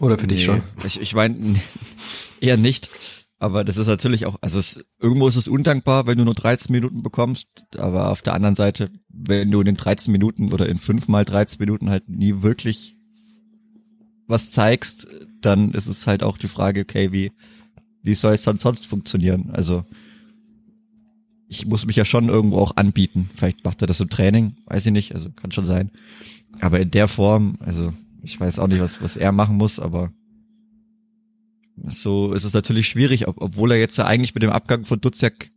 Oder 0.00 0.18
für 0.18 0.26
nee, 0.26 0.34
dich 0.34 0.44
schon? 0.44 0.62
Ich, 0.84 1.00
ich 1.00 1.14
meine, 1.14 1.56
eher 2.40 2.56
nicht. 2.56 2.90
Aber 3.38 3.64
das 3.64 3.76
ist 3.76 3.86
natürlich 3.86 4.24
auch, 4.24 4.36
also 4.40 4.58
es, 4.58 4.84
irgendwo 5.00 5.28
ist 5.28 5.36
es 5.36 5.48
undankbar, 5.48 6.06
wenn 6.06 6.16
du 6.16 6.24
nur 6.24 6.34
13 6.34 6.72
Minuten 6.72 7.02
bekommst. 7.02 7.48
Aber 7.76 8.10
auf 8.10 8.22
der 8.22 8.34
anderen 8.34 8.56
Seite, 8.56 8.90
wenn 9.08 9.50
du 9.50 9.60
in 9.60 9.66
den 9.66 9.76
13 9.76 10.12
Minuten 10.12 10.52
oder 10.52 10.68
in 10.68 10.78
fünf 10.78 11.08
mal 11.08 11.24
13 11.24 11.58
Minuten 11.58 11.90
halt 11.90 12.08
nie 12.08 12.42
wirklich 12.42 12.95
was 14.26 14.50
zeigst, 14.50 15.08
dann 15.40 15.72
ist 15.72 15.86
es 15.86 16.06
halt 16.06 16.22
auch 16.22 16.38
die 16.38 16.48
Frage, 16.48 16.82
okay, 16.82 17.12
wie, 17.12 17.32
wie 18.02 18.14
soll 18.14 18.34
es 18.34 18.42
dann 18.42 18.58
sonst 18.58 18.86
funktionieren? 18.86 19.50
Also, 19.52 19.84
ich 21.48 21.66
muss 21.66 21.86
mich 21.86 21.96
ja 21.96 22.04
schon 22.04 22.28
irgendwo 22.28 22.58
auch 22.58 22.76
anbieten. 22.76 23.30
Vielleicht 23.36 23.64
macht 23.64 23.80
er 23.82 23.86
das 23.86 24.00
im 24.00 24.10
Training, 24.10 24.56
weiß 24.66 24.86
ich 24.86 24.92
nicht, 24.92 25.14
also 25.14 25.30
kann 25.30 25.52
schon 25.52 25.64
sein. 25.64 25.90
Aber 26.60 26.80
in 26.80 26.90
der 26.90 27.08
Form, 27.08 27.56
also 27.60 27.92
ich 28.22 28.38
weiß 28.38 28.58
auch 28.58 28.66
nicht, 28.66 28.80
was, 28.80 29.00
was 29.00 29.16
er 29.16 29.32
machen 29.32 29.56
muss, 29.56 29.78
aber 29.78 30.12
so 31.86 32.32
ist 32.32 32.44
es 32.44 32.54
natürlich 32.54 32.88
schwierig, 32.88 33.28
ob, 33.28 33.40
obwohl 33.40 33.72
er 33.72 33.78
jetzt 33.78 33.98
ja 33.98 34.06
eigentlich 34.06 34.34
mit 34.34 34.42
dem 34.42 34.50
Abgang 34.50 34.84
von 34.84 35.00
Duziak 35.00 35.50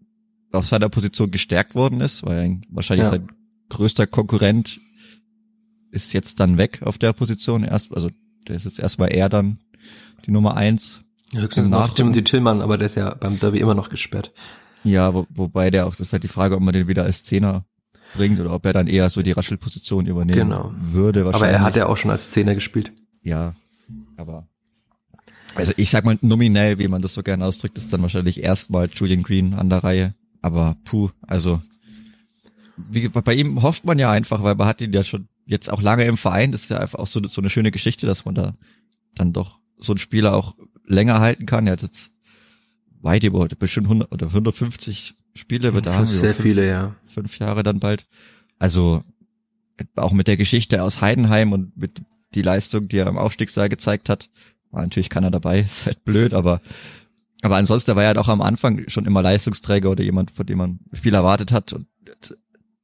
auf 0.52 0.68
seiner 0.68 0.90
Position 0.90 1.32
gestärkt 1.32 1.76
worden 1.76 2.02
ist, 2.02 2.26
weil 2.26 2.38
er 2.38 2.62
wahrscheinlich 2.70 3.06
ja. 3.06 3.12
sein 3.12 3.28
größter 3.70 4.08
Konkurrent 4.08 4.80
ist 5.92 6.14
jetzt 6.14 6.40
dann 6.40 6.58
weg 6.58 6.82
auf 6.84 6.98
der 6.98 7.14
Position 7.14 7.64
erst, 7.64 7.94
also 7.94 8.10
der 8.50 8.58
ist 8.58 8.66
jetzt 8.66 8.80
erstmal 8.80 9.12
er 9.12 9.30
dann 9.30 9.60
die 10.26 10.32
Nummer 10.32 10.58
eins. 10.58 11.02
Ja, 11.32 11.42
höchstens 11.42 11.70
noch 11.70 11.94
Timothy 11.94 12.24
Tillmann, 12.24 12.62
aber 12.62 12.78
der 12.78 12.88
ist 12.88 12.96
ja 12.96 13.14
beim 13.14 13.40
Derby 13.40 13.60
immer 13.60 13.76
noch 13.76 13.90
gesperrt. 13.90 14.34
Ja, 14.84 15.14
wo, 15.14 15.28
wobei 15.30 15.70
der 15.70 15.86
auch, 15.86 15.92
das 15.92 16.08
ist 16.08 16.14
halt 16.14 16.24
die 16.24 16.30
Frage, 16.30 16.56
ob 16.56 16.62
man 16.62 16.74
den 16.74 16.88
wieder 16.88 17.04
als 17.04 17.24
Zehner 17.24 17.66
bringt 18.16 18.40
oder 18.40 18.54
ob 18.54 18.66
er 18.66 18.74
dann 18.74 18.88
eher 18.88 19.10
so 19.10 19.22
die 19.22 19.32
Raschelposition 19.32 20.08
übernehmen 20.08 20.50
genau. 20.50 20.74
würde. 20.82 21.26
Wahrscheinlich. 21.26 21.50
Aber 21.50 21.58
er 21.60 21.62
hat 21.62 21.76
ja 21.76 21.86
auch 21.86 21.98
schon 21.98 22.12
als 22.12 22.32
Zehner 22.32 22.56
gespielt. 22.56 22.92
Ja, 23.22 23.56
aber 24.18 24.48
also 25.56 25.74
ich 25.78 25.90
sag 25.90 26.06
mal 26.06 26.18
nominell, 26.22 26.80
wie 26.80 26.88
man 26.88 27.02
das 27.02 27.14
so 27.14 27.22
gerne 27.22 27.46
ausdrückt, 27.46 27.78
ist 27.78 27.92
dann 27.92 28.02
wahrscheinlich 28.02 28.44
erstmal 28.44 28.90
Julian 28.92 29.24
Green 29.24 29.54
an 29.54 29.70
der 29.70 29.84
Reihe. 29.84 30.14
Aber 30.42 30.78
puh, 30.86 31.10
also 31.28 31.62
wie, 32.78 33.10
bei 33.10 33.34
ihm 33.34 33.62
hofft 33.62 33.86
man 33.86 34.00
ja 34.00 34.12
einfach, 34.12 34.42
weil 34.42 34.56
man 34.56 34.68
hat 34.68 34.82
ihn 34.82 34.94
ja 34.94 35.04
schon 35.04 35.28
jetzt 35.50 35.70
auch 35.70 35.82
lange 35.82 36.06
im 36.06 36.18
Verein. 36.18 36.52
Das 36.52 36.64
ist 36.64 36.70
ja 36.70 36.78
einfach 36.78 37.00
auch 37.00 37.08
so, 37.08 37.22
so 37.28 37.42
eine 37.42 37.50
schöne 37.50 37.72
Geschichte, 37.72 38.06
dass 38.06 38.26
man 38.26 38.36
da 38.36 38.56
dann 39.16 39.34
doch 39.34 39.60
so 39.78 39.94
einen 39.94 40.00
Spieler 40.00 40.36
auch 40.36 40.56
länger 40.86 41.20
halten 41.20 41.46
kann. 41.46 41.68
Er 41.68 41.74
hat 41.74 41.82
jetzt 41.82 42.12
weit 43.02 43.24
über 43.24 43.48
bestimmt 43.48 43.88
100 43.88 44.12
oder 44.12 44.28
150 44.28 45.16
Spiele 45.36 45.74
wird 45.74 45.88
er 45.88 45.96
haben. 45.96 46.08
Sehr 46.08 46.34
fünf, 46.34 46.44
viele, 46.44 46.68
ja. 46.68 46.96
Fünf 47.04 47.40
Jahre 47.40 47.64
dann 47.64 47.80
bald. 47.80 48.06
Also 48.60 49.04
auch 49.96 50.12
mit 50.12 50.28
der 50.28 50.38
Geschichte 50.38 50.84
aus 50.84 51.02
Heidenheim 51.02 51.54
und 51.54 51.76
mit 51.78 52.02
die 52.36 52.42
Leistung, 52.42 52.88
die 52.88 52.98
er 52.98 53.08
am 53.08 53.18
Aufstiegssaal 53.18 53.70
gezeigt 53.70 54.10
hat, 54.10 54.30
war 54.72 54.84
natürlich 54.84 55.10
keiner 55.10 55.32
dabei, 55.32 55.60
ist 55.66 55.86
halt 55.86 56.04
blöd, 56.04 56.34
aber 56.34 56.62
aber 57.42 57.56
ansonsten 57.56 57.96
war 57.96 58.04
er 58.04 58.08
halt 58.10 58.18
auch 58.18 58.28
am 58.28 58.42
Anfang 58.42 58.90
schon 58.90 59.06
immer 59.06 59.22
Leistungsträger 59.22 59.90
oder 59.90 60.04
jemand, 60.04 60.32
von 60.32 60.46
dem 60.46 60.58
man 60.58 60.80
viel 60.92 61.14
erwartet 61.14 61.54
hat 61.54 61.72
und 61.72 61.88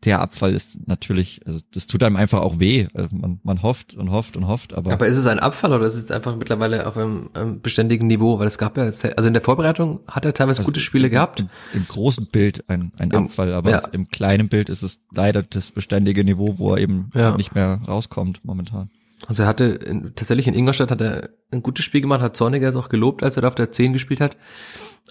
der 0.04 0.22
Abfall 0.22 0.54
ist 0.54 0.88
natürlich, 0.88 1.42
also 1.48 1.60
das 1.74 1.88
tut 1.88 2.04
einem 2.04 2.16
einfach 2.16 2.42
auch 2.42 2.60
weh. 2.60 2.88
Also 2.94 3.10
man, 3.16 3.40
man 3.44 3.64
hofft 3.64 3.94
und 3.96 4.12
hofft 4.12 4.38
und 4.38 4.48
hofft, 4.48 4.74
aber. 4.74 4.92
Aber 4.92 5.08
ist 5.08 5.18
es 5.18 5.26
ein 5.26 5.40
Abfall 5.40 5.74
oder 5.74 5.86
ist 5.86 5.96
es 5.96 6.12
einfach 6.12 6.36
mittlerweile 6.36 6.86
auf 6.86 6.98
einem, 6.98 7.30
einem 7.34 7.62
beständigen 7.62 8.08
Niveau? 8.08 8.38
Weil 8.40 8.48
es 8.48 8.58
gab 8.58 8.78
ja, 8.78 8.84
also 8.84 9.28
in 9.28 9.34
der 9.34 9.42
Vorbereitung 9.42 10.02
hat 10.08 10.26
er 10.26 10.34
teilweise 10.34 10.60
also 10.60 10.68
gute 10.68 10.80
Spiele 10.80 11.08
im, 11.08 11.12
gehabt. 11.12 11.40
Im, 11.40 11.50
Im, 11.74 11.88
großen 11.88 12.28
Bild 12.28 12.70
ein, 12.70 12.92
ein 13.00 13.10
Im, 13.10 13.26
Abfall, 13.26 13.54
aber 13.54 13.72
ja. 13.72 13.80
im 13.92 14.08
kleinen 14.10 14.50
Bild 14.50 14.70
ist 14.70 14.84
es 14.84 15.00
leider 15.12 15.42
das 15.42 15.72
beständige 15.72 16.24
Niveau, 16.24 16.60
wo 16.60 16.76
er 16.76 16.82
eben 16.82 17.10
ja. 17.16 17.36
nicht 17.36 17.56
mehr 17.56 17.80
rauskommt 17.88 18.46
momentan. 18.46 18.90
Also 19.28 19.44
er 19.44 19.48
hatte 19.48 19.66
in, 19.66 20.14
tatsächlich 20.16 20.48
in 20.48 20.54
Ingolstadt 20.54 20.92
hat 20.92 21.02
er 21.02 21.30
ein 21.52 21.64
gutes 21.64 21.86
Spiel 21.86 22.02
gemacht, 22.02 22.22
hat 22.22 22.38
Zorniger 22.38 22.70
es 22.70 22.76
auch 22.76 22.90
gelobt, 22.90 23.24
als 23.24 23.38
er 23.38 23.42
da 23.42 23.48
auf 23.48 23.56
der 23.56 23.72
10 23.72 23.94
gespielt 23.94 24.22
hat. 24.22 24.38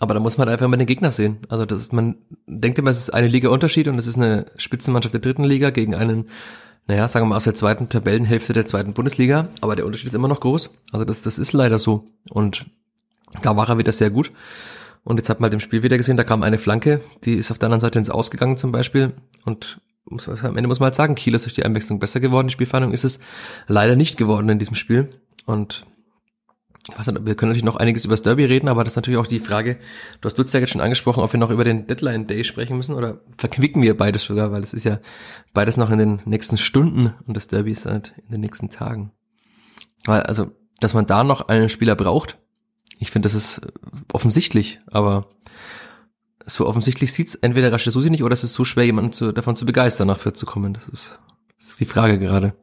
Aber 0.01 0.15
da 0.15 0.21
muss 0.21 0.39
man 0.39 0.49
einfach 0.49 0.67
mal 0.67 0.77
den 0.77 0.87
Gegner 0.87 1.13
sehen. 1.13 1.39
Also 1.49 1.67
das 1.67 1.81
ist, 1.81 1.93
man 1.93 2.17
denkt 2.47 2.79
immer, 2.79 2.91
es 2.91 2.99
ist 2.99 3.15
eine 3.15 3.29
Liga 3.29 3.49
Unterschied 3.49 3.87
und 3.89 3.99
es 3.99 4.07
ist 4.07 4.17
eine 4.17 4.47
Spitzenmannschaft 4.57 5.15
der 5.15 5.21
dritten 5.21 5.45
Liga 5.45 5.71
gegen 5.71 5.95
einen, 5.95 6.29
naja, 6.89 7.07
sagen 7.09 7.27
wir 7.27 7.31
mal 7.31 7.37
aus 7.37 7.45
der 7.45 7.55
zweiten 7.55 7.89
Tabellenhälfte 7.89 8.53
der 8.53 8.67
zweiten 8.67 8.93
Bundesliga. 8.93 9.49
Aber 9.61 9.77
der 9.77 9.87
Unterschied 9.87 10.09
ist 10.09 10.15
immer 10.15 10.29
noch 10.29 10.41
groß. 10.41 10.75
Also 10.93 11.05
das, 11.05 11.23
das 11.23 11.39
ist 11.39 11.53
leider 11.53 11.79
so. 11.79 12.09
Und 12.29 12.67
da 13.43 13.57
war 13.57 13.69
er 13.69 13.79
wieder 13.79 13.93
sehr 13.93 14.11
gut. 14.11 14.33
Und 15.05 15.19
jetzt 15.19 15.29
hat 15.29 15.39
man 15.39 15.47
halt 15.47 15.55
im 15.55 15.61
Spiel 15.61 15.83
wieder 15.83 15.97
gesehen, 15.97 16.17
da 16.17 16.25
kam 16.25 16.43
eine 16.43 16.59
Flanke, 16.59 17.01
die 17.25 17.35
ist 17.35 17.51
auf 17.51 17.59
der 17.59 17.67
anderen 17.67 17.81
Seite 17.81 17.99
ins 17.99 18.11
Ausgegangen 18.11 18.57
zum 18.57 18.73
Beispiel. 18.73 19.13
Und 19.45 19.81
muss, 20.07 20.29
am 20.29 20.57
Ende 20.57 20.67
muss 20.67 20.81
man 20.81 20.87
halt 20.87 20.95
sagen, 20.95 21.15
Kiel 21.15 21.35
ist 21.35 21.45
durch 21.45 21.55
die 21.55 21.65
Einwechslung 21.65 21.99
besser 21.99 22.21
geworden. 22.21 22.49
Die 22.49 22.53
Spielverhandlung 22.53 22.93
ist 22.93 23.05
es 23.05 23.21
leider 23.69 23.97
nicht 23.97 24.17
geworden 24.17 24.49
in 24.49 24.59
diesem 24.59 24.75
Spiel. 24.75 25.09
Und 25.47 25.87
was, 26.97 27.07
wir 27.07 27.35
können 27.35 27.51
natürlich 27.51 27.65
noch 27.65 27.77
einiges 27.77 28.05
über 28.05 28.13
das 28.13 28.23
Derby 28.23 28.45
reden, 28.45 28.69
aber 28.69 28.85
das 28.85 28.93
ist 28.93 28.97
natürlich 28.97 29.19
auch 29.19 29.27
die 29.27 29.41
Frage, 29.41 29.79
du 30.21 30.27
hast 30.27 30.39
Dutzjak 30.39 30.61
jetzt 30.61 30.71
schon 30.71 30.83
angesprochen, 30.83 31.23
ob 31.23 31.33
wir 31.33 31.41
noch 31.41 31.51
über 31.51 31.65
den 31.65 31.87
Deadline 31.87 32.27
Day 32.27 32.45
sprechen 32.45 32.77
müssen 32.77 32.95
oder 32.95 33.21
verquicken 33.39 33.83
wir 33.83 33.97
beides 33.97 34.25
sogar, 34.25 34.53
weil 34.53 34.63
es 34.63 34.75
ist 34.75 34.85
ja 34.85 35.01
beides 35.55 35.77
noch 35.77 35.91
in 35.91 35.99
den 35.99 36.23
nächsten 36.27 36.59
Stunden 36.59 37.15
und 37.27 37.37
das 37.37 37.49
Derby 37.49 37.73
ist 37.73 37.87
halt 37.87 38.15
in 38.27 38.33
den 38.33 38.41
nächsten 38.43 38.69
Tagen. 38.69 39.13
Weil, 40.05 40.23
also, 40.23 40.53
dass 40.81 40.93
man 40.93 41.07
da 41.07 41.25
noch 41.25 41.49
einen 41.49 41.71
Spieler 41.71 41.97
braucht, 41.97 42.39
ich 42.99 43.11
finde, 43.11 43.27
das 43.27 43.35
ist 43.35 43.63
offensichtlich, 44.13 44.81
aber 44.87 45.31
so 46.45 46.67
offensichtlich 46.67 47.13
sieht's 47.13 47.35
entweder 47.35 47.73
Rashid 47.73 47.93
Susi 47.93 48.11
nicht 48.11 48.23
oder 48.23 48.35
es 48.35 48.45
ist 48.45 48.55
so 48.55 48.67
schwer, 48.67 48.85
jemanden 48.85 49.13
zu, 49.13 49.33
davon 49.33 49.57
zu 49.57 49.65
begeistern, 49.65 50.09
nach 50.09 50.19
Fürth 50.19 50.37
zu 50.37 50.45
kommen. 50.45 50.75
Das 50.75 50.89
ist, 50.89 51.19
das 51.59 51.71
ist 51.71 51.81
die 51.81 51.87
Frage 51.87 52.19
gerade. 52.19 52.55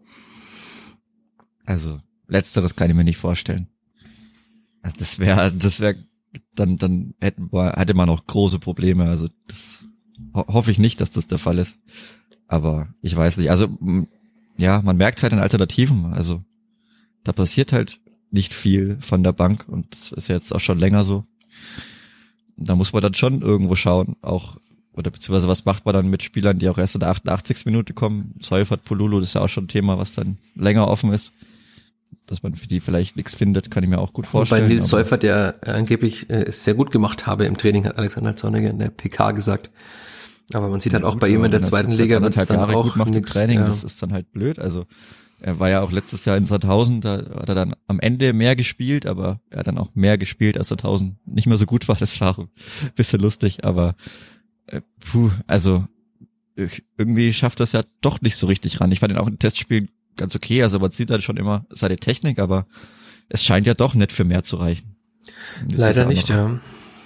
Also, 1.65 1.99
letzteres 2.28 2.76
kann 2.76 2.89
ich 2.89 2.95
mir 2.95 3.03
nicht 3.03 3.17
vorstellen. 3.17 3.67
Also 4.82 4.97
das 4.97 5.19
wäre, 5.19 5.51
das 5.51 5.79
wäre, 5.79 5.95
dann, 6.55 6.77
dann 6.77 7.13
hätten 7.19 7.51
wir, 7.51 7.73
hätte 7.77 7.93
man 7.93 8.09
auch 8.09 8.25
große 8.25 8.59
Probleme. 8.59 9.05
Also 9.05 9.27
das 9.47 9.79
ho 10.34 10.45
hoffe 10.47 10.71
ich 10.71 10.79
nicht, 10.79 11.01
dass 11.01 11.11
das 11.11 11.27
der 11.27 11.38
Fall 11.38 11.57
ist. 11.57 11.79
Aber 12.47 12.89
ich 13.01 13.15
weiß 13.15 13.38
nicht. 13.38 13.51
Also 13.51 13.77
ja, 14.57 14.82
man 14.82 14.97
merkt 14.97 15.23
halt 15.23 15.34
in 15.34 15.39
Alternativen. 15.39 16.13
Also 16.13 16.43
da 17.23 17.32
passiert 17.32 17.73
halt 17.73 17.99
nicht 18.32 18.53
viel 18.53 18.97
von 19.01 19.23
der 19.23 19.34
Bank 19.34 19.65
und 19.67 19.93
das 19.93 20.11
ist 20.11 20.27
jetzt 20.27 20.53
auch 20.53 20.59
schon 20.59 20.79
länger 20.79 21.03
so. 21.03 21.25
Da 22.57 22.75
muss 22.75 22.93
man 22.93 23.01
dann 23.01 23.13
schon 23.13 23.41
irgendwo 23.41 23.75
schauen, 23.75 24.15
auch 24.21 24.57
oder 24.93 25.09
beziehungsweise 25.09 25.47
was 25.47 25.65
macht 25.65 25.86
man 25.86 25.93
dann 25.93 26.07
mit 26.07 26.21
Spielern, 26.21 26.59
die 26.59 26.67
auch 26.67 26.77
erst 26.77 26.95
in 26.95 26.99
der 26.99 27.09
88. 27.09 27.65
Minute 27.65 27.93
kommen? 27.93 28.36
Seufert, 28.41 28.84
Polulu, 28.84 29.19
das 29.19 29.29
ist 29.29 29.36
ja 29.36 29.41
auch 29.41 29.49
schon 29.49 29.65
ein 29.65 29.69
Thema, 29.69 29.97
was 29.97 30.13
dann 30.13 30.38
länger 30.55 30.88
offen 30.88 31.13
ist 31.13 31.34
dass 32.32 32.43
man 32.43 32.55
für 32.55 32.67
die 32.67 32.79
vielleicht 32.79 33.17
nichts 33.17 33.36
findet, 33.36 33.69
kann 33.69 33.84
ich 33.84 33.89
mir 33.89 33.99
auch 33.99 34.13
gut 34.13 34.25
vorstellen. 34.25 34.63
Bei 34.63 34.73
Nils 34.73 34.88
Seufert, 34.88 35.23
der 35.23 35.55
angeblich 35.65 36.29
äh, 36.29 36.43
es 36.43 36.63
sehr 36.63 36.73
gut 36.73 36.91
gemacht 36.91 37.27
habe 37.27 37.45
im 37.45 37.57
Training, 37.57 37.86
hat 37.86 37.97
Alexander 37.97 38.36
Zorniger 38.36 38.69
in 38.69 38.79
der 38.79 38.89
PK 38.89 39.32
gesagt. 39.32 39.69
Aber 40.53 40.69
man 40.69 40.82
sieht 40.82 40.93
halt 40.93 41.03
auch 41.03 41.13
gut, 41.13 41.21
bei 41.21 41.29
ihm 41.29 41.43
in 41.43 41.51
der 41.51 41.63
zweiten 41.63 41.91
Liga, 41.91 42.21
wenn 42.21 42.29
es 42.29 42.36
dann 42.36 42.57
Jahre 42.57 42.75
auch 42.75 42.84
gut 42.86 42.95
macht 42.95 43.15
im 43.15 43.25
Training, 43.25 43.59
ja. 43.59 43.65
das 43.65 43.84
ist 43.84 44.01
dann 44.01 44.13
halt 44.13 44.32
blöd. 44.32 44.59
Also 44.59 44.86
er 45.39 45.59
war 45.59 45.69
ja 45.69 45.82
auch 45.82 45.91
letztes 45.91 46.25
Jahr 46.25 46.38
in 46.38 46.45
Sandhausen, 46.45 47.01
da 47.01 47.17
hat 47.17 47.49
er 47.49 47.55
dann 47.55 47.73
am 47.88 47.99
Ende 47.99 48.34
mehr 48.34 48.55
gespielt, 48.55 49.05
aber 49.05 49.41
er 49.49 49.59
hat 49.59 49.67
dann 49.67 49.77
auch 49.77 49.89
mehr 49.93 50.17
gespielt, 50.17 50.57
als 50.57 50.69
Sandhausen 50.69 51.17
nicht 51.25 51.47
mehr 51.47 51.57
so 51.57 51.65
gut 51.65 51.88
war. 51.88 51.95
Das 51.99 52.19
war 52.21 52.38
ein 52.38 52.47
bisschen 52.95 53.19
lustig, 53.19 53.63
aber 53.63 53.95
äh, 54.67 54.82
puh, 54.99 55.32
also 55.47 55.86
irgendwie 56.55 57.34
schafft 57.34 57.59
das 57.59 57.71
ja 57.71 57.82
doch 58.01 58.21
nicht 58.21 58.36
so 58.36 58.47
richtig 58.47 58.82
ran. 58.82 58.91
Ich 58.91 58.99
fand 58.99 59.13
ihn 59.13 59.19
auch 59.19 59.27
in 59.27 59.39
Testspielen 59.39 59.89
ganz 60.16 60.36
okay. 60.36 60.64
Also 60.64 60.80
man 60.80 60.91
sieht 60.91 61.12
halt 61.12 61.24
schon 61.24 61.38
immer 61.38 61.66
seine 61.70 61.97
Technik, 61.97 62.39
aber 62.39 62.66
es 63.30 63.43
scheint 63.43 63.68
ja 63.68 63.74
doch 63.74 63.93
nicht 63.93 64.12
für 64.12 64.24
mehr 64.24 64.43
zu 64.43 64.57
reichen. 64.57 64.95
Leider 65.72 66.05
nicht, 66.05 66.30
ja. 66.30 66.59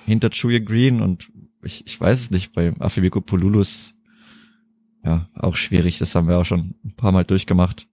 Hinter 0.06 0.30
Julian 0.32 0.66
Green 0.66 1.01
und 1.01 1.30
ich, 1.64 1.86
ich 1.88 1.99
weiß 1.99 2.20
es 2.20 2.32
nicht, 2.32 2.53
bei 2.53 2.74
Afimiko 2.80 3.22
Polulus 3.22 3.95
ja, 5.03 5.30
auch 5.36 5.56
schwierig. 5.56 5.99
Das 5.99 6.16
haben 6.16 6.28
wir 6.28 6.38
auch 6.38 6.45
schon 6.45 6.76
ein 6.84 6.95
paar 6.95 7.12
Mal 7.12 7.24
durchgemacht. 7.24 7.88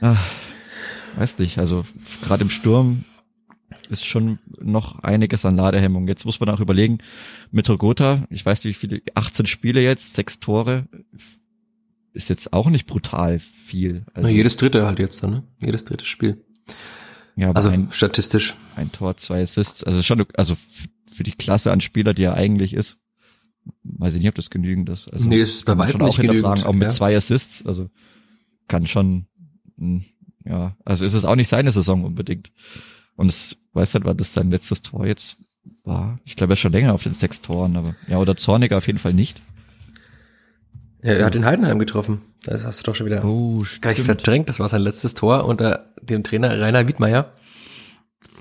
Ach, 0.00 0.24
weiß 1.16 1.38
nicht, 1.38 1.58
also 1.58 1.84
gerade 2.22 2.42
im 2.42 2.50
Sturm 2.50 3.04
ist 3.90 4.04
schon 4.04 4.38
noch 4.60 4.98
einiges 5.00 5.44
an 5.44 5.56
Ladehemmung. 5.56 6.08
Jetzt 6.08 6.24
muss 6.24 6.40
man 6.40 6.48
auch 6.50 6.60
überlegen, 6.60 6.98
mit 7.50 7.68
Rogota, 7.68 8.24
ich 8.30 8.44
weiß 8.44 8.64
nicht 8.64 8.82
wie 8.82 8.88
viele, 8.88 9.02
18 9.14 9.46
Spiele 9.46 9.82
jetzt, 9.82 10.14
sechs 10.14 10.40
Tore, 10.40 10.86
ist 12.18 12.28
jetzt 12.28 12.52
auch 12.52 12.68
nicht 12.68 12.86
brutal 12.86 13.38
viel. 13.38 14.04
Also, 14.12 14.28
Na, 14.28 14.34
jedes 14.34 14.56
dritte 14.56 14.84
halt 14.84 14.98
jetzt 14.98 15.22
dann, 15.22 15.30
ne? 15.30 15.42
Jedes 15.62 15.84
dritte 15.84 16.04
Spiel. 16.04 16.44
Ja, 17.36 17.52
also 17.52 17.68
ein, 17.68 17.88
statistisch. 17.92 18.56
Ein 18.74 18.90
Tor, 18.90 19.16
zwei 19.16 19.40
Assists, 19.40 19.84
also 19.84 20.02
schon, 20.02 20.26
also 20.36 20.56
für 21.10 21.22
die 21.22 21.32
Klasse 21.32 21.70
an 21.70 21.80
Spieler, 21.80 22.14
die 22.14 22.24
er 22.24 22.34
eigentlich 22.34 22.74
ist, 22.74 22.98
weiß 23.84 24.14
ich 24.14 24.20
nicht, 24.20 24.28
ob 24.28 24.34
das 24.34 24.50
genügend 24.50 24.88
ist. 24.88 25.08
Also 25.12 25.28
nee, 25.28 25.40
ist 25.40 25.64
bei 25.64 25.78
weitem 25.78 25.92
schon 25.92 26.02
auch 26.02 26.16
hinterfragen, 26.16 26.64
auch 26.64 26.72
mit 26.72 26.82
ja. 26.82 26.88
zwei 26.88 27.16
Assists, 27.16 27.64
also 27.64 27.88
kann 28.66 28.86
schon, 28.86 29.26
hm, 29.78 30.04
ja, 30.44 30.76
also 30.84 31.04
ist 31.04 31.14
es 31.14 31.24
auch 31.24 31.36
nicht 31.36 31.48
seine 31.48 31.70
Saison 31.70 32.02
unbedingt. 32.02 32.50
Und 33.14 33.28
es 33.28 33.58
weiß 33.72 33.94
halt, 33.94 34.04
war 34.04 34.14
das 34.14 34.32
sein 34.32 34.50
letztes 34.50 34.82
Tor 34.82 35.06
jetzt 35.06 35.38
war. 35.84 36.18
Ich 36.24 36.34
glaube, 36.34 36.52
er 36.52 36.54
ist 36.54 36.60
schon 36.60 36.72
länger 36.72 36.94
auf 36.94 37.04
den 37.04 37.12
sechs 37.12 37.40
Toren, 37.40 37.76
aber 37.76 37.94
ja, 38.08 38.18
oder 38.18 38.36
Zorniger 38.36 38.78
auf 38.78 38.86
jeden 38.88 38.98
Fall 38.98 39.14
nicht. 39.14 39.40
Ja, 41.02 41.12
er 41.12 41.26
hat 41.26 41.34
den 41.34 41.44
Heidenheim 41.44 41.78
getroffen. 41.78 42.22
Das 42.44 42.64
hast 42.64 42.80
du 42.80 42.84
doch 42.84 42.94
schon 42.94 43.06
wieder 43.06 43.24
oh, 43.24 43.64
gar 43.80 43.90
nicht 43.90 44.02
verdrängt. 44.02 44.48
Das 44.48 44.58
war 44.58 44.68
sein 44.68 44.82
letztes 44.82 45.14
Tor 45.14 45.44
unter 45.44 45.92
dem 46.00 46.24
Trainer 46.24 46.60
Rainer 46.60 46.88
Wiedmeier. 46.88 47.32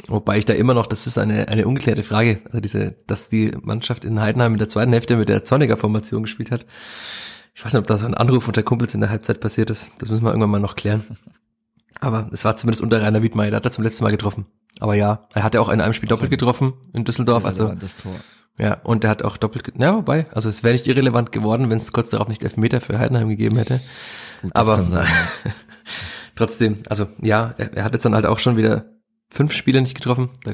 Wobei 0.07 0.37
ich 0.37 0.45
da 0.45 0.53
immer 0.53 0.73
noch, 0.73 0.87
das 0.87 1.07
ist 1.07 1.17
eine, 1.17 1.47
eine 1.47 1.67
ungeklärte 1.67 2.03
Frage, 2.03 2.41
also 2.45 2.59
diese, 2.59 2.95
dass 3.07 3.29
die 3.29 3.51
Mannschaft 3.61 4.05
in 4.05 4.19
Heidenheim 4.19 4.53
in 4.53 4.59
der 4.59 4.69
zweiten 4.69 4.93
Hälfte 4.93 5.17
mit 5.17 5.29
der 5.29 5.43
Zorniger 5.43 5.77
Formation 5.77 6.23
gespielt 6.23 6.51
hat. 6.51 6.65
Ich 7.55 7.65
weiß 7.65 7.73
nicht, 7.73 7.79
ob 7.79 7.87
das 7.87 8.03
ein 8.03 8.13
Anruf 8.13 8.47
unter 8.47 8.63
Kumpels 8.63 8.93
in 8.93 9.01
der 9.01 9.09
Halbzeit 9.09 9.39
passiert 9.39 9.69
ist. 9.69 9.89
Das 9.99 10.09
müssen 10.09 10.23
wir 10.23 10.29
irgendwann 10.29 10.51
mal 10.51 10.59
noch 10.59 10.75
klären. 10.75 11.03
Aber 11.99 12.29
es 12.31 12.45
war 12.45 12.55
zumindest 12.57 12.83
unter 12.83 13.01
Rainer 13.01 13.23
Wiedmeier, 13.23 13.51
da 13.51 13.57
hat 13.57 13.65
er 13.65 13.71
zum 13.71 13.83
letzten 13.83 14.03
Mal 14.03 14.11
getroffen. 14.11 14.45
Aber 14.79 14.93
ja, 14.93 15.27
er 15.33 15.43
hatte 15.43 15.59
auch 15.61 15.69
in 15.69 15.81
einem 15.81 15.93
Spiel 15.93 16.09
doppelt 16.09 16.29
getroffen 16.29 16.73
in 16.93 17.03
Düsseldorf. 17.03 17.45
Also 17.45 17.73
das 17.73 17.95
Tor. 17.95 18.15
Ja, 18.59 18.75
und 18.83 19.03
er 19.03 19.11
hat 19.11 19.23
auch 19.23 19.37
doppelt, 19.37 19.71
ja, 19.77 19.95
wobei, 19.95 20.25
also 20.31 20.49
es 20.49 20.63
wäre 20.63 20.73
nicht 20.73 20.87
irrelevant 20.87 21.31
geworden, 21.31 21.69
wenn 21.69 21.77
es 21.77 21.91
kurz 21.91 22.09
darauf 22.09 22.27
nicht 22.27 22.43
Elfmeter 22.43 22.81
für 22.81 22.97
Heidenheim 22.97 23.29
gegeben 23.29 23.57
hätte. 23.57 23.79
Gut, 24.41 24.51
Aber 24.55 24.83
sein, 24.83 25.05
ja. 25.05 25.51
trotzdem, 26.35 26.79
also 26.89 27.07
ja, 27.21 27.53
er, 27.57 27.73
er, 27.73 27.83
hat 27.83 27.93
jetzt 27.93 28.03
dann 28.03 28.15
halt 28.15 28.25
auch 28.25 28.39
schon 28.39 28.57
wieder 28.57 28.85
fünf 29.29 29.53
Spiele 29.53 29.81
nicht 29.81 29.93
getroffen. 29.93 30.29
Da 30.43 30.53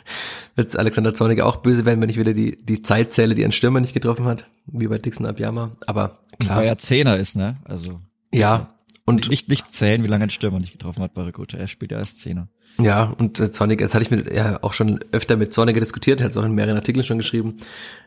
wird 0.56 0.76
Alexander 0.76 1.14
Zorniger 1.14 1.46
auch 1.46 1.56
böse 1.56 1.84
werden, 1.84 2.00
wenn 2.00 2.10
ich 2.10 2.18
wieder 2.18 2.34
die, 2.34 2.58
die 2.64 2.82
Zeit 2.82 3.12
zähle, 3.12 3.36
die 3.36 3.44
ein 3.44 3.52
Stürmer 3.52 3.80
nicht 3.80 3.94
getroffen 3.94 4.24
hat, 4.24 4.46
wie 4.66 4.88
bei 4.88 4.98
Dixon 4.98 5.26
Abiyama. 5.26 5.76
Aber 5.86 6.18
klar. 6.40 6.58
Weil 6.58 6.66
er 6.66 6.78
Zehner 6.78 7.16
ist, 7.16 7.36
ne? 7.36 7.58
Also. 7.64 8.00
Ja. 8.32 8.74
Und 9.04 9.28
nicht, 9.30 9.48
nicht 9.48 9.72
zählen, 9.72 10.02
wie 10.02 10.08
lange 10.08 10.24
ein 10.24 10.30
Stürmer 10.30 10.58
nicht 10.58 10.72
getroffen 10.72 11.02
hat 11.02 11.14
bei 11.14 11.22
Rekute. 11.22 11.58
Er 11.58 11.68
spielt 11.68 11.92
ja 11.92 11.98
als 11.98 12.16
Zehner. 12.16 12.48
Ja, 12.78 13.14
und 13.18 13.40
äh, 13.40 13.52
Zornig, 13.52 13.78
das 13.80 13.94
hatte 13.94 14.04
ich 14.04 14.10
mit, 14.10 14.32
ja 14.32 14.62
auch 14.62 14.74
schon 14.74 15.00
öfter 15.12 15.36
mit 15.36 15.54
Zorniger 15.54 15.80
diskutiert, 15.80 16.20
er 16.20 16.24
hat 16.24 16.32
es 16.32 16.36
auch 16.36 16.44
in 16.44 16.52
mehreren 16.52 16.76
Artikeln 16.76 17.04
schon 17.04 17.18
geschrieben. 17.18 17.58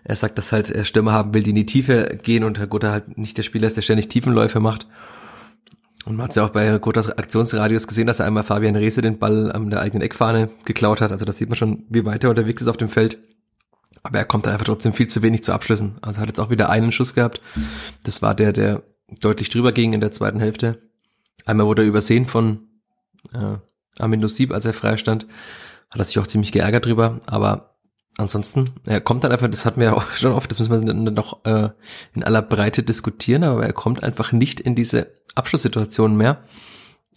Er 0.03 0.15
sagt, 0.15 0.37
dass 0.37 0.51
halt 0.51 0.69
er 0.69 0.85
Stürmer 0.85 1.11
haben 1.11 1.33
will, 1.33 1.41
die 1.41 1.49
in 1.49 1.55
die 1.55 1.65
Tiefe 1.65 2.19
gehen 2.21 2.43
und 2.43 2.59
Herr 2.59 2.67
Gotha 2.67 2.91
halt 2.91 3.17
nicht 3.17 3.37
der 3.37 3.43
Spieler 3.43 3.67
ist, 3.67 3.77
der 3.77 3.81
ständig 3.81 4.09
Tiefenläufe 4.09 4.59
macht. 4.59 4.87
Und 6.05 6.15
man 6.15 6.25
hat 6.25 6.35
ja 6.35 6.45
auch 6.45 6.49
bei 6.49 6.77
Gotthas 6.77 7.09
Aktionsradius 7.09 7.87
gesehen, 7.87 8.07
dass 8.07 8.19
er 8.19 8.25
einmal 8.25 8.43
Fabian 8.43 8.75
Reese 8.75 9.01
den 9.01 9.19
Ball 9.19 9.51
an 9.51 9.69
der 9.69 9.81
eigenen 9.81 10.01
Eckfahne 10.01 10.49
geklaut 10.65 11.01
hat. 11.01 11.11
Also 11.11 11.25
das 11.25 11.37
sieht 11.37 11.49
man 11.49 11.55
schon, 11.55 11.83
wie 11.89 12.05
weit 12.05 12.23
er 12.23 12.29
unterwegs 12.29 12.61
ist 12.61 12.67
auf 12.67 12.77
dem 12.77 12.89
Feld. 12.89 13.17
Aber 14.01 14.17
er 14.17 14.25
kommt 14.25 14.45
dann 14.45 14.53
einfach 14.53 14.65
trotzdem 14.65 14.93
viel 14.93 15.07
zu 15.07 15.21
wenig 15.21 15.43
zu 15.43 15.51
Abschlüssen. 15.51 15.97
Also 16.01 16.21
hat 16.21 16.27
jetzt 16.27 16.39
auch 16.39 16.49
wieder 16.49 16.69
einen 16.69 16.91
Schuss 16.91 17.15
gehabt. 17.15 17.41
Das 18.03 18.21
war 18.21 18.33
der, 18.33 18.53
der 18.53 18.81
deutlich 19.21 19.49
drüber 19.49 19.71
ging 19.71 19.93
in 19.93 19.99
der 19.99 20.11
zweiten 20.11 20.39
Hälfte. 20.39 20.79
Einmal 21.45 21.67
wurde 21.67 21.81
er 21.81 21.87
übersehen 21.87 22.25
von 22.25 22.59
äh, 23.33 23.57
Amin 23.99 24.19
Nusib, 24.19 24.51
als 24.51 24.65
er 24.65 24.73
frei 24.73 24.97
stand, 24.97 25.27
hat 25.89 25.99
er 25.99 26.05
sich 26.05 26.19
auch 26.19 26.27
ziemlich 26.27 26.51
geärgert 26.51 26.85
drüber, 26.85 27.19
aber 27.25 27.77
ansonsten, 28.17 28.71
er 28.85 29.01
kommt 29.01 29.23
dann 29.23 29.31
einfach, 29.31 29.49
das 29.49 29.65
hatten 29.65 29.79
wir 29.79 29.87
ja 29.87 29.93
auch 29.97 30.09
schon 30.11 30.33
oft, 30.33 30.51
das 30.51 30.59
müssen 30.59 30.71
wir 30.71 30.93
dann 30.93 31.13
noch 31.13 31.45
äh, 31.45 31.69
in 32.13 32.23
aller 32.23 32.41
Breite 32.41 32.83
diskutieren, 32.83 33.43
aber 33.43 33.65
er 33.65 33.73
kommt 33.73 34.03
einfach 34.03 34.31
nicht 34.31 34.59
in 34.59 34.75
diese 34.75 35.11
Abschlusssituation 35.35 36.15
mehr. 36.15 36.43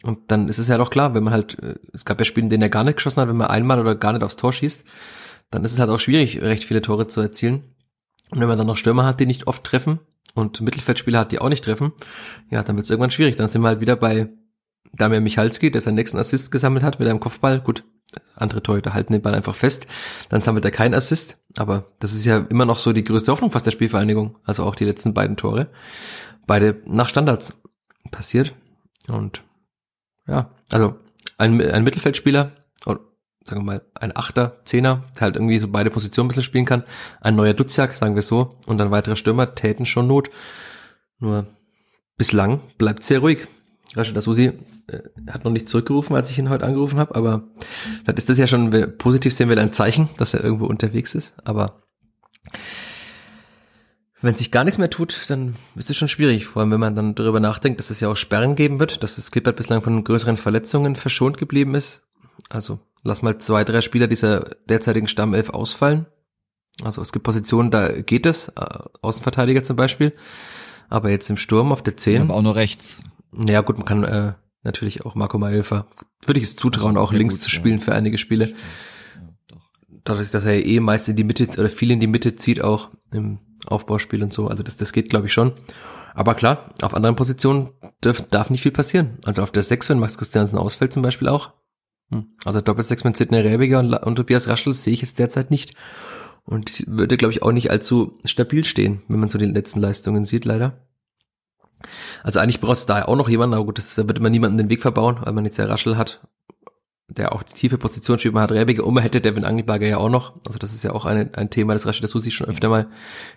Und 0.03 0.33
dann 0.33 0.49
ist 0.49 0.59
es 0.59 0.68
ja 0.68 0.78
doch 0.78 0.91
klar, 0.91 1.14
wenn 1.14 1.22
man 1.22 1.33
halt, 1.33 1.62
äh, 1.62 1.76
es 1.93 2.05
gab 2.05 2.18
ja 2.18 2.24
Spiele, 2.24 2.45
in 2.45 2.51
denen 2.51 2.62
er 2.62 2.68
gar 2.68 2.85
nicht 2.85 2.97
geschossen 2.97 3.20
hat, 3.20 3.28
wenn 3.28 3.37
man 3.37 3.49
einmal 3.49 3.78
oder 3.78 3.95
gar 3.95 4.12
nicht 4.12 4.22
aufs 4.22 4.37
Tor 4.37 4.53
schießt, 4.53 4.85
dann 5.51 5.64
ist 5.64 5.72
es 5.72 5.78
halt 5.78 5.91
auch 5.91 6.01
schwierig, 6.01 6.41
recht 6.41 6.64
viele 6.64 6.83
Tore 6.83 7.07
zu 7.07 7.20
erzielen. 7.20 7.74
Und 8.30 8.41
wenn 8.41 8.49
man 8.49 8.59
dann 8.59 8.66
noch 8.66 8.76
Stürmer 8.76 9.05
hat, 9.05 9.20
die 9.20 9.26
nicht 9.26 9.47
oft 9.47 9.62
treffen 9.62 10.01
und 10.35 10.61
Mittelfeldspieler 10.61 11.20
hat, 11.20 11.33
die 11.33 11.39
auch 11.39 11.51
nicht 11.51 11.64
treffen, 11.64 11.93
ja, 12.51 12.62
dann 12.62 12.76
wird 12.76 12.85
es 12.85 12.91
irgendwann 12.91 13.11
schwierig. 13.11 13.37
Dann 13.37 13.49
sind 13.49 13.61
wir 13.61 13.68
halt 13.68 13.80
wieder 13.80 13.95
bei 13.95 14.30
Damian 14.93 15.22
Michalski, 15.22 15.70
der 15.70 15.80
seinen 15.80 15.95
nächsten 15.95 16.18
Assist 16.18 16.51
gesammelt 16.51 16.84
hat 16.84 16.99
mit 16.99 17.09
einem 17.09 17.20
Kopfball. 17.20 17.61
Gut, 17.61 17.84
andere 18.34 18.62
Torhüter 18.62 18.95
halten 18.95 19.12
den 19.12 19.22
Ball 19.22 19.34
einfach 19.34 19.55
fest. 19.55 19.86
Dann 20.28 20.40
sammelt 20.40 20.64
er 20.64 20.70
keinen 20.70 20.95
Assist. 20.95 21.38
Aber 21.57 21.93
das 21.99 22.12
ist 22.12 22.24
ja 22.24 22.38
immer 22.38 22.66
noch 22.66 22.78
so 22.78 22.93
die 22.93 23.05
größte 23.05 23.32
Hoffnung 23.32 23.51
fast 23.51 23.66
der 23.66 23.70
Spielvereinigung. 23.70 24.38
Also 24.45 24.64
auch 24.64 24.74
die 24.74 24.84
letzten 24.84 25.14
beiden 25.14 25.36
Tore. 25.36 25.68
Beide 26.47 26.82
nach 26.84 27.09
Standards 27.09 27.55
passiert. 28.11 28.55
Und 29.09 29.43
ja, 30.26 30.51
also 30.70 30.97
ein, 31.38 31.61
ein 31.61 31.84
Mittelfeldspieler, 31.84 32.53
oder 32.86 33.01
sagen 33.45 33.62
wir 33.62 33.64
mal 33.64 33.82
ein 33.95 34.16
Achter, 34.16 34.61
Zehner, 34.64 35.05
der 35.14 35.22
halt 35.22 35.36
irgendwie 35.36 35.59
so 35.59 35.68
beide 35.68 35.90
Positionen 35.90 36.26
ein 36.26 36.28
bisschen 36.28 36.43
spielen 36.43 36.64
kann. 36.64 36.84
Ein 37.20 37.36
neuer 37.36 37.55
Duziak, 37.55 37.95
sagen 37.95 38.14
wir 38.14 38.22
so, 38.22 38.59
und 38.66 38.80
ein 38.80 38.90
weiterer 38.90 39.16
Stürmer 39.16 39.55
täten 39.55 39.86
schon 39.86 40.07
Not. 40.07 40.30
Nur 41.18 41.47
bislang 42.16 42.61
bleibt 42.78 43.03
sehr 43.05 43.20
ruhig. 43.20 43.49
Rashid 43.95 44.16
Asusi 44.16 44.53
äh, 44.86 44.99
hat 45.30 45.45
noch 45.45 45.53
nicht 45.53 45.68
zurückgerufen, 45.68 46.16
als 46.16 46.30
ich 46.30 46.38
ihn 46.38 46.49
heute 46.49 46.64
angerufen 46.64 46.99
habe, 46.99 47.14
aber 47.14 47.45
vielleicht 48.03 48.18
ist 48.18 48.28
das 48.28 48.38
ja 48.38 48.47
schon, 48.47 48.70
positiv 48.99 49.34
sehen 49.34 49.49
wir 49.49 49.59
ein 49.59 49.72
Zeichen, 49.72 50.09
dass 50.16 50.34
er 50.34 50.43
irgendwo 50.43 50.66
unterwegs 50.66 51.14
ist, 51.14 51.34
aber 51.45 51.82
wenn 54.22 54.36
sich 54.36 54.53
gar 54.53 54.62
nichts 54.62 54.78
mehr 54.78 54.88
tut, 54.88 55.24
dann 55.28 55.57
ist 55.74 55.90
es 55.90 55.97
schon 55.97 56.09
schwierig, 56.09 56.47
vor 56.47 56.62
allem 56.62 56.70
wenn 56.70 56.80
man 56.80 56.95
dann 56.95 57.16
darüber 57.16 57.40
nachdenkt, 57.40 57.80
dass 57.80 57.90
es 57.90 57.99
ja 58.01 58.09
auch 58.09 58.16
Sperren 58.16 58.55
geben 58.55 58.78
wird, 58.78 59.03
dass 59.03 59.16
das 59.16 59.32
Klippert 59.32 59.57
bislang 59.57 59.82
von 59.82 60.05
größeren 60.05 60.36
Verletzungen 60.36 60.95
verschont 60.95 61.38
geblieben 61.38 61.74
ist. 61.74 62.03
Also 62.49 62.78
lass 63.03 63.22
mal 63.22 63.38
zwei, 63.38 63.64
drei 63.64 63.80
Spieler 63.80 64.07
dieser 64.07 64.40
derzeitigen 64.68 65.09
Stammelf 65.09 65.51
ausfallen. 65.51 66.07
Also 66.84 67.03
es 67.03 67.12
gibt 67.12 67.24
Positionen, 67.24 67.72
da 67.72 68.01
geht 68.01 68.24
es, 68.26 68.49
äh, 68.49 68.78
Außenverteidiger 69.03 69.64
zum 69.64 69.76
Beispiel. 69.76 70.12
Aber 70.88 71.11
jetzt 71.11 71.28
im 71.28 71.36
Sturm 71.36 71.72
auf 71.72 71.82
der 71.82 71.97
10. 71.97 72.22
Aber 72.22 72.34
auch 72.34 72.43
nur 72.43 72.57
rechts. 72.57 73.03
Ja 73.35 73.61
gut, 73.62 73.78
man 73.78 73.87
kann 73.87 74.05
äh, 74.05 74.35
natürlich 74.62 75.05
auch 75.05 75.14
Marco 75.14 75.39
Maelfa, 75.39 75.87
würde 76.26 76.39
ich 76.39 76.45
es 76.45 76.57
zutrauen, 76.57 76.97
Also, 76.97 77.01
auch 77.09 77.12
ja, 77.12 77.18
links 77.18 77.37
gut, 77.37 77.43
zu 77.43 77.49
ja. 77.49 77.55
spielen 77.55 77.80
für 77.80 77.95
einige 77.95 78.18
Spiele. 78.18 78.47
Ja, 78.47 78.55
doch. 79.49 79.70
Dadurch, 80.05 80.30
dass 80.30 80.45
er 80.45 80.64
eh 80.64 80.80
meist 80.80 81.09
in 81.09 81.16
die 81.16 81.24
Mitte 81.24 81.49
oder 81.59 81.68
viel 81.68 81.91
in 81.91 82.01
die 82.01 82.07
Mitte 82.07 82.37
zieht, 82.37 82.62
auch 82.62 82.91
im 83.12 83.39
Aufbauspiel 83.66 84.22
und 84.22 84.33
so. 84.33 84.49
Also 84.49 84.62
das, 84.62 84.76
das 84.76 84.93
geht, 84.93 85.09
glaube 85.11 85.26
ich, 85.26 85.33
schon. 85.33 85.53
Aber 86.14 86.35
klar, 86.35 86.70
auf 86.83 86.95
anderen 86.95 87.16
Positionen 87.16 87.70
darf, 88.01 88.20
darf 88.28 88.51
nicht 88.51 88.62
viel 88.62 88.72
passieren. 88.72 89.18
Also 89.24 89.43
auf 89.43 89.51
der 89.51 89.62
6, 89.62 89.91
wenn 89.91 89.99
Max 89.99 90.18
Christiansen 90.18 90.59
ausfällt 90.59 90.93
zum 90.93 91.03
Beispiel 91.03 91.28
auch. 91.28 91.53
Hm. 92.11 92.26
Also 92.45 92.61
Doppelsechs 92.61 93.05
mit 93.05 93.16
Sidney 93.16 93.41
Rebiger 93.41 93.78
und, 93.78 93.95
und 93.95 94.16
Tobias 94.16 94.49
Raschel 94.49 94.74
sehe 94.74 94.93
ich 94.93 95.01
jetzt 95.01 95.18
derzeit 95.18 95.51
nicht. 95.51 95.74
Und 96.45 96.85
würde, 96.89 97.16
glaube 97.16 97.33
ich, 97.33 97.43
auch 97.43 97.53
nicht 97.53 97.70
allzu 97.70 98.18
stabil 98.24 98.64
stehen, 98.64 99.03
wenn 99.09 99.20
man 99.20 99.28
so 99.28 99.39
die 99.39 99.47
letzten 99.47 99.80
Leistungen 99.80 100.24
sieht, 100.24 100.45
leider. 100.45 100.87
Also 102.22 102.41
eigentlich 102.41 102.61
braucht 102.61 102.78
es 102.78 102.87
da 102.87 102.99
ja 102.99 103.09
auch 103.09 103.16
noch 103.16 103.28
jemanden, 103.28 103.55
aber 103.55 103.64
gut, 103.64 103.78
das, 103.78 103.95
da 103.95 104.07
wird 104.07 104.20
man 104.20 104.33
niemanden 104.33 104.59
den 104.59 104.70
Weg 104.70 104.83
verbauen, 104.83 105.18
weil 105.22 105.33
man 105.33 105.45
jetzt 105.45 105.57
ja 105.59 105.66
Raschel 105.66 105.97
hat, 105.97 106.26
der 107.09 107.33
auch 107.33 107.43
die 107.43 107.55
tiefe 107.55 107.78
Position 107.78 108.18
spielt. 108.18 108.35
Man 108.35 108.43
hat 108.43 108.53
Rebiger 108.53 108.85
und 108.85 108.95
man 108.95 109.03
hätte 109.03 109.20
Devin 109.20 109.45
Angelberger 109.45 109.87
ja 109.87 109.99
auch 109.99 110.09
noch. 110.09 110.41
Also 110.47 110.59
das 110.59 110.72
ist 110.72 110.83
ja 110.85 110.93
auch 110.93 111.05
eine, 111.05 111.30
ein 111.35 111.51
Thema, 111.51 111.74
das 111.74 111.87
Rashid 111.87 112.09
Susi 112.09 112.30
schon 112.30 112.47
öfter 112.49 112.68
mal 112.68 112.89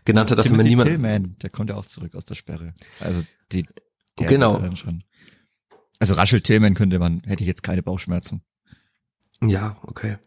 genannt 0.05 0.31
hat, 0.31 0.37
dass 0.37 0.49
man 0.49 0.65
Timothy 0.65 0.69
niemand. 0.69 0.89
Tillman, 0.89 1.35
der 1.41 1.49
kommt 1.49 1.69
ja 1.69 1.75
auch 1.75 1.85
zurück 1.85 2.15
aus 2.15 2.25
der 2.25 2.35
Sperre. 2.35 2.73
Also 2.99 3.23
die, 3.51 3.65
der 4.19 4.27
Genau. 4.27 4.57
Dann 4.57 4.75
schon. 4.75 5.03
Also 5.99 6.13
Raschel 6.13 6.41
Tillman 6.41 6.73
könnte 6.73 6.99
man, 6.99 7.21
hätte 7.25 7.43
ich 7.43 7.47
jetzt 7.47 7.63
keine 7.63 7.83
Bauchschmerzen. 7.83 8.41
Ja, 9.41 9.77
okay. 9.83 10.17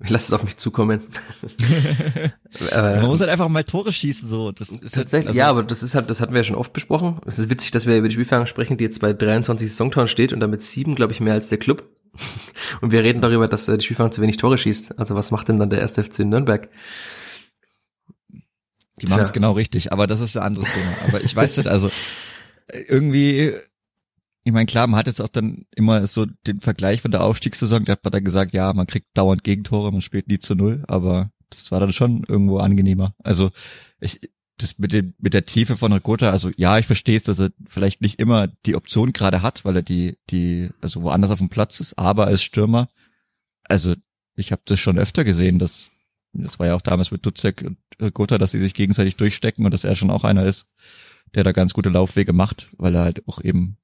Ich 0.00 0.10
lasse 0.10 0.26
es 0.26 0.32
auf 0.32 0.44
mich 0.44 0.56
zukommen. 0.56 1.02
Man 2.72 3.06
muss 3.06 3.20
halt 3.20 3.30
einfach 3.30 3.48
mal 3.48 3.64
Tore 3.64 3.92
schießen, 3.92 4.28
so. 4.28 4.52
Das 4.52 4.68
ist 4.68 4.94
tatsächlich, 4.94 5.12
halt, 5.12 5.26
also, 5.28 5.38
ja, 5.38 5.48
aber 5.48 5.64
das 5.64 5.82
ist 5.82 5.94
halt, 5.96 6.08
das 6.08 6.20
hatten 6.20 6.32
wir 6.32 6.40
ja 6.40 6.44
schon 6.44 6.56
oft 6.56 6.72
besprochen. 6.72 7.20
Es 7.26 7.38
ist 7.38 7.50
witzig, 7.50 7.72
dass 7.72 7.86
wir 7.86 7.96
über 7.98 8.08
die 8.08 8.14
Spielfang 8.14 8.46
sprechen, 8.46 8.76
die 8.76 8.84
jetzt 8.84 9.00
bei 9.00 9.12
23 9.12 9.68
Saisontoren 9.68 10.06
steht 10.06 10.32
und 10.32 10.38
damit 10.40 10.62
sieben, 10.62 10.94
glaube 10.94 11.12
ich, 11.12 11.20
mehr 11.20 11.34
als 11.34 11.48
der 11.48 11.58
Club. 11.58 11.88
Und 12.80 12.90
wir 12.90 13.04
reden 13.04 13.20
darüber, 13.20 13.48
dass 13.48 13.68
äh, 13.68 13.76
die 13.76 13.84
Spielfang 13.84 14.10
zu 14.12 14.20
wenig 14.22 14.38
Tore 14.38 14.58
schießt. 14.58 14.98
Also 14.98 15.14
was 15.14 15.30
macht 15.30 15.48
denn 15.48 15.58
dann 15.58 15.70
der 15.70 15.80
erste 15.80 16.02
FC 16.02 16.20
in 16.20 16.30
Nürnberg? 16.30 16.68
Die 19.00 19.06
machen 19.06 19.22
es 19.22 19.32
genau 19.32 19.52
richtig, 19.52 19.92
aber 19.92 20.06
das 20.06 20.20
ist 20.20 20.36
ein 20.36 20.42
anderes 20.42 20.68
Thema. 20.72 20.90
Aber 21.06 21.22
ich 21.22 21.36
weiß 21.36 21.58
nicht, 21.58 21.68
also 21.68 21.90
irgendwie, 22.88 23.52
ich 24.48 24.54
meine, 24.54 24.64
klar, 24.64 24.86
man 24.86 24.98
hat 24.98 25.06
jetzt 25.06 25.20
auch 25.20 25.28
dann 25.28 25.66
immer 25.76 26.06
so 26.06 26.24
den 26.46 26.60
Vergleich 26.62 27.02
von 27.02 27.10
der 27.10 27.22
Aufstiegssaison, 27.22 27.84
da 27.84 27.92
hat 27.92 28.02
man 28.02 28.12
dann 28.12 28.24
gesagt, 28.24 28.54
ja, 28.54 28.72
man 28.72 28.86
kriegt 28.86 29.08
dauernd 29.12 29.44
Gegentore, 29.44 29.92
man 29.92 30.00
spielt 30.00 30.26
nie 30.26 30.38
zu 30.38 30.54
null, 30.54 30.84
aber 30.88 31.30
das 31.50 31.70
war 31.70 31.80
dann 31.80 31.92
schon 31.92 32.24
irgendwo 32.26 32.56
angenehmer. 32.56 33.14
Also 33.22 33.50
ich, 34.00 34.20
das 34.56 34.78
mit 34.78 34.94
dem, 34.94 35.12
mit 35.18 35.34
der 35.34 35.44
Tiefe 35.44 35.76
von 35.76 35.92
Ricotta, 35.92 36.30
also 36.30 36.50
ja, 36.56 36.78
ich 36.78 36.86
verstehe 36.86 37.18
es, 37.18 37.24
dass 37.24 37.38
er 37.38 37.50
vielleicht 37.68 38.00
nicht 38.00 38.20
immer 38.20 38.48
die 38.64 38.74
Option 38.74 39.12
gerade 39.12 39.42
hat, 39.42 39.66
weil 39.66 39.76
er 39.76 39.82
die, 39.82 40.16
die, 40.30 40.70
also 40.80 41.02
woanders 41.02 41.30
auf 41.30 41.40
dem 41.40 41.50
Platz 41.50 41.78
ist, 41.78 41.98
aber 41.98 42.26
als 42.26 42.42
Stürmer, 42.42 42.88
also 43.64 43.94
ich 44.34 44.50
habe 44.50 44.62
das 44.64 44.80
schon 44.80 44.98
öfter 44.98 45.24
gesehen, 45.24 45.58
dass 45.58 45.90
das 46.32 46.58
war 46.58 46.68
ja 46.68 46.74
auch 46.74 46.80
damals 46.80 47.10
mit 47.10 47.26
Dutzek 47.26 47.64
und 47.66 47.76
Ricotta, 48.00 48.38
dass 48.38 48.52
sie 48.52 48.60
sich 48.60 48.72
gegenseitig 48.72 49.16
durchstecken 49.16 49.66
und 49.66 49.74
dass 49.74 49.84
er 49.84 49.94
schon 49.94 50.10
auch 50.10 50.24
einer 50.24 50.44
ist, 50.44 50.68
der 51.34 51.44
da 51.44 51.52
ganz 51.52 51.74
gute 51.74 51.90
Laufwege 51.90 52.32
macht, 52.32 52.68
weil 52.78 52.94
er 52.94 53.02
halt 53.02 53.28
auch 53.28 53.42
eben 53.42 53.76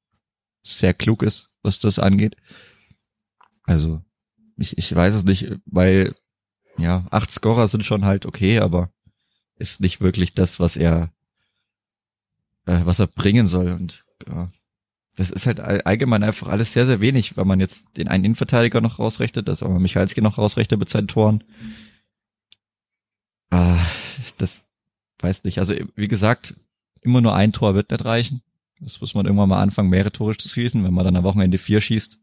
sehr 0.65 0.95
klug 0.95 1.23
ist, 1.23 1.51
was 1.63 1.79
das 1.79 1.99
angeht. 1.99 2.37
Also, 3.65 4.03
ich, 4.57 4.77
ich 4.79 4.95
weiß 4.95 5.15
es 5.15 5.25
nicht, 5.25 5.53
weil, 5.67 6.15
ja, 6.79 7.07
acht 7.11 7.31
Scorer 7.31 7.69
sind 7.69 7.85
schon 7.85 8.05
halt 8.05 8.27
okay, 8.27 8.59
aber 8.59 8.91
ist 9.57 9.81
nicht 9.81 10.01
wirklich 10.01 10.35
das, 10.35 10.59
was 10.59 10.77
er, 10.77 11.13
äh, 12.67 12.81
was 12.85 12.99
er 12.99 13.07
bringen 13.07 13.47
soll 13.47 13.73
und, 13.73 14.05
ja. 14.29 14.51
Das 15.17 15.31
ist 15.31 15.47
halt 15.47 15.61
all- 15.61 15.83
allgemein 15.83 16.25
einfach 16.25 16.49
alles 16.49 16.73
sehr, 16.73 16.87
sehr 16.87 16.99
wenig, 17.01 17.37
wenn 17.37 17.47
man 17.47 17.61
jetzt 17.61 17.87
den 17.97 18.09
einen 18.09 18.25
Innenverteidiger 18.25 18.81
noch 18.81 18.99
rausrechnet, 18.99 19.47
dass 19.47 19.61
man 19.61 19.81
Michalski 19.81 20.21
noch 20.21 20.39
rausrechnet 20.39 20.81
mit 20.81 20.89
seinen 20.89 21.07
Toren. 21.07 21.45
Ah, 23.51 23.79
das 24.39 24.65
weiß 25.21 25.45
nicht. 25.45 25.59
Also 25.61 25.75
wie 25.95 26.09
gesagt, 26.09 26.55
immer 27.01 27.21
nur 27.21 27.33
ein 27.37 27.53
Tor 27.53 27.77
wird 27.77 27.93
nicht 27.93 28.05
reichen. 28.05 28.43
Das 28.85 29.01
muss 29.01 29.15
man 29.15 29.25
irgendwann 29.25 29.49
mal 29.49 29.63
anfangen, 29.63 29.89
mehrere 29.89 30.13
Tore 30.13 30.37
zu 30.37 30.49
schießen. 30.49 30.85
Wenn 30.85 30.95
man 30.95 31.05
dann 31.05 31.17
am 31.17 31.25
Wochenende 31.25 31.59
vier 31.59 31.81
schießt, 31.81 32.21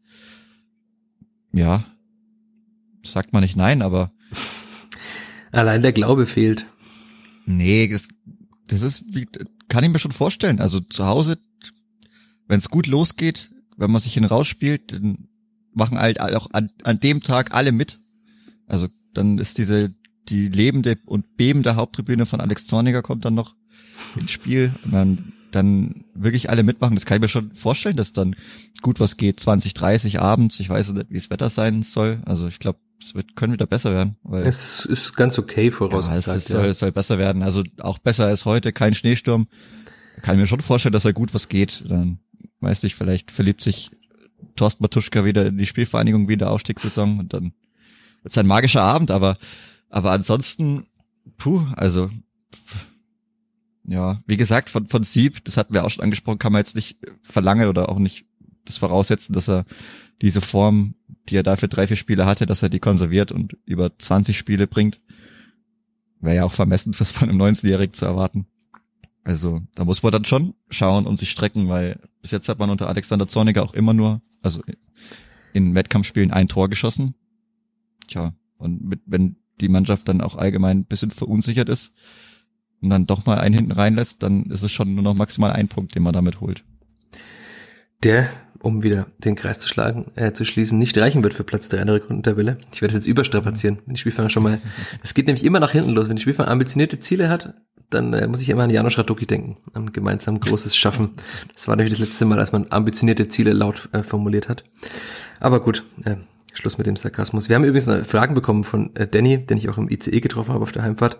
ja, 1.52 1.84
sagt 3.04 3.32
man 3.32 3.42
nicht 3.42 3.56
nein, 3.56 3.82
aber 3.82 4.12
Allein 5.50 5.82
der 5.82 5.92
Glaube 5.92 6.26
fehlt. 6.26 6.66
nee, 7.44 7.88
das, 7.88 8.08
das 8.68 8.82
ist, 8.82 9.14
wie, 9.14 9.26
kann 9.68 9.84
ich 9.84 9.90
mir 9.90 9.98
schon 9.98 10.12
vorstellen. 10.12 10.60
Also 10.60 10.80
zu 10.80 11.06
Hause, 11.06 11.38
wenn 12.46 12.58
es 12.58 12.68
gut 12.68 12.86
losgeht, 12.86 13.50
wenn 13.76 13.90
man 13.90 14.00
sich 14.00 14.14
hin 14.14 14.24
rausspielt, 14.24 14.92
dann 14.92 15.28
machen 15.74 15.98
halt 15.98 16.20
auch 16.20 16.48
an, 16.52 16.70
an 16.84 17.00
dem 17.00 17.22
Tag 17.22 17.54
alle 17.54 17.72
mit. 17.72 17.98
Also 18.66 18.88
dann 19.14 19.38
ist 19.38 19.58
diese 19.58 19.94
die 20.28 20.48
lebende 20.48 20.98
und 21.06 21.36
bebende 21.36 21.74
Haupttribüne 21.74 22.26
von 22.26 22.40
Alex 22.40 22.66
Zorniger 22.66 23.02
kommt 23.02 23.24
dann 23.24 23.34
noch 23.34 23.56
ins 24.18 24.30
Spiel 24.30 24.72
und 24.84 24.92
dann 24.92 25.32
dann 25.54 26.04
wirklich 26.14 26.50
alle 26.50 26.62
mitmachen. 26.62 26.94
Das 26.94 27.06
kann 27.06 27.16
ich 27.16 27.22
mir 27.22 27.28
schon 27.28 27.54
vorstellen, 27.54 27.96
dass 27.96 28.12
dann 28.12 28.34
gut 28.82 29.00
was 29.00 29.16
geht. 29.16 29.40
20, 29.40 29.74
30 29.74 30.20
abends. 30.20 30.60
Ich 30.60 30.68
weiß 30.68 30.92
nicht, 30.92 31.10
wie 31.10 31.14
das 31.14 31.30
Wetter 31.30 31.50
sein 31.50 31.82
soll. 31.82 32.20
Also 32.26 32.48
ich 32.48 32.58
glaube, 32.58 32.78
es 33.00 33.14
wird 33.14 33.36
können 33.36 33.52
wieder 33.52 33.66
besser 33.66 33.92
werden. 33.92 34.16
Weil 34.22 34.46
Es 34.46 34.84
ist 34.84 35.16
ganz 35.16 35.38
okay 35.38 35.70
ja, 36.08 36.16
es, 36.16 36.26
ist, 36.26 36.48
soll, 36.48 36.66
es 36.66 36.78
soll 36.78 36.92
besser 36.92 37.18
werden. 37.18 37.42
Also 37.42 37.62
auch 37.80 37.98
besser 37.98 38.26
als 38.26 38.44
heute. 38.44 38.72
Kein 38.72 38.94
Schneesturm. 38.94 39.46
Kann 40.22 40.34
ich 40.36 40.40
mir 40.40 40.46
schon 40.46 40.60
vorstellen, 40.60 40.92
dass 40.92 41.04
da 41.04 41.12
gut 41.12 41.34
was 41.34 41.48
geht. 41.48 41.84
Dann 41.88 42.18
weiß 42.60 42.84
ich, 42.84 42.94
vielleicht 42.94 43.30
verliebt 43.30 43.62
sich 43.62 43.90
Thorsten 44.56 44.82
Matuschka 44.82 45.24
wieder 45.24 45.46
in 45.46 45.56
die 45.56 45.66
Spielvereinigung 45.66 46.28
wie 46.28 46.34
in 46.34 46.38
der 46.38 46.50
Aufstiegssaison 46.50 47.18
und 47.18 47.32
dann 47.32 47.52
wird's 48.22 48.38
ein 48.38 48.46
magischer 48.46 48.82
Abend. 48.82 49.10
Aber 49.10 49.36
aber 49.92 50.10
ansonsten, 50.12 50.86
puh, 51.36 51.66
also 51.76 52.10
ja, 53.84 54.22
wie 54.26 54.36
gesagt, 54.36 54.70
von, 54.70 54.86
von 54.86 55.02
Sieb, 55.02 55.44
das 55.44 55.56
hatten 55.56 55.74
wir 55.74 55.84
auch 55.84 55.90
schon 55.90 56.04
angesprochen, 56.04 56.38
kann 56.38 56.52
man 56.52 56.60
jetzt 56.60 56.76
nicht 56.76 56.98
verlangen 57.22 57.68
oder 57.68 57.88
auch 57.88 57.98
nicht 57.98 58.26
das 58.64 58.78
voraussetzen, 58.78 59.32
dass 59.32 59.48
er 59.48 59.64
diese 60.20 60.40
Form, 60.40 60.94
die 61.28 61.36
er 61.36 61.42
dafür 61.42 61.68
drei, 61.68 61.86
vier 61.86 61.96
Spiele 61.96 62.26
hatte, 62.26 62.46
dass 62.46 62.62
er 62.62 62.68
die 62.68 62.78
konserviert 62.78 63.32
und 63.32 63.56
über 63.66 63.96
20 63.98 64.38
Spiele 64.38 64.68
bringt. 64.68 65.00
Wäre 66.20 66.36
ja 66.36 66.44
auch 66.44 66.52
vermessen, 66.52 66.94
was 66.98 67.10
von 67.10 67.28
einem 67.28 67.42
19-Jährigen 67.42 67.94
zu 67.94 68.04
erwarten. 68.04 68.46
Also, 69.24 69.60
da 69.74 69.84
muss 69.84 70.02
man 70.02 70.12
dann 70.12 70.24
schon 70.24 70.54
schauen 70.68 71.06
und 71.06 71.18
sich 71.18 71.30
strecken, 71.30 71.68
weil 71.68 72.00
bis 72.20 72.32
jetzt 72.32 72.48
hat 72.48 72.58
man 72.58 72.70
unter 72.70 72.88
Alexander 72.88 73.28
Zorniger 73.28 73.62
auch 73.62 73.74
immer 73.74 73.94
nur, 73.94 74.20
also 74.42 74.62
in 75.52 75.74
Wettkampfspielen 75.74 76.32
ein 76.32 76.48
Tor 76.48 76.68
geschossen. 76.68 77.14
Tja, 78.08 78.34
und 78.56 78.82
mit, 78.82 79.00
wenn 79.06 79.36
die 79.60 79.68
Mannschaft 79.68 80.08
dann 80.08 80.20
auch 80.20 80.36
allgemein 80.36 80.78
ein 80.78 80.84
bisschen 80.86 81.10
verunsichert 81.10 81.68
ist 81.68 81.92
und 82.82 82.90
dann 82.90 83.06
doch 83.06 83.24
mal 83.26 83.38
einen 83.38 83.54
hinten 83.54 83.72
reinlässt, 83.72 84.22
dann 84.22 84.44
ist 84.46 84.62
es 84.62 84.72
schon 84.72 84.94
nur 84.94 85.04
noch 85.04 85.14
maximal 85.14 85.52
ein 85.52 85.68
Punkt, 85.68 85.94
den 85.94 86.02
man 86.02 86.12
damit 86.12 86.40
holt. 86.40 86.64
der, 88.02 88.28
um 88.60 88.82
wieder 88.82 89.06
den 89.18 89.36
Kreis 89.36 89.60
zu 89.60 89.68
schlagen, 89.68 90.10
äh, 90.16 90.32
zu 90.32 90.44
schließen, 90.44 90.78
nicht 90.78 90.96
reichen 90.98 91.22
wird 91.22 91.34
für 91.34 91.44
Platz 91.44 91.68
3 91.68 91.78
in 91.78 91.86
der 91.86 91.96
Rückrundentabelle. 91.96 92.58
Ich 92.72 92.82
werde 92.82 92.94
das 92.94 93.04
jetzt 93.04 93.10
überstrapazieren, 93.10 93.78
wenn 93.86 93.94
die 93.94 94.00
Spielfang 94.00 94.28
schon 94.28 94.42
mal, 94.42 94.60
das 95.02 95.14
geht 95.14 95.26
nämlich 95.26 95.44
immer 95.44 95.60
nach 95.60 95.72
hinten 95.72 95.90
los. 95.90 96.08
Wenn 96.08 96.16
die 96.16 96.22
Spielfang 96.22 96.46
ambitionierte 96.46 97.00
Ziele 97.00 97.28
hat, 97.28 97.54
dann 97.90 98.12
äh, 98.12 98.26
muss 98.26 98.40
ich 98.40 98.48
immer 98.48 98.64
an 98.64 98.70
Janusz 98.70 98.98
Raduki 98.98 99.26
denken, 99.26 99.58
an 99.74 99.92
gemeinsam 99.92 100.40
großes 100.40 100.76
Schaffen. 100.76 101.10
Das 101.54 101.68
war 101.68 101.76
nämlich 101.76 101.96
das 101.96 102.08
letzte 102.08 102.24
Mal, 102.24 102.38
als 102.38 102.52
man 102.52 102.66
ambitionierte 102.70 103.28
Ziele 103.28 103.52
laut 103.52 103.88
äh, 103.92 104.02
formuliert 104.02 104.48
hat. 104.48 104.64
Aber 105.40 105.60
gut, 105.60 105.84
äh, 106.04 106.16
Schluss 106.54 106.76
mit 106.78 106.86
dem 106.86 106.96
Sarkasmus. 106.96 107.48
Wir 107.48 107.56
haben 107.56 107.64
übrigens 107.64 107.90
Fragen 108.08 108.34
bekommen 108.34 108.64
von 108.64 108.94
äh, 108.96 109.06
Danny, 109.08 109.44
den 109.46 109.56
ich 109.56 109.68
auch 109.68 109.78
im 109.78 109.88
ICE 109.88 110.20
getroffen 110.20 110.52
habe 110.52 110.62
auf 110.62 110.72
der 110.72 110.82
Heimfahrt. 110.82 111.18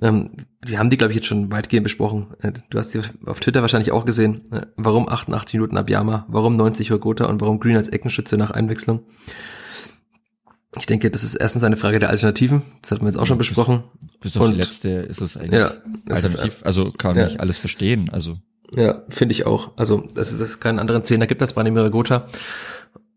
Ähm, 0.00 0.30
die 0.66 0.78
haben 0.78 0.88
die, 0.90 0.96
glaube 0.96 1.12
ich, 1.12 1.16
jetzt 1.16 1.26
schon 1.26 1.50
weitgehend 1.52 1.84
besprochen. 1.84 2.28
Äh, 2.40 2.52
du 2.70 2.78
hast 2.78 2.94
die 2.94 3.00
auf 3.26 3.40
Twitter 3.40 3.60
wahrscheinlich 3.62 3.92
auch 3.92 4.04
gesehen. 4.04 4.50
Äh, 4.52 4.62
warum 4.76 5.08
88 5.08 5.54
Minuten 5.60 5.76
Abiyama? 5.76 6.26
Warum 6.28 6.56
90 6.56 6.90
Hogota? 6.90 7.26
Und 7.26 7.40
warum 7.40 7.60
Green 7.60 7.76
als 7.76 7.88
Eckenschütze 7.88 8.36
nach 8.36 8.50
Einwechslung? 8.50 9.00
Ich 10.78 10.86
denke, 10.86 11.10
das 11.10 11.24
ist 11.24 11.34
erstens 11.34 11.64
eine 11.64 11.76
Frage 11.76 11.98
der 11.98 12.10
Alternativen. 12.10 12.62
Das 12.80 12.92
hatten 12.92 13.02
wir 13.02 13.08
jetzt 13.08 13.18
auch 13.18 13.26
schon 13.26 13.38
besprochen. 13.38 13.82
Bis 14.20 14.36
auf 14.36 14.44
Und- 14.46 14.52
die 14.52 14.58
letzte 14.58 14.88
ist 14.90 15.20
es 15.20 15.36
eigentlich 15.36 15.52
Ja, 15.52 15.72
es 16.06 16.18
ist, 16.24 16.36
alternativ. 16.36 16.60
also 16.64 16.92
kann 16.92 17.16
ja. 17.16 17.24
nicht 17.24 17.40
alles 17.40 17.58
verstehen. 17.58 18.08
Also 18.12 18.36
Ja, 18.76 19.02
finde 19.08 19.32
ich 19.32 19.46
auch. 19.46 19.72
Also, 19.76 20.06
dass 20.14 20.30
es 20.30 20.60
keinen 20.60 20.78
anderen 20.78 21.04
Zehner 21.04 21.26
gibt 21.26 21.42
als 21.42 21.54
Branimir 21.54 21.90
Gotha. 21.90 22.28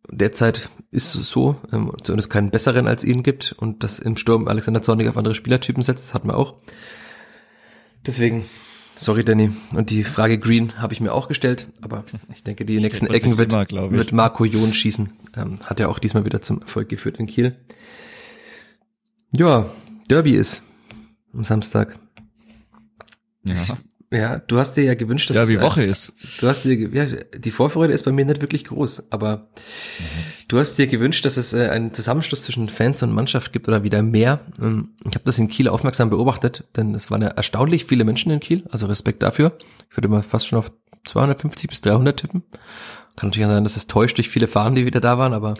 Derzeit 0.10 0.70
ist 0.92 1.16
es 1.16 1.30
so, 1.30 1.56
ähm, 1.72 1.92
zumindest 2.04 2.30
keinen 2.30 2.52
besseren 2.52 2.88
als 2.88 3.04
ihn 3.04 3.24
gibt 3.24 3.54
und 3.58 3.84
dass 3.84 4.00
im 4.00 4.18
Sturm 4.18 4.48
Alexander 4.48 4.82
Zornig 4.82 5.08
auf 5.08 5.18
andere 5.18 5.34
Spielertypen 5.34 5.82
setzt, 5.82 6.08
das 6.08 6.14
hatten 6.14 6.28
wir 6.28 6.38
auch. 6.38 6.56
Deswegen, 8.06 8.46
Sorry, 8.96 9.24
Danny. 9.24 9.52
Und 9.74 9.90
die 9.90 10.04
Frage 10.04 10.38
Green 10.38 10.80
habe 10.80 10.94
ich 10.94 11.02
mir 11.02 11.14
auch 11.14 11.28
gestellt, 11.28 11.68
aber 11.82 12.04
ich 12.34 12.44
denke, 12.44 12.66
die 12.66 12.78
nächsten 12.80 13.08
Ecken 13.08 13.38
wird, 13.38 13.52
immer, 13.52 13.92
wird 13.92 14.12
Marco 14.12 14.46
Jon 14.46 14.74
schießen. 14.74 15.12
Ähm, 15.36 15.60
hat 15.62 15.80
ja 15.80 15.88
auch 15.88 16.00
diesmal 16.00 16.26
wieder 16.26 16.42
zum 16.42 16.62
Erfolg 16.62 16.90
geführt 16.90 17.18
in 17.18 17.26
Kiel. 17.26 17.56
Ja, 19.36 19.72
Derby 20.10 20.36
ist 20.36 20.62
am 21.34 21.44
Samstag. 21.44 21.98
Ja. 23.44 23.56
Ja, 24.14 24.38
du 24.38 24.60
hast 24.60 24.74
dir 24.74 24.84
ja 24.84 24.94
gewünscht, 24.94 25.32
dass 25.32 25.36
ja, 25.36 25.50
wie 25.50 25.60
Woche 25.60 25.82
ist. 25.82 26.14
Du 26.40 26.48
hast 26.48 26.66
dir 26.66 26.76
ja, 26.76 27.06
die 27.36 27.50
Vorfreude 27.50 27.94
ist 27.94 28.04
bei 28.04 28.12
mir 28.12 28.26
nicht 28.26 28.42
wirklich 28.42 28.66
groß, 28.66 29.12
aber 29.12 29.38
mhm. 29.38 30.04
du 30.50 30.60
hast 30.60 30.78
dir 30.78 30.86
gewünscht, 30.86 31.26
dass 31.26 31.38
es 31.38 31.54
äh, 31.54 31.70
einen 31.70 31.96
Zusammenschluss 31.96 32.44
zwischen 32.44 32.70
Fans 32.70 33.02
und 33.02 33.12
Mannschaft 33.12 33.52
gibt 33.52 33.68
oder 33.68 33.82
wieder 33.82 34.04
mehr. 34.04 34.42
Ähm, 34.62 34.90
ich 35.00 35.16
habe 35.16 35.26
das 35.26 35.40
in 35.40 35.48
Kiel 35.48 35.68
aufmerksam 35.68 36.12
beobachtet, 36.12 36.66
denn 36.76 36.94
es 36.94 37.10
waren 37.10 37.24
ja 37.24 37.30
erstaunlich 37.30 37.86
viele 37.86 38.04
Menschen 38.04 38.32
in 38.32 38.40
Kiel, 38.40 38.64
also 38.70 38.86
Respekt 38.86 39.24
dafür. 39.24 39.58
Ich 39.90 39.98
würde 39.98 40.10
mal 40.10 40.22
fast 40.22 40.46
schon 40.46 40.60
auf 40.60 40.72
250 41.06 41.68
bis 41.68 41.82
300 41.82 42.16
tippen. 42.16 42.44
Kann 43.16 43.30
natürlich 43.30 43.48
sein, 43.48 43.64
dass 43.64 43.78
es 43.78 43.88
täuscht 43.88 44.18
durch 44.18 44.30
viele 44.30 44.48
Fahnen, 44.48 44.76
die 44.76 44.86
wieder 44.86 45.02
da 45.02 45.18
waren, 45.18 45.34
aber 45.34 45.56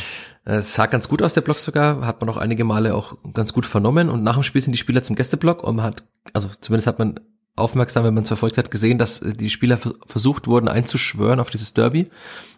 es 0.46 0.72
sah 0.72 0.86
ganz 0.86 1.10
gut 1.10 1.20
aus, 1.20 1.34
der 1.34 1.42
Block 1.42 1.58
sogar, 1.58 2.06
hat 2.06 2.22
man 2.22 2.30
auch 2.30 2.38
einige 2.38 2.64
Male 2.64 2.94
auch 2.94 3.18
ganz 3.34 3.52
gut 3.52 3.66
vernommen 3.66 4.08
und 4.08 4.22
nach 4.22 4.34
dem 4.34 4.44
Spiel 4.44 4.62
sind 4.62 4.72
die 4.72 4.78
Spieler 4.78 5.02
zum 5.02 5.14
Gästeblock 5.14 5.62
und 5.62 5.76
man 5.76 5.84
hat, 5.84 6.04
also 6.32 6.48
zumindest 6.62 6.86
hat 6.86 6.98
man 6.98 7.20
aufmerksam, 7.58 8.04
wenn 8.04 8.14
man 8.14 8.22
es 8.22 8.28
verfolgt 8.28 8.58
hat, 8.58 8.70
gesehen, 8.70 8.98
dass 8.98 9.20
äh, 9.20 9.32
die 9.32 9.50
Spieler 9.50 9.78
versucht 10.06 10.46
wurden 10.46 10.68
einzuschwören 10.68 11.40
auf 11.40 11.50
dieses 11.50 11.74
Derby. 11.74 12.08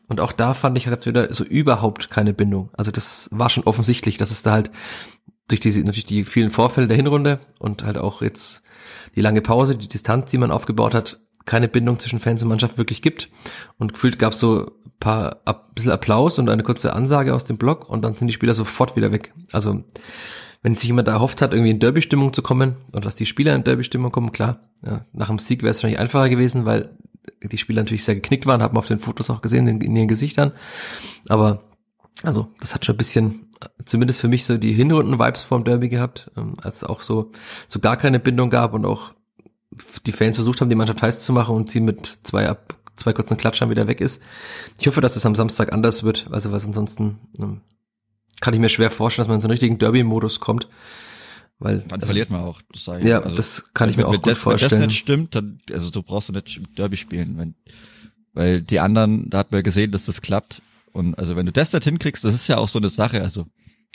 Und 0.09 0.21
auch 0.21 0.33
da 0.33 0.55
fand 0.55 0.77
ich 0.77 0.89
halt 0.89 1.07
wieder 1.07 1.33
so 1.33 1.45
überhaupt 1.45 2.11
keine 2.11 2.33
Bindung. 2.33 2.71
Also 2.73 2.91
das 2.91 3.29
war 3.33 3.49
schon 3.49 3.65
offensichtlich, 3.65 4.17
dass 4.17 4.31
es 4.31 4.43
da 4.43 4.53
halt 4.53 4.71
durch 5.49 5.61
diese, 5.61 5.81
natürlich 5.81 6.05
die 6.05 6.25
vielen 6.25 6.51
Vorfälle 6.51 6.89
der 6.89 6.97
Hinrunde 6.97 7.41
und 7.59 7.85
halt 7.85 7.99
auch 7.99 8.23
jetzt 8.23 8.63
die 9.15 9.21
lange 9.21 9.41
Pause, 9.41 9.77
die 9.77 9.89
Distanz, 9.89 10.31
die 10.31 10.39
man 10.39 10.51
aufgebaut 10.51 10.95
hat, 10.95 11.21
keine 11.45 11.69
Bindung 11.69 11.99
zwischen 11.99 12.21
Fans 12.21 12.43
und 12.43 12.49
Mannschaft 12.49 12.79
wirklich 12.79 13.03
gibt. 13.03 13.31
Und 13.79 13.95
gefühlt 13.95 14.19
gab 14.19 14.33
es 14.33 14.41
so 14.41 14.73
paar, 15.01 15.41
ein 15.47 15.55
bisschen 15.75 15.91
Applaus 15.91 16.39
und 16.39 16.49
eine 16.49 16.63
kurze 16.63 16.93
Ansage 16.93 17.35
aus 17.35 17.47
dem 17.47 17.57
Block 17.57 17.89
und 17.89 18.03
dann 18.03 18.15
sind 18.15 18.29
die 18.29 18.35
Spieler 18.35 18.55
sofort 18.55 18.95
wieder 18.95 19.11
weg. 19.11 19.33
Also 19.53 19.83
wenn 20.63 20.75
sich 20.75 20.89
jemand 20.89 21.09
erhofft 21.09 21.41
hat, 21.41 21.55
irgendwie 21.55 21.71
in 21.71 21.81
Derby-Stimmung 21.81 22.33
zu 22.33 22.43
kommen 22.43 22.77
und 22.93 23.05
dass 23.05 23.15
die 23.15 23.27
Spieler 23.27 23.55
in 23.55 23.65
Derby-Stimmung 23.65 24.13
kommen, 24.13 24.33
klar, 24.33 24.61
ja, 24.85 25.07
nach 25.13 25.29
dem 25.29 25.39
Sieg 25.39 25.63
wäre 25.63 25.71
es 25.71 25.79
wahrscheinlich 25.79 26.01
einfacher 26.01 26.29
gewesen, 26.29 26.67
weil 26.67 26.91
die 27.43 27.59
Spieler 27.59 27.83
natürlich 27.83 28.05
sehr 28.05 28.15
geknickt 28.15 28.47
waren, 28.47 28.63
hat 28.63 28.73
man 28.73 28.81
auf 28.81 28.87
den 28.87 29.01
Fotos 29.01 29.31
auch 29.31 29.43
gesehen, 29.43 29.67
in, 29.67 29.81
in 29.81 29.97
ihren 29.97 30.09
Gesichtern. 30.09 30.53
Aber 31.29 31.63
also, 32.23 32.49
das 32.61 32.75
hat 32.75 32.85
schon 32.85 32.95
ein 32.95 32.99
bisschen, 32.99 33.51
zumindest 33.85 34.21
für 34.21 34.29
mich 34.29 34.45
so 34.45 34.59
die 34.59 34.73
Hinrunden-Vibes 34.73 35.43
vom 35.43 35.65
Derby 35.65 35.89
gehabt, 35.89 36.31
ähm, 36.37 36.55
als 36.63 36.77
es 36.77 36.85
auch 36.85 37.03
so, 37.03 37.33
so 37.67 37.81
gar 37.81 37.97
keine 37.97 38.21
Bindung 38.21 38.51
gab 38.51 38.75
und 38.75 38.85
auch 38.85 39.15
die 40.07 40.13
Fans 40.13 40.37
versucht 40.37 40.61
haben, 40.61 40.69
die 40.69 40.75
Mannschaft 40.75 41.03
heiß 41.03 41.25
zu 41.25 41.33
machen 41.33 41.55
und 41.55 41.71
sie 41.71 41.81
mit 41.81 42.21
zwei 42.25 42.49
ab, 42.49 42.77
zwei 42.97 43.13
kurzen 43.13 43.37
Klatschern 43.37 43.71
wieder 43.71 43.87
weg 43.87 44.01
ist. 44.01 44.23
Ich 44.79 44.87
hoffe, 44.87 45.01
dass 45.01 45.17
es 45.17 45.25
am 45.25 45.35
Samstag 45.35 45.73
anders 45.73 46.05
wird, 46.05 46.29
also 46.31 46.53
was 46.53 46.67
ansonsten 46.67 47.19
ähm, 47.39 47.61
kann 48.41 48.55
ich 48.55 48.61
mir 48.61 48.69
schwer 48.69 48.91
vorstellen, 48.91 49.25
dass 49.25 49.29
man 49.29 49.37
in 49.37 49.43
so 49.43 49.47
einen 49.47 49.53
richtigen 49.53 49.79
Derby-Modus 49.79 50.41
kommt. 50.41 50.69
Weil, 51.59 51.81
dann 51.81 52.01
also, 52.01 52.07
verliert 52.07 52.31
man 52.31 52.41
auch, 52.41 52.61
das 52.73 52.85
sage 52.85 53.01
ich. 53.01 53.07
Ja, 53.07 53.21
also, 53.21 53.37
das 53.37 53.73
kann 53.75 53.91
ich 53.91 53.97
mir 53.97 54.09
auch 54.09 54.15
gut 54.15 54.27
das, 54.27 54.41
vorstellen. 54.41 54.73
Wenn 54.73 54.79
das 54.81 54.89
nicht 54.89 54.99
stimmt, 54.99 55.35
dann, 55.35 55.61
also 55.71 55.91
du 55.91 56.03
brauchst 56.03 56.31
du 56.31 56.33
nicht 56.33 56.61
Derby 56.79 56.97
spielen, 56.97 57.37
wenn, 57.37 57.55
weil 58.33 58.63
die 58.63 58.81
anderen, 58.81 59.29
da 59.29 59.39
hat 59.39 59.53
man 59.53 59.63
gesehen, 59.63 59.91
dass 59.91 60.07
das 60.07 60.23
klappt. 60.23 60.63
Und 60.93 61.19
also 61.19 61.37
wenn 61.37 61.47
du 61.47 61.53
das 61.53 61.73
nicht 61.73 61.85
hinkriegst, 61.85 62.25
das 62.25 62.35
ist 62.35 62.49
ja 62.49 62.57
auch 62.57 62.69
so 62.69 62.79
eine 62.79 62.89
Sache, 62.89 63.23
also 63.23 63.47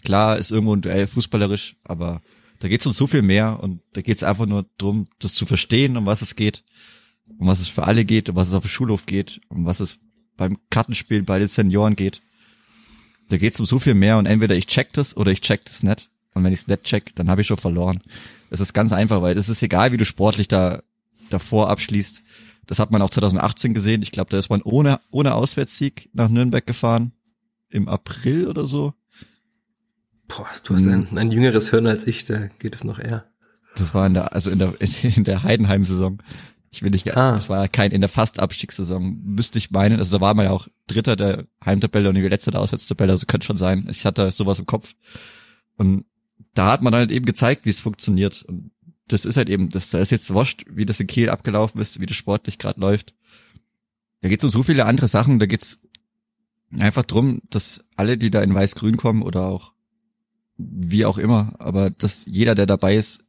klar 0.04 0.38
ist 0.38 0.52
irgendwo 0.52 0.76
ein 0.76 0.82
Duell 0.82 1.08
fußballerisch, 1.08 1.76
aber 1.84 2.22
da 2.60 2.68
geht's 2.68 2.86
um 2.86 2.94
so 2.94 3.08
viel 3.08 3.24
mehr 3.24 3.60
und 3.62 3.82
da 3.94 4.02
geht's 4.02 4.24
einfach 4.24 4.46
nur 4.46 4.66
drum, 4.78 5.08
das 5.20 5.34
zu 5.34 5.46
verstehen, 5.46 5.98
um 5.98 6.06
was 6.06 6.22
es 6.22 6.36
geht, 6.36 6.64
um 7.40 7.48
was 7.48 7.60
es 7.60 7.68
für 7.68 7.84
alle 7.84 8.06
geht, 8.06 8.30
um 8.30 8.36
was 8.36 8.50
es 8.50 8.54
auf 8.54 8.64
dem 8.64 8.70
Schulhof 8.70 9.08
geht, 9.08 9.42
um 9.50 9.66
was 9.66 9.80
es 9.80 9.98
beim 10.38 10.58
Kartenspiel 10.70 11.24
bei 11.24 11.40
den 11.40 11.48
Senioren 11.48 11.96
geht. 11.96 12.22
Da 13.30 13.38
geht's 13.38 13.60
um 13.60 13.66
so 13.66 13.80
viel 13.80 13.96
mehr 13.96 14.18
und 14.18 14.26
entweder 14.26 14.56
ich 14.56 14.68
check 14.68 14.94
das 14.94 15.18
oder 15.18 15.32
ich 15.32 15.42
check 15.42 15.66
das 15.66 15.84
nicht. 15.84 16.10
Und 16.34 16.44
wenn 16.44 16.54
ich 16.54 16.60
es 16.60 16.68
nicht 16.68 16.84
check, 16.84 17.16
dann 17.16 17.30
habe 17.30 17.42
ich 17.42 17.48
schon 17.48 17.58
verloren. 17.58 18.02
Es 18.50 18.60
ist 18.60 18.74
ganz 18.74 18.92
einfach, 18.92 19.22
weil 19.22 19.38
es 19.38 19.50
ist 19.50 19.64
egal, 19.64 19.92
wie 19.92 19.98
du 19.98 20.06
sportlich 20.06 20.48
da 20.48 20.84
davor 21.30 21.70
abschließt. 21.70 22.24
Das 22.68 22.80
hat 22.80 22.92
man 22.92 23.02
auch 23.02 23.10
2018 23.10 23.74
gesehen. 23.74 24.02
Ich 24.02 24.12
glaube, 24.12 24.30
da 24.30 24.38
ist 24.38 24.50
man 24.50 24.62
ohne, 24.62 25.00
ohne 25.12 25.34
Auswärtssieg 25.34 26.10
nach 26.14 26.30
Nürnberg 26.30 26.66
gefahren. 26.66 27.14
Im 27.70 27.88
April 27.88 28.48
oder 28.48 28.66
so. 28.66 28.94
Boah, 30.28 30.48
du 30.64 30.74
hast 30.74 30.88
ein, 30.88 31.18
ein 31.18 31.32
jüngeres 31.32 31.70
Hirn 31.70 31.88
als 31.88 32.08
ich, 32.08 32.26
da 32.26 32.48
geht 32.60 32.76
es 32.76 32.84
noch 32.84 33.00
eher. 33.00 33.26
Das 33.76 33.94
war 33.94 34.08
in 34.08 34.14
der, 34.14 34.34
also 34.34 34.50
in 34.50 34.60
der, 34.60 34.74
in 35.16 35.24
der 35.24 35.44
Heidenheim-Saison. 35.44 36.22
Ich 36.76 36.84
will 36.84 36.92
nicht, 36.92 37.16
ah. 37.16 37.32
das 37.32 37.48
war 37.48 37.70
kein 37.70 37.92
in 37.92 38.02
der 38.02 38.10
Fast-Abstiegssaison, 38.10 39.22
müsste 39.24 39.58
ich 39.58 39.72
meinen. 39.72 40.00
Also 40.00 40.18
da 40.18 40.22
war 40.22 40.34
man 40.34 40.46
ja 40.46 40.52
auch 40.52 40.68
Dritter 40.88 41.16
der 41.16 41.46
Heimtabelle 41.64 42.10
und 42.10 42.16
die 42.16 42.22
letzte 42.22 42.52
der 42.52 42.60
Auswärtstabelle, 42.60 43.14
also 43.14 43.26
könnte 43.26 43.48
schon 43.48 43.58
sein. 43.58 43.88
Ich 43.90 44.06
hatte 44.06 44.30
sowas 44.32 44.60
im 44.60 44.66
Kopf. 44.66 44.94
Und 45.78 46.04
da 46.54 46.74
hat 46.74 46.82
man 46.82 46.94
halt 46.94 47.12
eben 47.12 47.26
gezeigt, 47.26 47.66
wie 47.66 47.70
es 47.70 47.80
funktioniert. 47.80 48.44
Und 48.44 48.72
das 49.08 49.24
ist 49.24 49.38
halt 49.38 49.50
eben, 49.50 49.70
das, 49.70 49.90
da 49.90 50.00
ist 50.00 50.12
jetzt 50.12 50.34
wurscht, 50.34 50.66
wie 50.70 50.86
das 50.86 51.00
in 51.00 51.08
Kiel 51.08 51.30
abgelaufen 51.30 51.80
ist, 51.80 52.02
wie 52.02 52.06
das 52.06 52.18
sportlich 52.18 52.58
gerade 52.58 52.82
läuft. 52.82 53.14
Da 54.22 54.28
geht's 54.28 54.44
um 54.44 54.50
so 54.50 54.62
viele 54.62 54.86
andere 54.86 55.08
Sachen, 55.08 55.40
da 55.40 55.46
geht's 55.46 55.80
einfach 56.78 57.06
drum, 57.06 57.42
dass 57.50 57.86
alle, 57.96 58.18
die 58.18 58.32
da 58.32 58.42
in 58.42 58.54
Weiß-Grün 58.54 58.98
kommen 58.98 59.22
oder 59.22 59.48
auch 59.48 59.74
wie 60.58 61.06
auch 61.06 61.18
immer, 61.18 61.54
aber 61.60 61.90
dass 61.90 62.26
jeder, 62.26 62.56
der 62.56 62.66
dabei 62.66 62.96
ist, 62.96 63.25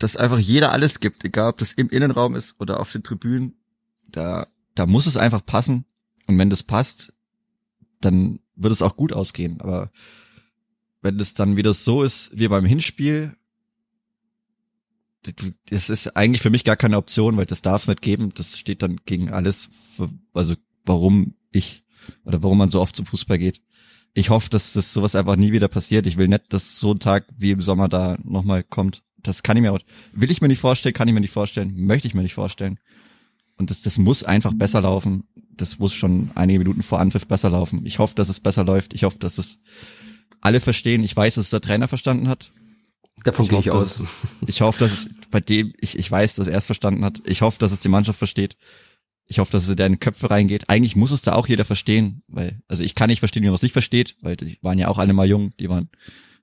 dass 0.00 0.16
einfach 0.16 0.38
jeder 0.38 0.72
alles 0.72 0.98
gibt, 0.98 1.24
egal 1.24 1.50
ob 1.50 1.58
das 1.58 1.72
im 1.72 1.90
Innenraum 1.90 2.34
ist 2.34 2.58
oder 2.58 2.80
auf 2.80 2.90
den 2.90 3.02
Tribünen. 3.02 3.54
Da, 4.08 4.48
da 4.74 4.86
muss 4.86 5.06
es 5.06 5.16
einfach 5.16 5.44
passen. 5.44 5.84
Und 6.26 6.38
wenn 6.38 6.50
das 6.50 6.62
passt, 6.62 7.12
dann 8.00 8.40
wird 8.56 8.72
es 8.72 8.82
auch 8.82 8.96
gut 8.96 9.12
ausgehen. 9.12 9.60
Aber 9.60 9.92
wenn 11.02 11.20
es 11.20 11.34
dann 11.34 11.56
wieder 11.56 11.74
so 11.74 12.02
ist 12.02 12.30
wie 12.38 12.48
beim 12.48 12.64
Hinspiel, 12.64 13.36
das 15.68 15.90
ist 15.90 16.16
eigentlich 16.16 16.40
für 16.40 16.48
mich 16.48 16.64
gar 16.64 16.76
keine 16.76 16.96
Option, 16.96 17.36
weil 17.36 17.44
das 17.44 17.60
darf 17.60 17.82
es 17.82 17.88
nicht 17.88 18.00
geben. 18.00 18.32
Das 18.34 18.56
steht 18.56 18.82
dann 18.82 19.00
gegen 19.04 19.30
alles, 19.30 19.68
also 20.32 20.54
warum 20.86 21.34
ich 21.52 21.84
oder 22.24 22.42
warum 22.42 22.56
man 22.56 22.70
so 22.70 22.80
oft 22.80 22.96
zum 22.96 23.04
Fußball 23.04 23.36
geht. 23.36 23.60
Ich 24.14 24.30
hoffe, 24.30 24.48
dass 24.48 24.72
das 24.72 24.94
sowas 24.94 25.14
einfach 25.14 25.36
nie 25.36 25.52
wieder 25.52 25.68
passiert. 25.68 26.06
Ich 26.06 26.16
will 26.16 26.26
nicht, 26.26 26.50
dass 26.54 26.80
so 26.80 26.92
ein 26.92 27.00
Tag 27.00 27.26
wie 27.36 27.50
im 27.50 27.60
Sommer 27.60 27.90
da 27.90 28.16
nochmal 28.24 28.64
kommt 28.64 29.02
das 29.22 29.42
kann 29.42 29.56
ich 29.56 29.62
mir, 29.62 29.76
will 30.12 30.30
ich 30.30 30.40
mir 30.40 30.48
nicht 30.48 30.60
vorstellen, 30.60 30.92
kann 30.92 31.08
ich 31.08 31.14
mir 31.14 31.20
nicht 31.20 31.32
vorstellen, 31.32 31.72
möchte 31.76 32.08
ich 32.08 32.14
mir 32.14 32.22
nicht 32.22 32.34
vorstellen. 32.34 32.78
Und 33.56 33.70
das, 33.70 33.82
das 33.82 33.98
muss 33.98 34.24
einfach 34.24 34.54
besser 34.54 34.80
laufen. 34.80 35.24
Das 35.50 35.78
muss 35.78 35.92
schon 35.92 36.30
einige 36.34 36.60
Minuten 36.60 36.82
vor 36.82 37.00
Anpfiff 37.00 37.26
besser 37.26 37.50
laufen. 37.50 37.84
Ich 37.84 37.98
hoffe, 37.98 38.14
dass 38.14 38.30
es 38.30 38.40
besser 38.40 38.64
läuft. 38.64 38.94
Ich 38.94 39.04
hoffe, 39.04 39.18
dass 39.18 39.36
es 39.36 39.58
alle 40.40 40.60
verstehen. 40.60 41.04
Ich 41.04 41.14
weiß, 41.14 41.34
dass 41.34 41.44
es 41.44 41.50
der 41.50 41.60
Trainer 41.60 41.86
verstanden 41.86 42.28
hat. 42.28 42.52
Davon 43.22 43.46
gehe 43.48 43.60
ich 43.60 43.70
aus. 43.70 43.98
Dass, 43.98 44.08
ich 44.46 44.62
hoffe, 44.62 44.78
dass 44.78 44.92
es 44.92 45.10
bei 45.30 45.40
dem, 45.40 45.74
ich, 45.78 45.98
ich 45.98 46.10
weiß, 46.10 46.36
dass 46.36 46.48
er 46.48 46.56
es 46.56 46.64
verstanden 46.64 47.04
hat. 47.04 47.20
Ich 47.26 47.42
hoffe, 47.42 47.58
dass 47.58 47.72
es 47.72 47.80
die 47.80 47.90
Mannschaft 47.90 48.18
versteht. 48.18 48.56
Ich 49.26 49.38
hoffe, 49.38 49.52
dass 49.52 49.64
es 49.64 49.70
in 49.70 49.76
deine 49.76 49.98
Köpfe 49.98 50.30
reingeht. 50.30 50.70
Eigentlich 50.70 50.96
muss 50.96 51.12
es 51.12 51.22
da 51.22 51.34
auch 51.34 51.46
jeder 51.46 51.64
verstehen, 51.64 52.22
weil, 52.26 52.60
also 52.66 52.82
ich 52.82 52.94
kann 52.94 53.10
nicht 53.10 53.20
verstehen, 53.20 53.42
wie 53.42 53.48
man 53.48 53.54
es 53.54 53.62
nicht 53.62 53.72
versteht, 53.72 54.16
weil 54.22 54.36
die 54.36 54.58
waren 54.62 54.78
ja 54.78 54.88
auch 54.88 54.98
alle 54.98 55.12
mal 55.12 55.28
jung, 55.28 55.52
die 55.60 55.68
waren 55.68 55.90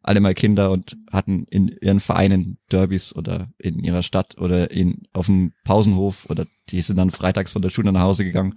alle 0.08 0.22
mal 0.22 0.34
Kinder 0.34 0.72
und 0.72 0.98
hatten 1.12 1.46
in 1.50 1.68
ihren 1.68 2.00
Vereinen 2.00 2.58
Derbys 2.72 3.14
oder 3.14 3.52
in 3.58 3.80
ihrer 3.80 4.04
Stadt 4.04 4.38
oder 4.40 4.72
in, 4.72 5.04
auf 5.14 5.26
dem 5.26 5.54
Pausenhof 5.64 6.28
oder 6.30 6.48
die 6.70 6.82
sind 6.82 6.98
dann 6.98 7.12
freitags 7.12 7.52
von 7.52 7.62
der 7.62 7.70
Schule 7.70 7.92
nach 7.92 8.02
Hause 8.02 8.24
gegangen, 8.24 8.56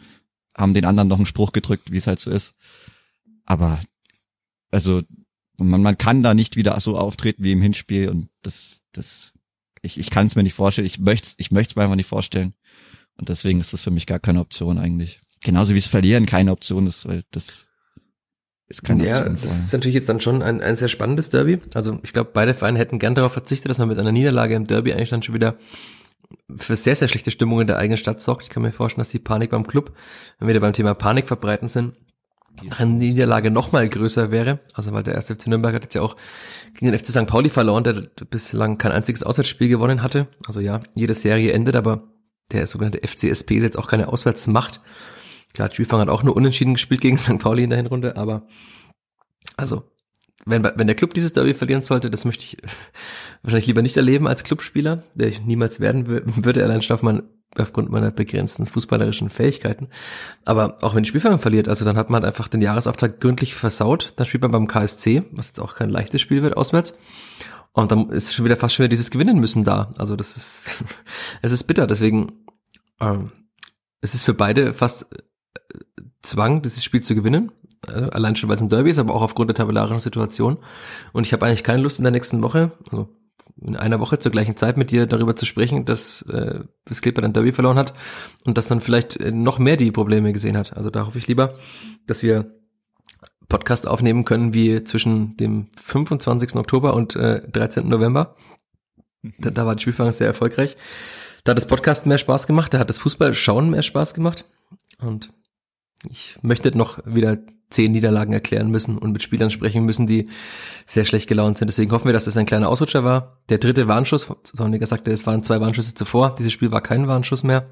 haben 0.57 0.75
den 0.75 0.85
anderen 0.85 1.09
noch 1.09 1.19
einen 1.19 1.27
Spruch 1.27 1.53
gedrückt, 1.53 1.91
wie 1.91 1.97
es 1.97 2.07
halt 2.07 2.21
so 2.21 2.31
ist. 2.31 2.55
Aber, 3.45 3.81
also, 4.71 5.03
man, 5.59 5.83
man 5.83 5.99
kann 5.99 6.23
da 6.23 6.35
nicht 6.35 6.57
wieder 6.57 6.79
so 6.81 6.97
auftreten 6.97 7.43
wie 7.43 7.53
im 7.53 7.63
Hinspiel 7.63 8.09
und 8.09 8.29
das, 8.43 8.83
das, 8.93 9.33
ich, 9.83 9.99
ich 9.99 10.11
kann 10.11 10.27
es 10.27 10.37
mir 10.37 10.43
nicht 10.43 10.55
vorstellen. 10.55 10.87
Ich 10.87 11.01
möchte 11.01 11.35
ich 11.39 11.51
möchte 11.51 11.73
es 11.73 11.77
mir 11.77 11.83
einfach 11.83 11.97
nicht 11.97 12.07
vorstellen. 12.07 12.55
Und 13.17 13.29
deswegen 13.29 13.61
ist 13.61 13.73
das 13.73 13.83
für 13.83 13.91
mich 13.91 14.07
gar 14.07 14.19
keine 14.19 14.41
Option 14.41 14.79
eigentlich. 14.79 15.21
Genauso 15.43 15.75
wie 15.75 15.79
es 15.79 15.89
verlieren 15.89 16.27
keine 16.27 16.53
Option 16.53 16.87
ist, 16.87 17.07
weil 17.07 17.23
das 17.33 17.70
ist 18.71 18.85
keine 18.85 19.05
ja, 19.05 19.17
Option 19.17 19.35
das 19.35 19.59
ist 19.59 19.73
natürlich 19.73 19.97
jetzt 19.97 20.09
dann 20.09 20.21
schon 20.21 20.43
ein, 20.43 20.61
ein 20.61 20.77
sehr 20.77 20.89
spannendes 20.89 21.29
Derby. 21.29 21.61
Also 21.75 21.99
ich 22.05 22.13
glaube, 22.13 22.31
beide 22.33 22.55
Vereine 22.55 22.79
hätten 22.79 23.01
gern 23.01 23.17
darauf 23.17 23.33
verzichtet, 23.33 23.69
dass 23.69 23.79
man 23.79 23.89
mit 23.89 23.99
einer 23.99 24.13
Niederlage 24.13 24.55
im 24.55 24.65
Derby 24.65 24.93
eigentlich 24.93 25.11
dann 25.11 25.23
schon 25.23 25.35
wieder 25.35 25.57
für 26.57 26.77
sehr, 26.77 26.95
sehr 26.95 27.09
schlechte 27.09 27.33
Stimmung 27.33 27.61
in 27.61 27.67
der 27.67 27.79
eigenen 27.79 27.99
Stadt 27.99 28.23
sorgt. 28.23 28.45
Ich 28.45 28.49
kann 28.49 28.63
mir 28.63 28.71
vorstellen, 28.71 29.01
dass 29.01 29.11
die 29.11 29.19
Panik 29.19 29.51
beim 29.51 29.67
Club, 29.67 29.93
wenn 30.39 30.47
wir 30.47 30.55
da 30.55 30.61
beim 30.61 30.73
Thema 30.73 30.95
Panik 30.95 31.27
verbreiten 31.27 31.69
sind, 31.69 31.95
eine 32.77 32.93
Niederlage 32.93 33.51
noch 33.51 33.73
mal 33.73 33.89
größer 33.89 34.31
wäre. 34.31 34.61
Also 34.75 34.93
weil 34.93 35.03
der 35.03 35.15
erste 35.15 35.35
FC 35.35 35.49
Nürnberg 35.49 35.75
hat 35.75 35.83
jetzt 35.83 35.95
ja 35.95 36.03
auch 36.03 36.15
gegen 36.75 36.93
den 36.93 36.99
FC 36.99 37.07
St. 37.07 37.27
Pauli 37.27 37.51
verloren, 37.51 37.83
der 37.83 38.09
bislang 38.31 38.79
kein 38.79 38.93
einziges 38.93 39.25
Auswärtsspiel 39.25 39.69
gewonnen 39.69 40.03
hatte. 40.03 40.29
Also 40.47 40.61
ja, 40.61 40.81
jede 40.95 41.15
Serie 41.15 41.53
endet, 41.53 41.75
aber 41.75 42.05
der 42.53 42.67
sogenannte 42.67 43.07
FCSP 43.07 43.57
ist 43.57 43.63
jetzt 43.63 43.79
auch 43.79 43.89
keine 43.89 44.09
Auswärtsmacht. 44.09 44.81
Klar, 45.55 45.71
Spielfang 45.73 46.01
hat 46.01 46.09
auch 46.09 46.23
nur 46.23 46.37
unentschieden 46.37 46.75
gespielt 46.75 47.01
gegen 47.01 47.19
St. 47.19 47.39
Pauli 47.39 47.65
in 47.65 47.71
der 47.71 47.79
Hinrunde, 47.79 48.17
aber 48.17 48.47
also 49.57 49.85
wenn, 50.47 50.65
wenn 50.65 50.87
der 50.87 50.97
Club 50.97 51.15
dieses 51.15 51.33
Derby 51.33 51.55
verlieren 51.55 51.83
sollte, 51.83 52.11
das 52.11 52.25
möchte 52.25 52.45
ich 52.45 52.57
wahrscheinlich 53.43 53.67
lieber 53.67 53.83
nicht 53.83 53.97
erleben 53.97 54.27
als 54.27 54.45
Clubspieler, 54.45 55.03
der 55.15 55.29
ich 55.29 55.45
niemals 55.45 55.81
werden 55.81 56.07
würde, 56.45 56.65
allein 56.65 56.81
mein, 57.03 57.23
aufgrund 57.59 57.91
meiner 57.91 58.11
begrenzten 58.11 58.67
fußballerischen 58.67 59.29
Fähigkeiten. 59.29 59.89
Aber 60.45 60.79
auch 60.83 60.95
wenn 60.95 61.05
Spielverein 61.05 61.41
verliert, 61.41 61.69
also 61.69 61.85
dann 61.85 61.97
hat 61.97 62.11
man 62.11 62.25
einfach 62.25 62.49
den 62.49 62.63
Jahresauftrag 62.63 63.21
gründlich 63.21 63.55
versaut. 63.55 64.15
Dann 64.17 64.27
spielt 64.27 64.43
man 64.43 64.53
beim 64.53 64.67
KSC, 64.67 65.25
was 65.33 65.49
jetzt 65.49 65.61
auch 65.61 65.75
kein 65.75 65.91
leichtes 65.91 66.21
Spiel 66.21 66.43
wird, 66.43 66.57
auswärts. 66.57 66.97
Und 67.73 67.93
dann 67.93 68.11
ist 68.11 68.35
schon 68.35 68.45
wieder 68.45 68.57
fast 68.57 68.75
schon 68.75 68.85
wieder 68.85 68.91
dieses 68.91 69.11
Gewinnen 69.11 69.39
müssen 69.39 69.65
da. 69.65 69.93
Also 69.99 70.17
das 70.17 70.37
ist, 70.37 70.71
es 71.43 71.53
ist 71.53 71.65
bitter. 71.65 71.87
Deswegen, 71.87 72.33
ähm, 73.01 73.31
es 74.01 74.15
ist 74.15 74.25
für 74.25 74.35
beide 74.35 74.73
fast 74.73 75.07
Zwang, 76.23 76.63
dieses 76.63 76.85
Spiel 76.85 77.03
zu 77.03 77.15
gewinnen. 77.15 77.53
Äh, 77.87 78.11
allein 78.11 78.37
schon, 78.37 78.49
weil 78.49 78.57
es 78.57 78.63
ein 78.63 78.69
Derby 78.69 78.91
ist, 78.91 78.99
aber 78.99 79.15
auch 79.15 79.23
aufgrund 79.23 79.49
der 79.49 79.55
tabellarischen 79.55 80.01
Situation. 80.01 80.59
Und 81.13 81.27
ich 81.27 81.33
habe 81.33 81.47
eigentlich 81.47 81.65
keine 81.65 81.83
Lust 81.83 81.99
in 81.99 82.05
der 82.05 82.13
nächsten 82.13 82.43
Woche, 82.43 82.73
also 82.91 83.09
in 83.61 83.77
einer 83.77 84.01
Woche 84.01 84.19
zur 84.19 84.33
gleichen 84.33 84.57
Zeit 84.57 84.77
mit 84.77 84.91
dir 84.91 85.07
darüber 85.07 85.37
zu 85.37 85.45
sprechen, 85.45 85.85
dass 85.85 86.23
äh, 86.23 86.61
das 86.85 87.01
Clipper 87.03 87.23
ein 87.23 87.33
Derby 87.33 87.53
verloren 87.53 87.79
hat 87.79 87.95
und 88.45 88.57
dass 88.57 88.69
dann 88.69 88.81
vielleicht 88.81 89.17
äh, 89.17 89.33
noch 89.33 89.59
mehr 89.59 89.77
die 89.77 89.93
Probleme 89.93 90.33
gesehen 90.33 90.57
hat. 90.57 90.77
Also 90.77 90.91
da 90.91 91.07
hoffe 91.07 91.19
ich 91.19 91.27
lieber, 91.27 91.55
dass 92.07 92.23
wir 92.23 92.55
Podcast 93.49 93.87
aufnehmen 93.87 94.25
können 94.25 94.55
wie 94.55 94.83
zwischen 94.85 95.37
dem 95.37 95.69
25. 95.77 96.55
Oktober 96.57 96.95
und 96.95 97.17
äh, 97.17 97.47
13. 97.49 97.89
November. 97.89 98.37
Da, 99.39 99.51
da 99.51 99.67
war 99.67 99.75
die 99.75 99.83
Spielfang 99.83 100.13
sehr 100.13 100.29
erfolgreich. 100.29 100.77
Da 101.45 101.51
hat 101.51 101.59
das 101.59 101.67
Podcast 101.67 102.07
mehr 102.07 102.19
Spaß 102.19 102.47
gemacht, 102.47 102.73
da 102.73 102.79
hat 102.79 102.89
das 102.89 102.99
Fußballschauen 102.99 103.71
mehr 103.71 103.83
Spaß 103.83 104.15
gemacht. 104.15 104.47
Und 104.99 105.33
ich 106.09 106.37
möchte 106.43 106.77
noch 106.77 106.99
wieder 107.05 107.39
zehn 107.71 107.93
Niederlagen 107.93 108.33
erklären 108.33 108.71
müssen 108.71 108.99
und 108.99 109.13
mit 109.13 109.23
Spielern 109.23 109.51
sprechen 109.51 109.85
müssen, 109.85 110.07
die 110.07 110.29
sehr 110.87 111.05
schlecht 111.05 111.29
gelaunt 111.29 111.59
sind. 111.59 111.69
Deswegen 111.69 111.93
hoffen 111.93 112.07
wir, 112.07 112.13
dass 112.13 112.25
das 112.25 112.37
ein 112.37 112.47
kleiner 112.47 112.69
Ausrutscher 112.69 113.05
war. 113.05 113.39
Der 113.49 113.59
dritte 113.59 113.87
Warnschuss, 113.87 114.27
Sonniger 114.43 114.87
sagte, 114.87 115.13
es 115.13 115.27
waren 115.27 115.43
zwei 115.43 115.61
Warnschüsse 115.61 115.95
zuvor. 115.95 116.35
Dieses 116.37 116.53
Spiel 116.53 116.73
war 116.73 116.81
kein 116.81 117.07
Warnschuss 117.07 117.45
mehr. 117.45 117.71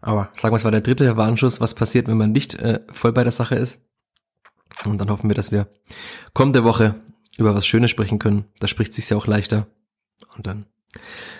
Aber 0.00 0.30
sagen 0.36 0.52
wir, 0.52 0.56
es 0.56 0.64
war 0.64 0.70
der 0.70 0.80
dritte 0.80 1.16
Warnschuss. 1.16 1.60
Was 1.60 1.74
passiert, 1.74 2.08
wenn 2.08 2.16
man 2.16 2.32
nicht 2.32 2.54
äh, 2.54 2.80
voll 2.92 3.12
bei 3.12 3.22
der 3.22 3.32
Sache 3.32 3.54
ist? 3.54 3.78
Und 4.84 4.98
dann 4.98 5.10
hoffen 5.10 5.28
wir, 5.30 5.34
dass 5.34 5.52
wir 5.52 5.68
kommende 6.34 6.64
Woche 6.64 6.96
über 7.36 7.54
was 7.54 7.66
Schönes 7.66 7.90
sprechen 7.90 8.18
können. 8.18 8.44
Da 8.58 8.68
spricht 8.68 8.94
sich 8.94 9.08
ja 9.08 9.16
auch 9.16 9.26
leichter. 9.26 9.68
Und 10.36 10.46
dann 10.46 10.66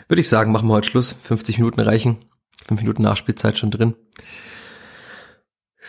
würde 0.07 0.21
ich 0.21 0.29
sagen, 0.29 0.53
machen 0.53 0.69
wir 0.69 0.75
heute 0.75 0.89
Schluss. 0.89 1.17
50 1.23 1.59
Minuten 1.59 1.81
reichen. 1.81 2.25
Fünf 2.67 2.81
Minuten 2.81 3.03
Nachspielzeit 3.03 3.59
schon 3.59 3.71
drin. 3.71 3.95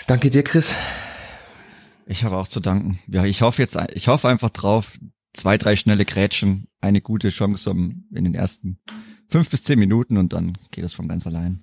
Danke 0.07 0.29
dir, 0.29 0.43
Chris. 0.43 0.75
Ich 2.05 2.23
habe 2.23 2.37
auch 2.37 2.47
zu 2.47 2.59
danken. 2.59 2.99
Ja, 3.07 3.25
ich 3.25 3.41
hoffe 3.41 3.61
jetzt, 3.61 3.77
ich 3.93 4.07
hoffe 4.07 4.27
einfach 4.27 4.49
drauf, 4.49 4.97
zwei, 5.33 5.57
drei 5.57 5.75
schnelle 5.75 6.05
Grätschen, 6.05 6.67
eine 6.81 7.01
gute 7.01 7.29
Chance 7.29 7.69
um 7.69 8.05
in 8.13 8.23
den 8.23 8.33
ersten 8.33 8.79
fünf 9.27 9.49
bis 9.49 9.63
zehn 9.63 9.79
Minuten 9.79 10.17
und 10.17 10.33
dann 10.33 10.57
geht 10.71 10.83
es 10.83 10.93
von 10.93 11.07
ganz 11.07 11.27
allein. 11.27 11.61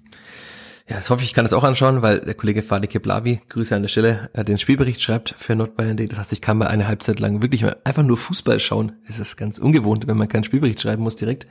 Ja, 0.89 0.97
das 0.97 1.11
hoffe 1.11 1.23
ich, 1.23 1.31
ich 1.31 1.35
kann 1.35 1.45
das 1.45 1.53
auch 1.53 1.65
anschauen, 1.65 2.03
weil 2.03 2.21
der 2.21 2.35
Kollege 2.35 2.63
Fadi 2.63 2.87
Keblavi, 2.87 3.41
Grüße 3.49 3.75
an 3.75 3.83
der 3.83 3.89
Stelle, 3.89 4.31
äh, 4.35 4.45
den 4.45 4.57
Spielbericht 4.57 5.03
schreibt 5.03 5.35
für 5.37 5.57
Nordbayern.de. 5.57 6.07
Das 6.07 6.19
heißt, 6.19 6.33
ich 6.33 6.41
kann 6.41 6.59
mal 6.59 6.69
eine 6.69 6.87
Halbzeit 6.87 7.19
lang 7.19 7.43
wirklich 7.43 7.65
einfach 7.85 8.05
nur 8.05 8.17
Fußball 8.17 8.61
schauen. 8.61 8.93
Es 9.09 9.19
ist 9.19 9.37
ganz 9.37 9.59
ungewohnt, 9.59 10.07
wenn 10.07 10.17
man 10.17 10.29
keinen 10.29 10.45
Spielbericht 10.45 10.81
schreiben 10.81 11.03
muss 11.03 11.17
direkt. 11.17 11.49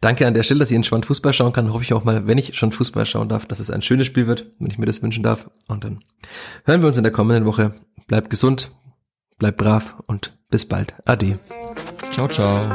Danke 0.00 0.26
an 0.26 0.34
der 0.34 0.42
Stelle, 0.42 0.60
dass 0.60 0.70
ich 0.70 0.76
entspannt 0.76 1.06
Fußball 1.06 1.32
schauen 1.32 1.52
kann. 1.52 1.72
Hoffe 1.72 1.84
ich 1.84 1.92
auch 1.92 2.02
mal, 2.02 2.26
wenn 2.26 2.38
ich 2.38 2.56
schon 2.56 2.72
Fußball 2.72 3.06
schauen 3.06 3.28
darf, 3.28 3.46
dass 3.46 3.60
es 3.60 3.70
ein 3.70 3.82
schönes 3.82 4.08
Spiel 4.08 4.26
wird, 4.26 4.46
wenn 4.58 4.70
ich 4.70 4.78
mir 4.78 4.86
das 4.86 5.02
wünschen 5.02 5.22
darf. 5.22 5.48
Und 5.68 5.84
dann 5.84 6.00
hören 6.64 6.80
wir 6.80 6.88
uns 6.88 6.96
in 6.96 7.04
der 7.04 7.12
kommenden 7.12 7.46
Woche. 7.46 7.74
Bleibt 8.08 8.28
gesund, 8.28 8.72
bleibt 9.38 9.58
brav 9.58 10.02
und 10.06 10.36
bis 10.50 10.66
bald. 10.66 10.94
Ade. 11.04 11.38
Ciao, 12.10 12.26
ciao. 12.26 12.68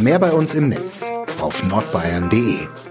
Mehr 0.00 0.18
bei 0.18 0.32
uns 0.32 0.54
im 0.54 0.70
Netz 0.70 1.10
auf 1.40 1.66
nordbayern.de 1.68 2.81